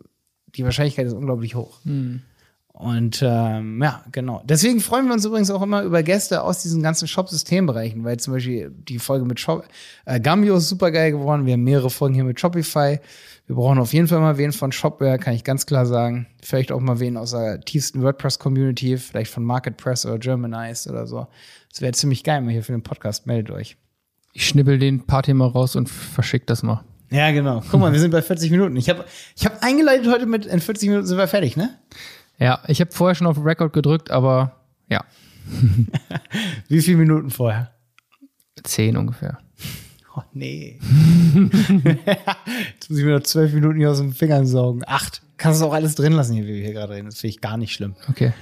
die 0.54 0.64
Wahrscheinlichkeit 0.64 1.06
ist 1.06 1.12
unglaublich 1.12 1.54
hoch. 1.54 1.78
Und 2.72 3.22
ähm, 3.26 3.82
ja, 3.82 4.04
genau. 4.12 4.40
Deswegen 4.44 4.80
freuen 4.80 5.06
wir 5.06 5.12
uns 5.12 5.24
übrigens 5.24 5.50
auch 5.50 5.62
immer 5.62 5.82
über 5.82 6.02
Gäste 6.02 6.42
aus 6.42 6.62
diesen 6.62 6.80
ganzen 6.80 7.08
Shop-Systembereichen, 7.08 8.04
weil 8.04 8.18
zum 8.18 8.34
Beispiel 8.34 8.70
die 8.70 9.00
Folge 9.00 9.24
mit 9.24 9.40
Shop, 9.40 9.64
äh, 10.06 10.20
Gambio 10.20 10.56
ist 10.56 10.68
super 10.68 10.92
geil 10.92 11.10
geworden. 11.10 11.44
Wir 11.44 11.54
haben 11.54 11.64
mehrere 11.64 11.90
Folgen 11.90 12.14
hier 12.14 12.24
mit 12.24 12.38
Shopify. 12.38 13.00
Wir 13.48 13.56
brauchen 13.56 13.78
auf 13.78 13.94
jeden 13.94 14.06
Fall 14.08 14.20
mal 14.20 14.36
wen 14.36 14.52
von 14.52 14.72
Shopware, 14.72 15.18
kann 15.18 15.32
ich 15.32 15.42
ganz 15.42 15.64
klar 15.64 15.86
sagen. 15.86 16.26
Vielleicht 16.42 16.70
auch 16.70 16.80
mal 16.80 17.00
wen 17.00 17.16
aus 17.16 17.30
der 17.30 17.60
tiefsten 17.60 18.02
WordPress-Community, 18.02 18.98
vielleicht 18.98 19.32
von 19.32 19.42
MarketPress 19.42 20.04
oder 20.04 20.18
Germanized 20.18 20.86
oder 20.86 21.06
so. 21.06 21.26
Das 21.70 21.80
wäre 21.80 21.92
ziemlich 21.92 22.24
geil, 22.24 22.42
mal 22.42 22.50
hier 22.50 22.62
für 22.62 22.72
den 22.72 22.82
Podcast. 22.82 23.26
Meldet 23.26 23.50
euch. 23.50 23.76
Ich 24.34 24.46
schnibbel 24.46 24.78
den 24.78 25.06
Party 25.06 25.32
mal 25.32 25.48
raus 25.48 25.76
und 25.76 25.88
verschick 25.88 26.46
das 26.46 26.62
mal. 26.62 26.84
Ja, 27.10 27.30
genau. 27.30 27.62
Guck 27.70 27.80
mal, 27.80 27.90
wir 27.90 27.98
sind 27.98 28.10
bei 28.10 28.20
40 28.20 28.50
Minuten. 28.50 28.76
Ich 28.76 28.90
habe 28.90 29.06
ich 29.34 29.46
hab 29.46 29.62
eingeleitet 29.64 30.12
heute 30.12 30.26
mit, 30.26 30.44
in 30.44 30.60
40 30.60 30.90
Minuten 30.90 31.06
sind 31.06 31.16
wir 31.16 31.26
fertig, 31.26 31.56
ne? 31.56 31.70
Ja, 32.38 32.60
ich 32.68 32.82
habe 32.82 32.92
vorher 32.92 33.14
schon 33.14 33.26
auf 33.26 33.42
Record 33.42 33.72
gedrückt, 33.72 34.10
aber 34.10 34.56
ja, 34.90 35.04
Wie 36.68 36.82
viele 36.82 36.98
Minuten 36.98 37.30
vorher? 37.30 37.72
zehn 38.64 38.96
ungefähr. 38.96 39.38
Oh, 40.18 40.22
nee. 40.32 40.78
Jetzt 42.74 42.90
muss 42.90 42.98
ich 42.98 43.04
mir 43.04 43.18
noch 43.18 43.22
zwölf 43.22 43.52
Minuten 43.52 43.78
hier 43.78 43.90
aus 43.90 43.98
den 43.98 44.12
Fingern 44.12 44.46
saugen. 44.46 44.82
Acht. 44.86 45.22
Kannst 45.36 45.60
du 45.60 45.66
auch 45.66 45.72
alles 45.72 45.94
drin 45.94 46.12
lassen, 46.12 46.34
hier, 46.34 46.44
wie 46.44 46.54
wir 46.54 46.64
hier 46.64 46.72
gerade 46.72 46.94
reden. 46.94 47.06
Das 47.06 47.20
finde 47.20 47.34
ich 47.34 47.40
gar 47.40 47.56
nicht 47.56 47.72
schlimm. 47.72 47.94
Okay. 48.08 48.32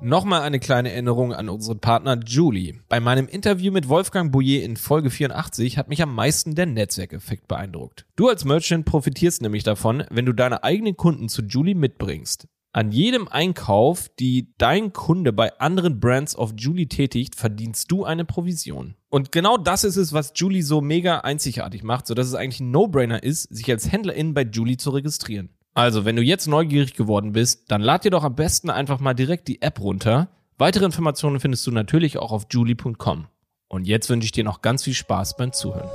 Nochmal 0.00 0.42
eine 0.42 0.58
kleine 0.58 0.90
Erinnerung 0.90 1.32
an 1.32 1.48
unseren 1.48 1.78
Partner 1.78 2.18
Julie. 2.26 2.80
Bei 2.88 2.98
meinem 2.98 3.28
Interview 3.28 3.72
mit 3.72 3.88
Wolfgang 3.88 4.32
Bouillet 4.32 4.64
in 4.64 4.76
Folge 4.76 5.10
84 5.10 5.78
hat 5.78 5.88
mich 5.88 6.02
am 6.02 6.14
meisten 6.14 6.56
der 6.56 6.66
Netzwerkeffekt 6.66 7.46
beeindruckt. 7.46 8.04
Du 8.16 8.28
als 8.28 8.44
Merchant 8.44 8.84
profitierst 8.84 9.42
nämlich 9.42 9.62
davon, 9.62 10.04
wenn 10.10 10.26
du 10.26 10.32
deine 10.32 10.64
eigenen 10.64 10.96
Kunden 10.96 11.28
zu 11.28 11.42
Julie 11.42 11.76
mitbringst. 11.76 12.48
An 12.74 12.90
jedem 12.90 13.28
Einkauf, 13.28 14.10
die 14.18 14.52
dein 14.58 14.92
Kunde 14.92 15.32
bei 15.32 15.56
anderen 15.60 16.00
Brands 16.00 16.34
auf 16.34 16.54
Julie 16.56 16.88
tätigt, 16.88 17.36
verdienst 17.36 17.88
du 17.92 18.04
eine 18.04 18.24
Provision. 18.24 18.96
Und 19.10 19.30
genau 19.30 19.56
das 19.56 19.84
ist 19.84 19.94
es, 19.94 20.12
was 20.12 20.32
Julie 20.34 20.64
so 20.64 20.80
mega 20.80 21.20
einzigartig 21.20 21.84
macht, 21.84 22.08
sodass 22.08 22.26
es 22.26 22.34
eigentlich 22.34 22.58
ein 22.58 22.72
No-Brainer 22.72 23.22
ist, 23.22 23.42
sich 23.42 23.70
als 23.70 23.92
Händlerin 23.92 24.34
bei 24.34 24.42
Julie 24.42 24.76
zu 24.76 24.90
registrieren. 24.90 25.50
Also, 25.74 26.04
wenn 26.04 26.16
du 26.16 26.22
jetzt 26.22 26.48
neugierig 26.48 26.94
geworden 26.94 27.30
bist, 27.30 27.70
dann 27.70 27.80
lad 27.80 28.04
dir 28.04 28.10
doch 28.10 28.24
am 28.24 28.34
besten 28.34 28.70
einfach 28.70 28.98
mal 28.98 29.14
direkt 29.14 29.46
die 29.46 29.62
App 29.62 29.80
runter. 29.80 30.30
Weitere 30.58 30.84
Informationen 30.84 31.38
findest 31.38 31.64
du 31.68 31.70
natürlich 31.70 32.18
auch 32.18 32.32
auf 32.32 32.46
julie.com. 32.50 33.28
Und 33.68 33.86
jetzt 33.86 34.10
wünsche 34.10 34.24
ich 34.24 34.32
dir 34.32 34.42
noch 34.42 34.62
ganz 34.62 34.82
viel 34.82 34.94
Spaß 34.94 35.36
beim 35.36 35.52
Zuhören. 35.52 35.88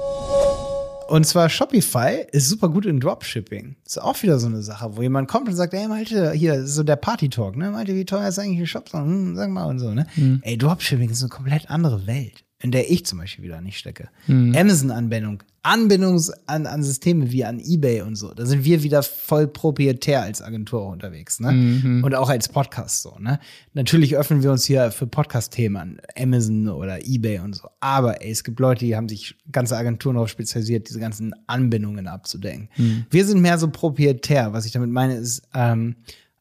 Und 1.09 1.25
zwar 1.25 1.49
Shopify 1.49 2.27
ist 2.31 2.49
super 2.49 2.69
gut 2.69 2.85
in 2.85 2.99
Dropshipping. 2.99 3.75
Ist 3.83 3.99
auch 3.99 4.21
wieder 4.21 4.37
so 4.37 4.45
eine 4.45 4.61
Sache, 4.61 4.95
wo 4.95 5.01
jemand 5.01 5.27
kommt 5.27 5.47
und 5.47 5.55
sagt, 5.55 5.73
ey 5.73 5.87
Malte, 5.87 6.33
hier 6.33 6.53
ist 6.53 6.75
so 6.75 6.83
der 6.83 6.97
Party-Talk, 6.97 7.57
ne? 7.57 7.71
Malte, 7.71 7.95
wie 7.95 8.05
teuer 8.05 8.27
ist 8.27 8.37
eigentlich 8.37 8.59
ein 8.59 8.67
Shop? 8.67 8.93
Hm, 8.93 9.35
sag 9.35 9.49
mal 9.49 9.65
und 9.65 9.79
so, 9.79 9.91
ne? 9.91 10.05
Mhm. 10.15 10.41
Ey, 10.43 10.55
Dropshipping 10.55 11.09
ist 11.09 11.23
eine 11.23 11.29
komplett 11.29 11.71
andere 11.71 12.05
Welt, 12.05 12.43
in 12.61 12.71
der 12.71 12.91
ich 12.91 13.05
zum 13.05 13.19
Beispiel 13.19 13.45
wieder 13.45 13.61
nicht 13.61 13.77
stecke. 13.77 14.09
Amazon-Anbindung, 14.27 15.43
Anbindung 15.63 16.21
an, 16.45 16.65
an 16.65 16.83
Systeme 16.83 17.31
wie 17.31 17.45
an 17.45 17.59
Ebay 17.59 18.01
und 18.01 18.17
so. 18.17 18.33
Da 18.33 18.45
sind 18.45 18.65
wir 18.65 18.83
wieder 18.83 19.01
voll 19.01 19.47
proprietär 19.47 20.23
als 20.23 20.41
Agentur 20.41 20.85
unterwegs, 20.87 21.39
ne? 21.39 22.01
Und 22.03 22.15
auch 22.15 22.27
als 22.27 22.49
Podcast 22.49 23.01
so, 23.01 23.15
ne? 23.17 23.39
Natürlich 23.73 24.17
öffnen 24.17 24.43
wir 24.43 24.51
uns 24.51 24.65
hier 24.65 24.91
für 24.91 25.07
Podcast-Themen 25.07 25.77
an 25.77 26.01
Amazon 26.17 26.67
oder 26.67 27.05
Ebay 27.05 27.39
und 27.39 27.55
so. 27.55 27.69
Aber 27.79 28.21
ey, 28.21 28.31
es 28.31 28.43
gibt 28.43 28.59
Leute, 28.59 28.83
die 28.83 28.95
haben 28.95 29.07
sich 29.07 29.35
ganze 29.51 29.77
Agenturen 29.77 30.15
darauf 30.15 30.29
spezialisiert, 30.29 30.89
diese 30.89 30.99
ganzen 30.99 31.33
Anbindungen 31.47 32.07
abzudecken. 32.07 32.67
Wir 33.09 33.25
sind 33.25 33.39
mehr 33.41 33.57
so 33.57 33.69
proprietär. 33.69 34.51
Was 34.51 34.65
ich 34.65 34.73
damit 34.73 34.89
meine, 34.89 35.15
ist, 35.15 35.43
ähm, 35.53 35.95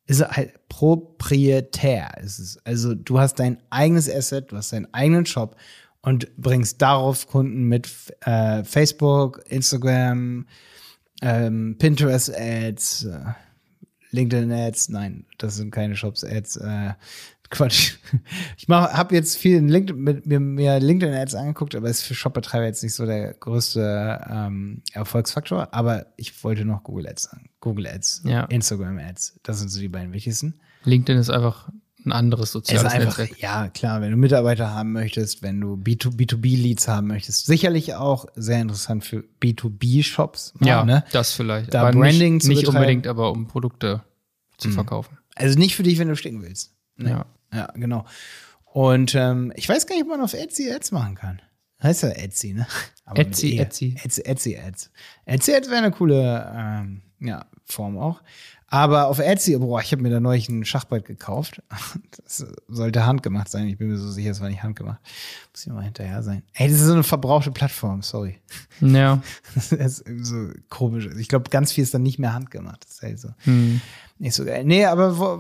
ist 0.07 0.27
halt 0.27 0.53
proprietär. 0.69 2.11
Ist 2.23 2.41
es. 2.41 2.59
Also 2.65 2.95
du 2.95 3.21
hast 3.21 3.35
dein 3.35 3.59
eigenes 3.71 4.11
Asset, 4.11 4.51
du 4.51 4.57
hast 4.57 4.73
deinen 4.73 4.93
eigenen 4.93 5.27
Shop 5.27 5.55
und 6.09 6.35
bringst 6.39 6.81
darauf 6.81 7.27
Kunden 7.27 7.65
mit 7.65 7.89
äh, 8.23 8.65
Facebook, 8.65 9.43
Instagram, 9.49 10.47
ähm, 11.21 11.77
Pinterest 11.79 12.35
Ads, 12.35 13.05
äh, 13.05 13.19
LinkedIn 14.13 14.51
Ads. 14.51 14.89
Nein, 14.89 15.27
das 15.37 15.57
sind 15.57 15.71
keine 15.71 15.97
Shops 15.97 16.25
Ads. 16.25 16.57
Äh, 16.57 16.95
Quatsch. 17.51 17.97
Ich 18.59 18.69
habe 18.69 19.15
jetzt 19.15 19.39
viel 19.39 19.57
in 19.57 19.69
LinkedIn, 19.69 19.99
mit, 20.03 20.27
mir, 20.27 20.39
mir 20.39 20.81
LinkedIn 20.81 21.15
Ads 21.15 21.35
angeguckt, 21.35 21.75
aber 21.75 21.89
ist 21.89 22.03
für 22.03 22.15
Shopbetreiber 22.15 22.67
jetzt 22.67 22.83
nicht 22.83 22.95
so 22.95 23.07
der 23.07 23.33
größte 23.35 24.27
ähm, 24.31 24.83
Erfolgsfaktor. 24.93 25.69
Aber 25.73 26.07
ich 26.17 26.45
wollte 26.45 26.67
noch 26.67 26.83
Google 26.85 27.07
Ads 27.09 27.23
sagen. 27.25 27.51
Google 27.61 27.87
Ads, 27.87 28.23
Ja. 28.25 28.45
Instagram 28.45 28.99
Ads. 28.99 29.41
Das 29.43 29.61
sind 29.61 29.71
so 29.71 29.81
die 29.81 29.89
beiden 29.89 30.13
wichtigsten. 30.13 30.61
LinkedIn 30.85 31.19
ist 31.19 31.31
einfach 31.31 31.71
ein 32.05 32.13
anderes 32.13 32.51
Es 32.51 32.53
soziales 32.53 32.85
ist 32.85 32.93
einfach, 32.93 33.19
Netzwerk. 33.19 33.41
ja, 33.41 33.69
klar, 33.69 34.01
wenn 34.01 34.11
du 34.11 34.17
Mitarbeiter 34.17 34.73
haben 34.73 34.93
möchtest, 34.93 35.43
wenn 35.43 35.61
du 35.61 35.75
B2, 35.75 36.17
B2B-Leads 36.17 36.89
haben 36.89 37.09
möchtest, 37.09 37.47
sicherlich 37.47 37.95
auch 37.95 38.27
sehr 38.37 38.61
interessant 38.61 39.05
für 39.05 39.25
B2B-Shops. 39.43 40.55
Ja, 40.61 40.85
ne? 40.85 41.05
das 41.13 41.33
vielleicht. 41.33 41.75
Da 41.75 41.83
aber 41.83 41.99
Branding 41.99 42.35
nicht, 42.35 42.45
zu 42.45 42.49
nicht 42.51 42.61
betreiben. 42.61 42.77
unbedingt, 42.79 43.07
aber 43.07 43.33
um 43.33 43.47
Produkte 43.47 44.03
zu 44.59 44.71
verkaufen. 44.71 45.19
Also 45.35 45.59
nicht 45.59 45.77
für 45.77 45.83
dich, 45.83 45.99
wenn 45.99 46.09
du 46.09 46.17
sticken 46.17 46.43
willst. 46.43 46.73
Nee. 46.97 47.11
Ja. 47.11 47.27
Ja, 47.53 47.73
genau. 47.75 48.05
Und 48.65 49.15
ähm, 49.15 49.53
ich 49.57 49.69
weiß 49.69 49.87
gar 49.87 49.95
nicht, 49.95 50.05
ob 50.05 50.11
man 50.11 50.21
auf 50.21 50.35
Etsy 50.35 50.71
Ads 50.71 50.93
machen 50.93 51.15
kann. 51.15 51.41
Heißt 51.83 52.03
ja 52.03 52.11
Etsy, 52.11 52.53
ne? 52.53 52.67
Aber 53.05 53.21
Etsy, 53.21 53.57
E. 53.57 53.59
Etsy. 53.59 53.97
Etsy, 54.03 54.23
Etsy 54.23 54.59
Ads. 54.59 54.91
Etsy 55.25 55.55
Ads 55.55 55.69
wäre 55.69 55.79
eine 55.79 55.91
coole 55.93 56.53
ähm, 56.55 57.03
ja, 57.21 57.47
Form 57.65 57.99
auch. 57.99 58.21
Aber 58.71 59.07
auf 59.07 59.19
Etsy, 59.19 59.57
boah, 59.57 59.81
ich 59.81 59.93
habe 59.93 60.03
mir 60.03 60.11
da 60.11 60.21
neulich 60.21 60.49
ein 60.51 60.65
Schachbrett 60.65 61.05
gekauft. 61.07 61.63
Das 62.29 62.45
sollte 62.69 63.07
handgemacht 63.07 63.49
sein. 63.49 63.67
Ich 63.69 63.79
bin 63.79 63.89
mir 63.89 63.97
so 63.97 64.11
sicher, 64.11 64.31
es 64.33 64.41
war 64.43 64.51
nicht 64.51 64.63
handgemacht. 64.63 65.01
Muss 65.53 65.67
ich 65.67 65.73
mal 65.73 65.83
hinterher 65.83 66.23
sein. 66.23 66.43
Ey, 66.53 66.69
das 66.69 66.81
ist 66.81 66.87
so 66.87 66.93
eine 66.93 67.03
verbrauchte 67.03 67.51
Plattform, 67.51 68.03
sorry. 68.03 68.39
Ja. 68.81 69.23
Das 69.55 69.73
ist 69.73 70.07
irgendwie 70.07 70.25
so 70.27 70.49
komisch. 70.69 71.09
Ich 71.19 71.29
glaube, 71.29 71.49
ganz 71.49 71.73
viel 71.73 71.85
ist 71.85 71.95
dann 71.95 72.03
nicht 72.03 72.19
mehr 72.19 72.35
handgemacht. 72.35 72.85
Das 72.85 72.93
ist 72.97 73.03
halt 73.03 73.19
so 73.19 73.29
Hm. 73.45 73.81
nicht 74.19 74.35
so 74.35 74.45
geil. 74.45 74.63
Nee, 74.65 74.85
aber 74.85 75.19
wo, 75.19 75.39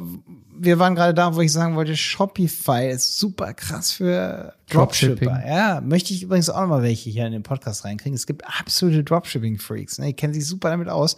wir 0.59 0.79
waren 0.79 0.95
gerade 0.95 1.13
da, 1.13 1.35
wo 1.35 1.43
ich 1.43 1.53
sagen 1.53 1.77
wollte, 1.77 1.95
Shopify 1.95 2.89
ist 2.91 3.19
super 3.19 3.53
krass 3.53 3.93
für 3.93 4.55
Dropshipper. 4.71 5.27
Dropshipping. 5.27 5.47
Ja, 5.47 5.83
möchte 5.83 6.15
ich 6.15 6.23
übrigens 6.23 6.49
auch 6.49 6.63
noch 6.63 6.69
mal 6.69 6.83
welche 6.83 7.11
hier 7.11 7.27
in 7.27 7.33
den 7.33 7.43
Podcast 7.43 7.85
reinkriegen. 7.85 8.15
Es 8.15 8.27
gibt 8.27 8.45
absolute 8.47 9.05
Dropshipping-Freaks. 9.05 9.99
Ne? 9.99 10.07
Die 10.07 10.15
kennen 10.15 10.33
sich 10.33 10.47
super 10.47 10.71
damit 10.71 10.89
aus, 10.89 11.17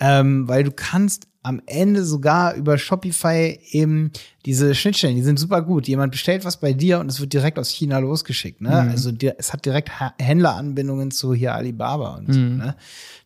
ähm, 0.00 0.48
weil 0.48 0.64
du 0.64 0.70
kannst 0.70 1.26
am 1.46 1.62
Ende 1.66 2.04
sogar 2.04 2.54
über 2.54 2.76
Shopify 2.76 3.60
eben 3.70 4.10
diese 4.46 4.74
Schnittstellen, 4.74 5.14
die 5.14 5.22
sind 5.22 5.38
super 5.38 5.62
gut. 5.62 5.86
Jemand 5.86 6.10
bestellt 6.10 6.44
was 6.44 6.58
bei 6.58 6.72
dir 6.72 6.98
und 6.98 7.08
es 7.08 7.20
wird 7.20 7.32
direkt 7.32 7.56
aus 7.56 7.70
China 7.70 7.98
losgeschickt. 7.98 8.60
Ne? 8.60 8.70
Also 8.70 9.12
dir, 9.12 9.36
es 9.38 9.52
hat 9.52 9.64
direkt 9.64 9.92
Händleranbindungen 10.18 11.12
zu 11.12 11.34
hier 11.34 11.54
Alibaba 11.54 12.16
und 12.16 12.32
so. 12.32 12.40
Ne? 12.40 12.74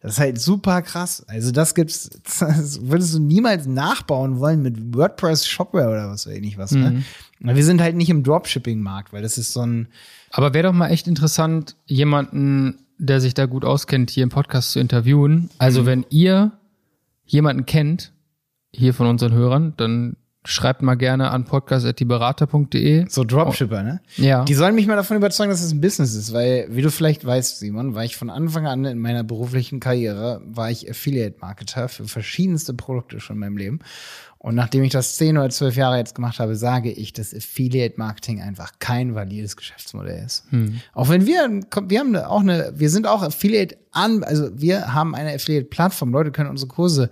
Das 0.02 0.12
ist 0.12 0.18
halt 0.20 0.38
super 0.38 0.82
krass. 0.82 1.24
Also 1.28 1.50
das 1.50 1.74
gibt's, 1.74 2.10
das 2.40 2.82
würdest 2.82 3.14
du 3.14 3.20
niemals 3.20 3.66
nachbauen 3.66 4.38
wollen 4.38 4.60
mit 4.60 4.94
WordPress 4.94 5.46
Shopware 5.46 5.88
oder 5.88 6.10
was 6.10 6.26
weiß 6.26 6.36
ich 6.42 6.58
was. 6.58 6.72
Ne? 6.72 7.02
Wir 7.38 7.64
sind 7.64 7.80
halt 7.80 7.96
nicht 7.96 8.10
im 8.10 8.22
Dropshipping-Markt, 8.22 9.14
weil 9.14 9.22
das 9.22 9.38
ist 9.38 9.54
so 9.54 9.62
ein 9.62 9.88
Aber 10.30 10.52
wäre 10.52 10.68
doch 10.68 10.74
mal 10.74 10.90
echt 10.90 11.08
interessant, 11.08 11.74
jemanden, 11.86 12.80
der 12.98 13.22
sich 13.22 13.32
da 13.32 13.46
gut 13.46 13.64
auskennt, 13.64 14.10
hier 14.10 14.24
im 14.24 14.28
Podcast 14.28 14.72
zu 14.72 14.78
interviewen. 14.78 15.48
Also, 15.56 15.86
wenn 15.86 16.04
ihr 16.10 16.52
jemanden 17.32 17.66
kennt, 17.66 18.12
hier 18.74 18.94
von 18.94 19.06
unseren 19.06 19.32
Hörern, 19.32 19.74
dann 19.76 20.16
schreibt 20.44 20.80
mal 20.80 20.94
gerne 20.94 21.30
an 21.30 21.44
podcast.dieberater.de. 21.44 23.06
so 23.08 23.24
Dropshipper, 23.24 23.82
ne? 23.82 24.00
Ja. 24.16 24.44
Die 24.44 24.54
sollen 24.54 24.74
mich 24.74 24.86
mal 24.86 24.96
davon 24.96 25.18
überzeugen, 25.18 25.50
dass 25.50 25.62
es 25.62 25.72
ein 25.72 25.82
Business 25.82 26.14
ist, 26.14 26.32
weil, 26.32 26.66
wie 26.70 26.80
du 26.80 26.90
vielleicht 26.90 27.24
weißt, 27.26 27.58
Simon, 27.58 27.94
war 27.94 28.04
ich 28.04 28.16
von 28.16 28.30
Anfang 28.30 28.66
an 28.66 28.86
in 28.86 28.98
meiner 28.98 29.22
beruflichen 29.22 29.80
Karriere, 29.80 30.40
war 30.46 30.70
ich 30.70 30.88
Affiliate-Marketer 30.88 31.88
für 31.88 32.08
verschiedenste 32.08 32.72
Produkte 32.72 33.20
schon 33.20 33.36
in 33.36 33.40
meinem 33.40 33.56
Leben. 33.58 33.80
Und 34.38 34.54
nachdem 34.54 34.82
ich 34.84 34.92
das 34.92 35.16
zehn 35.16 35.36
oder 35.36 35.50
zwölf 35.50 35.76
Jahre 35.76 35.98
jetzt 35.98 36.14
gemacht 36.14 36.38
habe, 36.38 36.56
sage 36.56 36.90
ich, 36.90 37.12
dass 37.12 37.34
Affiliate-Marketing 37.34 38.40
einfach 38.40 38.72
kein 38.78 39.14
valides 39.14 39.54
Geschäftsmodell 39.54 40.24
ist. 40.24 40.46
Auch 40.94 41.10
wenn 41.10 41.26
wir, 41.26 41.60
wir 41.86 42.00
haben 42.00 42.16
auch 42.16 42.40
eine, 42.40 42.72
wir 42.74 42.88
sind 42.88 43.06
auch 43.06 43.22
Affiliate 43.22 43.76
an, 43.92 44.24
also 44.24 44.48
wir 44.54 44.94
haben 44.94 45.14
eine 45.14 45.34
Affiliate-Plattform. 45.34 46.12
Leute 46.12 46.30
können 46.30 46.48
unsere 46.48 46.68
Kurse 46.68 47.10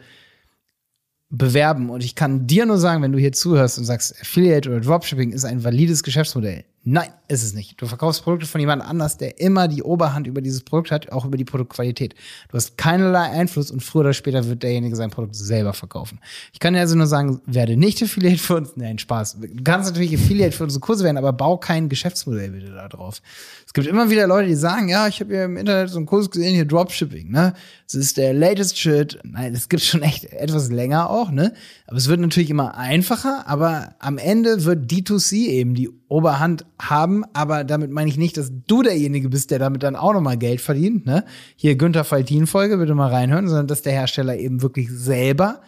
bewerben. 1.30 1.90
Und 1.90 2.02
ich 2.02 2.14
kann 2.14 2.46
dir 2.46 2.66
nur 2.66 2.78
sagen, 2.78 3.02
wenn 3.02 3.12
du 3.12 3.18
hier 3.18 3.32
zuhörst 3.32 3.78
und 3.78 3.84
sagst, 3.84 4.14
Affiliate 4.20 4.68
oder 4.68 4.80
Dropshipping 4.80 5.32
ist 5.32 5.44
ein 5.44 5.64
valides 5.64 6.02
Geschäftsmodell. 6.02 6.64
Nein, 6.84 7.10
ist 7.26 7.42
es 7.42 7.52
nicht. 7.52 7.80
Du 7.80 7.86
verkaufst 7.86 8.22
Produkte 8.22 8.46
von 8.46 8.60
jemand 8.60 8.82
anders, 8.82 9.18
der 9.18 9.40
immer 9.40 9.68
die 9.68 9.82
Oberhand 9.82 10.26
über 10.26 10.40
dieses 10.40 10.62
Produkt 10.62 10.90
hat, 10.90 11.12
auch 11.12 11.26
über 11.26 11.36
die 11.36 11.44
Produktqualität. 11.44 12.14
Du 12.48 12.56
hast 12.56 12.78
keinerlei 12.78 13.24
Einfluss 13.24 13.70
und 13.70 13.82
früher 13.82 14.00
oder 14.00 14.14
später 14.14 14.46
wird 14.46 14.62
derjenige 14.62 14.96
sein 14.96 15.10
Produkt 15.10 15.36
selber 15.36 15.74
verkaufen. 15.74 16.18
Ich 16.52 16.60
kann 16.60 16.72
dir 16.72 16.80
also 16.80 16.96
nur 16.96 17.06
sagen, 17.06 17.42
werde 17.44 17.76
nicht 17.76 18.02
Affiliate 18.02 18.38
für 18.38 18.56
uns. 18.56 18.70
Nein, 18.76 18.98
Spaß. 18.98 19.38
Du 19.40 19.62
kannst 19.62 19.90
natürlich 19.90 20.14
Affiliate 20.14 20.56
für 20.56 20.64
unsere 20.64 20.80
Kurse 20.80 21.04
werden, 21.04 21.18
aber 21.18 21.34
bau 21.34 21.58
kein 21.58 21.90
Geschäftsmodell 21.90 22.52
bitte 22.52 22.72
da 22.72 22.88
drauf. 22.88 23.20
Es 23.66 23.74
gibt 23.74 23.86
immer 23.86 24.08
wieder 24.08 24.26
Leute, 24.26 24.48
die 24.48 24.54
sagen, 24.54 24.88
ja, 24.88 25.08
ich 25.08 25.20
habe 25.20 25.34
hier 25.34 25.44
im 25.44 25.58
Internet 25.58 25.90
so 25.90 25.98
einen 25.98 26.06
Kurs 26.06 26.30
gesehen, 26.30 26.54
hier 26.54 26.64
Dropshipping, 26.64 27.30
ne? 27.30 27.52
Das 27.84 27.94
ist 27.94 28.16
der 28.16 28.32
latest 28.32 28.78
shit. 28.78 29.18
Nein, 29.24 29.52
das 29.52 29.68
gibt's 29.68 29.86
schon 29.86 30.02
echt 30.02 30.24
etwas 30.32 30.70
länger 30.70 31.10
auch, 31.10 31.30
ne? 31.30 31.52
Aber 31.86 31.96
es 31.98 32.08
wird 32.08 32.20
natürlich 32.20 32.50
immer 32.50 32.76
einfacher, 32.76 33.46
aber 33.46 33.94
am 33.98 34.16
Ende 34.16 34.64
wird 34.64 34.90
D2C 34.90 35.48
eben 35.48 35.74
die 35.74 35.90
Oberhand 36.08 36.64
haben, 36.80 37.24
aber 37.32 37.64
damit 37.64 37.90
meine 37.90 38.08
ich 38.10 38.16
nicht, 38.16 38.36
dass 38.36 38.50
du 38.66 38.82
derjenige 38.82 39.28
bist, 39.28 39.50
der 39.50 39.58
damit 39.58 39.82
dann 39.82 39.96
auch 39.96 40.12
nochmal 40.12 40.36
Geld 40.36 40.60
verdient, 40.60 41.06
ne? 41.06 41.24
Hier 41.56 41.76
Günther 41.76 42.04
Faltin 42.04 42.46
Folge, 42.46 42.78
bitte 42.78 42.94
mal 42.94 43.10
reinhören, 43.10 43.48
sondern 43.48 43.66
dass 43.66 43.82
der 43.82 43.92
Hersteller 43.92 44.36
eben 44.36 44.62
wirklich 44.62 44.90
selber 44.90 45.60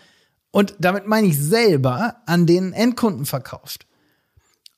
und 0.51 0.75
damit 0.79 1.07
meine 1.07 1.29
ich 1.29 1.39
selber 1.39 2.17
an 2.27 2.47
den 2.47 2.73
Endkunden 2.73 3.27
verkauft. 3.27 3.87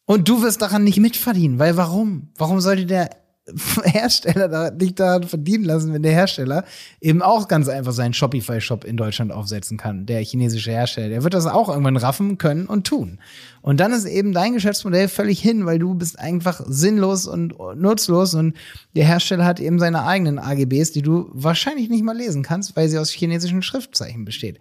Und 0.05 0.29
du 0.29 0.42
wirst 0.42 0.61
daran 0.61 0.85
nicht 0.85 0.98
mitverdienen, 0.98 1.59
weil 1.59 1.77
warum? 1.77 2.31
Warum 2.37 2.61
sollte 2.61 2.87
der 2.87 3.11
Hersteller 3.85 4.49
da 4.49 4.71
nicht 4.71 5.01
daran 5.01 5.25
verdienen 5.25 5.65
lassen, 5.65 5.93
wenn 5.93 6.03
der 6.03 6.13
Hersteller 6.13 6.65
eben 7.01 7.23
auch 7.23 7.49
ganz 7.49 7.69
einfach 7.69 7.93
seinen 7.93 8.15
Shopify-Shop 8.15 8.85
in 8.85 8.97
Deutschland 8.97 9.33
aufsetzen 9.33 9.79
kann, 9.79 10.07
der 10.07 10.23
chinesische 10.23 10.71
Hersteller. 10.71 11.09
Der 11.09 11.25
wird 11.25 11.35
das 11.35 11.47
auch 11.47 11.69
irgendwann 11.69 11.97
raffen 11.97 12.38
können 12.38 12.67
und 12.67 12.87
tun. 12.87 13.19
Und 13.61 13.81
dann 13.81 13.93
ist 13.93 14.05
eben 14.05 14.33
dein 14.33 14.55
Geschäftsmodell 14.55 15.09
völlig 15.09 15.40
hin, 15.40 15.67
weil 15.67 15.79
du 15.79 15.95
bist 15.95 16.19
einfach 16.19 16.63
sinnlos 16.67 17.27
und 17.27 17.55
nutzlos 17.77 18.35
und 18.35 18.57
der 18.95 19.07
Hersteller 19.07 19.45
hat 19.45 19.61
eben 19.61 19.79
seine 19.79 20.05
eigenen 20.05 20.38
AGBs, 20.38 20.93
die 20.93 21.03
du 21.03 21.29
wahrscheinlich 21.33 21.88
nicht 21.88 22.05
mal 22.05 22.17
lesen 22.17 22.43
kannst, 22.43 22.77
weil 22.77 22.88
sie 22.88 22.99
aus 22.99 23.11
chinesischen 23.11 23.63
Schriftzeichen 23.63 24.25
besteht. 24.25 24.59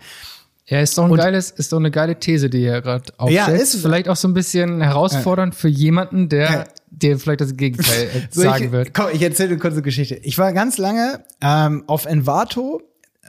Ja, 0.66 0.80
ist 0.80 0.98
doch 0.98 1.06
ein 1.06 1.16
geiles, 1.16 1.52
ist 1.52 1.72
doch 1.74 1.80
eine 1.80 1.92
geile 1.92 2.18
These, 2.20 2.50
die 2.50 2.64
ihr 2.64 2.82
gerade 2.82 3.12
aufstellt. 3.18 3.48
Ja, 3.48 3.56
ist 3.56 3.76
vielleicht 3.76 4.08
auch 4.08 4.16
so 4.16 4.28
ein 4.28 4.34
bisschen 4.34 4.82
herausfordernd 4.82 5.54
ja. 5.54 5.60
für 5.60 5.68
jemanden, 5.68 6.30
der 6.30 6.50
ja. 6.50 6.64
dir 6.90 7.20
vielleicht 7.20 7.42
das 7.42 7.58
Gegenteil 7.58 8.10
so 8.32 8.42
sagen 8.42 8.66
ich, 8.66 8.72
wird. 8.72 8.94
Komm, 8.94 9.08
ich 9.12 9.22
erzähle 9.22 9.50
eine 9.50 9.58
kurze 9.58 9.82
Geschichte. 9.82 10.16
Ich 10.16 10.38
war 10.38 10.54
ganz 10.54 10.78
lange 10.78 11.24
ähm, 11.42 11.84
auf 11.88 12.06
Envato 12.06 12.82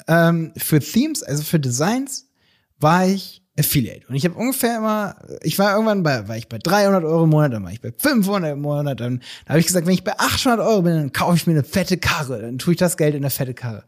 ähm, 0.06 0.52
für 0.56 0.80
Themes, 0.80 1.22
also 1.22 1.42
für 1.42 1.58
Designs, 1.58 2.28
war 2.78 3.06
ich 3.06 3.42
Affiliate. 3.58 4.06
Und 4.08 4.14
ich 4.14 4.24
habe 4.24 4.34
ungefähr 4.34 4.78
immer, 4.78 5.16
ich 5.42 5.58
war 5.58 5.72
irgendwann 5.72 6.02
bei, 6.02 6.26
war 6.26 6.36
ich 6.36 6.48
bei 6.48 6.58
300 6.58 7.04
Euro 7.04 7.24
im 7.24 7.30
Monat, 7.30 7.52
dann 7.52 7.64
war 7.64 7.72
ich 7.72 7.80
bei 7.80 7.92
500 7.96 8.52
im 8.52 8.62
Monat, 8.62 9.00
dann 9.00 9.20
da 9.44 9.50
habe 9.50 9.60
ich 9.60 9.66
gesagt, 9.66 9.86
wenn 9.86 9.94
ich 9.94 10.04
bei 10.04 10.18
800 10.18 10.60
Euro 10.60 10.82
bin, 10.82 10.94
dann 10.94 11.12
kaufe 11.12 11.36
ich 11.36 11.46
mir 11.46 11.52
eine 11.52 11.64
fette 11.64 11.98
Karre, 11.98 12.40
dann 12.40 12.58
tue 12.58 12.72
ich 12.72 12.78
das 12.78 12.96
Geld 12.96 13.14
in 13.14 13.22
eine 13.22 13.30
fette 13.30 13.52
Karre. 13.52 13.84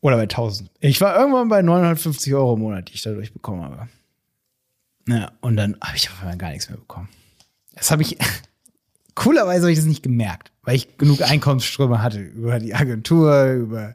Oder 0.00 0.16
bei 0.16 0.22
1000. 0.22 0.70
Ich 0.80 1.00
war 1.00 1.16
irgendwann 1.16 1.48
bei 1.48 1.62
950 1.62 2.34
Euro 2.34 2.54
im 2.54 2.60
Monat, 2.60 2.88
die 2.88 2.94
ich 2.94 3.02
dadurch 3.02 3.32
bekommen 3.32 3.62
habe. 3.62 3.88
Ja, 5.08 5.32
und 5.40 5.56
dann 5.56 5.76
habe 5.82 5.96
ich 5.96 6.08
auf 6.08 6.20
einmal 6.20 6.36
gar 6.36 6.50
nichts 6.50 6.68
mehr 6.68 6.78
bekommen. 6.78 7.08
Das 7.74 7.90
habe 7.90 8.02
ich, 8.02 8.16
coolerweise 9.20 9.62
habe 9.62 9.72
ich 9.72 9.78
das 9.78 9.86
nicht 9.86 10.02
gemerkt, 10.02 10.50
weil 10.62 10.76
ich 10.76 10.96
genug 10.96 11.20
Einkommensströme 11.20 12.02
hatte 12.02 12.20
über 12.20 12.58
die 12.58 12.74
Agentur, 12.74 13.52
über 13.52 13.94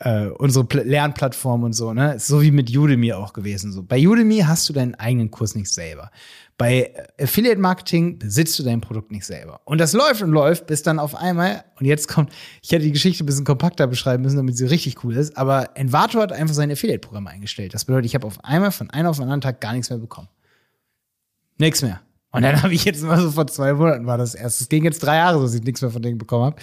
äh, 0.00 0.26
unsere 0.26 0.64
Pl 0.64 0.82
Lernplattform 0.82 1.62
und 1.62 1.72
so. 1.72 1.94
Ne, 1.94 2.14
ist 2.14 2.26
so 2.26 2.42
wie 2.42 2.50
mit 2.50 2.76
Udemy 2.76 3.12
auch 3.12 3.32
gewesen. 3.32 3.70
So 3.70 3.84
bei 3.84 4.06
Udemy 4.06 4.40
hast 4.40 4.68
du 4.68 4.72
deinen 4.72 4.96
eigenen 4.96 5.30
Kurs 5.30 5.54
nicht 5.54 5.72
selber. 5.72 6.10
Bei 6.58 6.92
Affiliate 7.20 7.60
Marketing 7.60 8.18
besitzt 8.18 8.58
du 8.58 8.64
dein 8.64 8.80
Produkt 8.80 9.12
nicht 9.12 9.24
selber. 9.24 9.60
Und 9.66 9.78
das 9.78 9.92
läuft 9.92 10.22
und 10.22 10.30
läuft, 10.30 10.66
bis 10.66 10.82
dann 10.82 10.98
auf 10.98 11.14
einmal, 11.14 11.62
und 11.78 11.86
jetzt 11.86 12.08
kommt, 12.08 12.32
ich 12.60 12.72
hätte 12.72 12.86
die 12.86 12.92
Geschichte 12.92 13.22
ein 13.22 13.26
bisschen 13.26 13.44
kompakter 13.44 13.86
beschreiben 13.86 14.22
müssen, 14.24 14.38
damit 14.38 14.56
sie 14.56 14.64
richtig 14.64 15.04
cool 15.04 15.14
ist, 15.14 15.36
aber 15.36 15.76
Envato 15.76 16.18
hat 16.18 16.32
einfach 16.32 16.54
sein 16.54 16.72
Affiliate-Programm 16.72 17.26
eingestellt. 17.28 17.74
Das 17.74 17.84
bedeutet, 17.84 18.06
ich 18.06 18.14
habe 18.14 18.26
auf 18.26 18.42
einmal 18.42 18.72
von 18.72 18.90
einem 18.90 19.08
auf 19.08 19.16
den 19.16 19.24
anderen 19.24 19.42
Tag 19.42 19.60
gar 19.60 19.74
nichts 19.74 19.90
mehr 19.90 19.98
bekommen. 19.98 20.28
Nichts 21.58 21.82
mehr. 21.82 22.00
Und 22.32 22.42
dann 22.42 22.62
habe 22.62 22.74
ich 22.74 22.84
jetzt 22.84 23.02
mal 23.02 23.20
so 23.20 23.30
vor 23.30 23.46
zwei 23.46 23.72
Monaten 23.72 24.06
war 24.06 24.18
das 24.18 24.34
erst. 24.34 24.60
Es 24.60 24.68
ging 24.68 24.84
jetzt 24.84 25.02
drei 25.02 25.16
Jahre, 25.16 25.38
so 25.38 25.44
dass 25.44 25.54
ich 25.54 25.62
nichts 25.62 25.80
mehr 25.80 25.90
von 25.90 26.02
denen 26.02 26.18
bekommen 26.18 26.44
habe. 26.44 26.56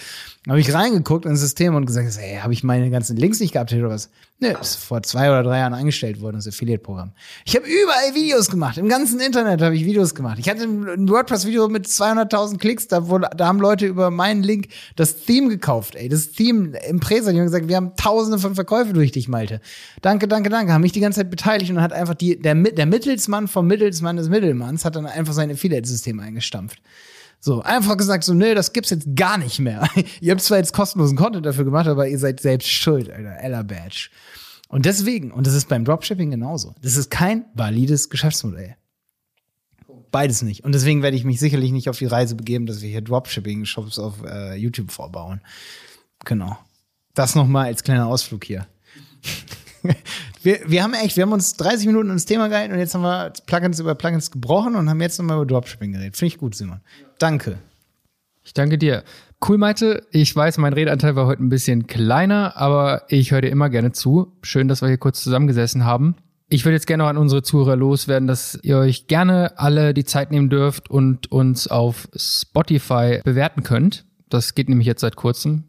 Habe 0.48 0.60
ich 0.60 0.72
reingeguckt 0.72 1.24
ins 1.24 1.40
System 1.40 1.74
und 1.74 1.86
gesagt, 1.86 2.08
hey, 2.16 2.36
habe 2.36 2.52
ich 2.52 2.62
meine 2.62 2.90
ganzen 2.90 3.16
Links 3.16 3.40
nicht 3.40 3.52
gehabt 3.52 3.72
oder 3.72 3.88
was? 3.88 4.10
Nö, 4.40 4.52
ist 4.60 4.76
vor 4.76 5.00
zwei 5.04 5.30
oder 5.30 5.44
drei 5.44 5.58
Jahren 5.58 5.74
eingestellt 5.74 6.20
worden, 6.20 6.36
das 6.36 6.48
Affiliate-Programm. 6.48 7.12
Ich 7.44 7.54
habe 7.54 7.66
überall 7.66 8.14
Videos 8.14 8.50
gemacht. 8.50 8.76
Im 8.78 8.88
ganzen 8.88 9.20
Internet 9.20 9.62
habe 9.62 9.76
ich 9.76 9.84
Videos 9.84 10.14
gemacht. 10.14 10.38
Ich 10.40 10.48
hatte 10.48 10.64
ein 10.64 11.08
WordPress-Video 11.08 11.68
mit 11.68 11.86
200.000 11.86 12.58
Klicks, 12.58 12.88
da, 12.88 13.08
wurde, 13.08 13.30
da 13.36 13.46
haben 13.46 13.60
Leute 13.60 13.86
über 13.86 14.10
meinen 14.10 14.42
Link 14.42 14.68
das 14.96 15.24
Theme 15.24 15.48
gekauft. 15.48 15.94
Ey, 15.94 16.08
das 16.08 16.32
Theme 16.32 16.76
im 16.88 16.98
Presa, 16.98 17.30
die 17.30 17.38
haben 17.38 17.46
gesagt, 17.46 17.68
wir 17.68 17.76
haben 17.76 17.92
tausende 17.96 18.38
von 18.38 18.56
Verkäufe 18.56 18.92
durch 18.92 19.12
dich, 19.12 19.28
Malte. 19.28 19.60
Danke, 20.02 20.26
danke, 20.26 20.50
danke. 20.50 20.72
Haben 20.72 20.82
mich 20.82 20.92
die 20.92 21.00
ganze 21.00 21.20
Zeit 21.20 21.30
beteiligt 21.30 21.70
und 21.70 21.80
hat 21.80 21.92
einfach 21.92 22.14
die, 22.14 22.36
der, 22.38 22.54
der 22.54 22.86
Mittelsmann 22.86 23.46
vom 23.46 23.68
Mittelsmann 23.68 24.16
des 24.16 24.28
Mittelmanns 24.28 24.84
hat 24.84 24.96
dann 24.96 25.06
einfach 25.06 25.32
sein 25.32 25.50
Affiliate-System 25.52 26.18
eingestampft. 26.18 26.82
So, 27.44 27.60
einfach 27.60 27.98
gesagt, 27.98 28.24
so, 28.24 28.32
nee, 28.32 28.54
das 28.54 28.72
gibt's 28.72 28.88
jetzt 28.88 29.14
gar 29.14 29.36
nicht 29.36 29.58
mehr. 29.58 29.86
ihr 30.22 30.32
habt 30.32 30.40
zwar 30.40 30.56
jetzt 30.56 30.72
kostenlosen 30.72 31.14
Content 31.14 31.44
dafür 31.44 31.66
gemacht, 31.66 31.86
aber 31.86 32.08
ihr 32.08 32.18
seid 32.18 32.40
selbst 32.40 32.70
schuld, 32.70 33.10
Alter. 33.10 33.36
Ella 33.38 33.62
Badge. 33.62 34.08
Und 34.68 34.86
deswegen, 34.86 35.30
und 35.30 35.46
das 35.46 35.52
ist 35.52 35.68
beim 35.68 35.84
Dropshipping 35.84 36.30
genauso, 36.30 36.74
das 36.80 36.96
ist 36.96 37.10
kein 37.10 37.44
valides 37.52 38.08
Geschäftsmodell. 38.08 38.76
Beides 40.10 40.40
nicht. 40.40 40.64
Und 40.64 40.72
deswegen 40.72 41.02
werde 41.02 41.18
ich 41.18 41.24
mich 41.24 41.38
sicherlich 41.38 41.70
nicht 41.70 41.90
auf 41.90 41.98
die 41.98 42.06
Reise 42.06 42.34
begeben, 42.34 42.64
dass 42.64 42.80
wir 42.80 42.88
hier 42.88 43.02
Dropshipping-Shops 43.02 43.98
auf 43.98 44.24
äh, 44.24 44.54
YouTube 44.54 44.90
vorbauen. 44.90 45.42
Genau. 46.24 46.56
Das 47.12 47.34
nochmal 47.34 47.66
als 47.66 47.84
kleiner 47.84 48.06
Ausflug 48.06 48.42
hier. 48.42 48.66
wir, 50.44 50.60
wir 50.66 50.82
haben 50.82 50.94
echt, 50.94 51.16
wir 51.16 51.22
haben 51.22 51.32
uns 51.32 51.56
30 51.56 51.86
Minuten 51.86 52.10
ins 52.10 52.26
Thema 52.26 52.48
gehalten 52.48 52.72
und 52.74 52.78
jetzt 52.78 52.94
haben 52.94 53.02
wir 53.02 53.32
Plugins 53.46 53.80
über 53.80 53.94
Plugins 53.94 54.30
gebrochen 54.30 54.76
und 54.76 54.88
haben 54.90 55.00
jetzt 55.00 55.18
nochmal 55.18 55.38
über 55.38 55.46
Dropshipping 55.46 55.92
geredet. 55.92 56.16
Finde 56.16 56.34
ich 56.34 56.38
gut, 56.38 56.54
Simon. 56.54 56.80
Danke. 57.18 57.58
Ich 58.44 58.52
danke 58.52 58.76
dir. 58.76 59.04
Cool, 59.46 59.56
Maite. 59.56 60.06
Ich 60.10 60.34
weiß, 60.34 60.58
mein 60.58 60.74
Redanteil 60.74 61.16
war 61.16 61.26
heute 61.26 61.42
ein 61.42 61.48
bisschen 61.48 61.86
kleiner, 61.86 62.56
aber 62.56 63.02
ich 63.08 63.30
höre 63.30 63.40
dir 63.40 63.48
immer 63.48 63.70
gerne 63.70 63.92
zu. 63.92 64.36
Schön, 64.42 64.68
dass 64.68 64.82
wir 64.82 64.88
hier 64.88 64.98
kurz 64.98 65.22
zusammengesessen 65.22 65.84
haben. 65.84 66.16
Ich 66.48 66.64
würde 66.64 66.74
jetzt 66.74 66.86
gerne 66.86 67.04
noch 67.04 67.10
an 67.10 67.16
unsere 67.16 67.42
Zuhörer 67.42 67.74
loswerden, 67.74 68.28
dass 68.28 68.58
ihr 68.62 68.76
euch 68.78 69.06
gerne 69.06 69.58
alle 69.58 69.94
die 69.94 70.04
Zeit 70.04 70.30
nehmen 70.30 70.50
dürft 70.50 70.90
und 70.90 71.32
uns 71.32 71.68
auf 71.68 72.06
Spotify 72.14 73.20
bewerten 73.24 73.62
könnt. 73.62 74.04
Das 74.28 74.54
geht 74.54 74.68
nämlich 74.68 74.86
jetzt 74.86 75.00
seit 75.00 75.16
kurzem. 75.16 75.64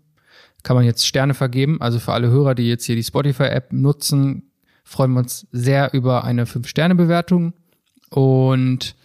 Kann 0.63 0.75
man 0.75 0.85
jetzt 0.85 1.07
Sterne 1.07 1.33
vergeben. 1.33 1.81
Also 1.81 1.99
für 1.99 2.11
alle 2.11 2.29
Hörer, 2.29 2.55
die 2.55 2.67
jetzt 2.67 2.85
hier 2.85 2.95
die 2.95 3.03
Spotify-App 3.03 3.71
nutzen, 3.71 4.51
freuen 4.85 5.11
wir 5.11 5.19
uns 5.19 5.47
sehr 5.51 5.93
über 5.93 6.23
eine 6.23 6.45
5-Sterne-Bewertung. 6.45 7.53
Und 8.09 8.95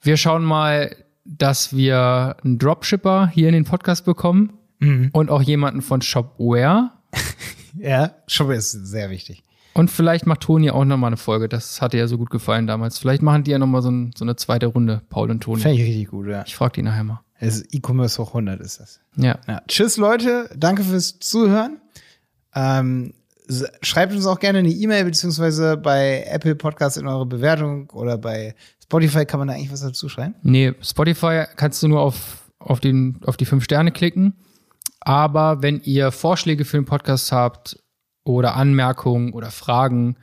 wir 0.00 0.16
schauen 0.16 0.42
mal, 0.42 0.96
dass 1.24 1.76
wir 1.76 2.36
einen 2.42 2.58
Dropshipper 2.58 3.28
hier 3.28 3.46
in 3.46 3.54
den 3.54 3.64
Podcast 3.64 4.04
bekommen 4.04 4.54
mhm. 4.80 5.10
und 5.12 5.30
auch 5.30 5.42
jemanden 5.42 5.82
von 5.82 6.02
Shopware. 6.02 6.90
ja, 7.78 8.16
Shopware 8.26 8.58
ist 8.58 8.72
sehr 8.72 9.10
wichtig. 9.10 9.44
Und 9.74 9.90
vielleicht 9.90 10.26
macht 10.26 10.40
Toni 10.40 10.70
auch 10.70 10.84
nochmal 10.84 11.08
eine 11.08 11.16
Folge. 11.16 11.48
Das 11.48 11.80
hatte 11.80 11.96
ja 11.96 12.06
so 12.06 12.18
gut 12.18 12.30
gefallen 12.30 12.66
damals. 12.66 12.98
Vielleicht 12.98 13.22
machen 13.22 13.44
die 13.44 13.52
ja 13.52 13.58
nochmal 13.58 13.80
so, 13.80 13.90
ein, 13.90 14.12
so 14.16 14.24
eine 14.24 14.36
zweite 14.36 14.66
Runde, 14.66 15.02
Paul 15.08 15.30
und 15.30 15.42
Toni. 15.42 15.60
Fände 15.62 15.80
ich 15.80 15.88
richtig 15.88 16.08
gut, 16.08 16.26
ja. 16.26 16.42
Ich 16.46 16.56
frage 16.56 16.72
die 16.72 16.82
nachher 16.82 17.04
mal. 17.04 17.20
E-Commerce 17.40 18.20
hoch 18.22 18.28
100 18.28 18.60
ist 18.60 18.80
das. 18.80 19.00
Ja. 19.16 19.38
ja. 19.48 19.62
Tschüss, 19.66 19.96
Leute. 19.96 20.50
Danke 20.56 20.84
fürs 20.84 21.18
Zuhören. 21.18 21.78
Ähm, 22.54 23.14
schreibt 23.82 24.12
uns 24.12 24.26
auch 24.26 24.38
gerne 24.38 24.60
eine 24.60 24.70
E-Mail, 24.70 25.04
beziehungsweise 25.04 25.76
bei 25.76 26.24
Apple 26.28 26.54
Podcasts 26.54 26.96
in 26.96 27.06
eure 27.06 27.26
Bewertung 27.26 27.90
oder 27.90 28.18
bei 28.18 28.54
Spotify 28.82 29.24
kann 29.24 29.38
man 29.38 29.48
da 29.48 29.54
eigentlich 29.54 29.72
was 29.72 29.80
dazu 29.80 30.08
schreiben? 30.08 30.34
Nee, 30.42 30.74
Spotify 30.82 31.44
kannst 31.56 31.82
du 31.82 31.88
nur 31.88 32.00
auf, 32.00 32.50
auf, 32.58 32.80
den, 32.80 33.20
auf 33.24 33.36
die 33.36 33.46
fünf 33.46 33.64
Sterne 33.64 33.90
klicken. 33.90 34.34
Aber 35.00 35.62
wenn 35.62 35.80
ihr 35.80 36.12
Vorschläge 36.12 36.64
für 36.64 36.76
den 36.76 36.84
Podcast 36.84 37.32
habt 37.32 37.82
oder 38.24 38.54
Anmerkungen 38.54 39.32
oder 39.32 39.50
Fragen, 39.50 40.16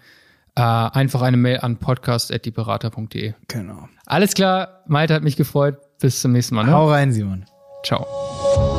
äh, 0.56 0.62
einfach 0.62 1.22
eine 1.22 1.38
Mail 1.38 1.60
an 1.60 1.78
podcast.dieberater.de. 1.78 3.34
Genau. 3.48 3.90
Alles 4.06 4.34
klar, 4.34 4.84
Malte 4.88 5.14
hat 5.14 5.24
mich 5.24 5.36
gefreut. 5.36 5.78
Bis 6.00 6.22
zum 6.22 6.32
nächsten 6.32 6.56
Mal. 6.56 6.66
Ne? 6.66 6.72
Hau 6.72 6.90
rein, 6.90 7.12
Simon. 7.12 7.46
Ciao. 7.84 8.79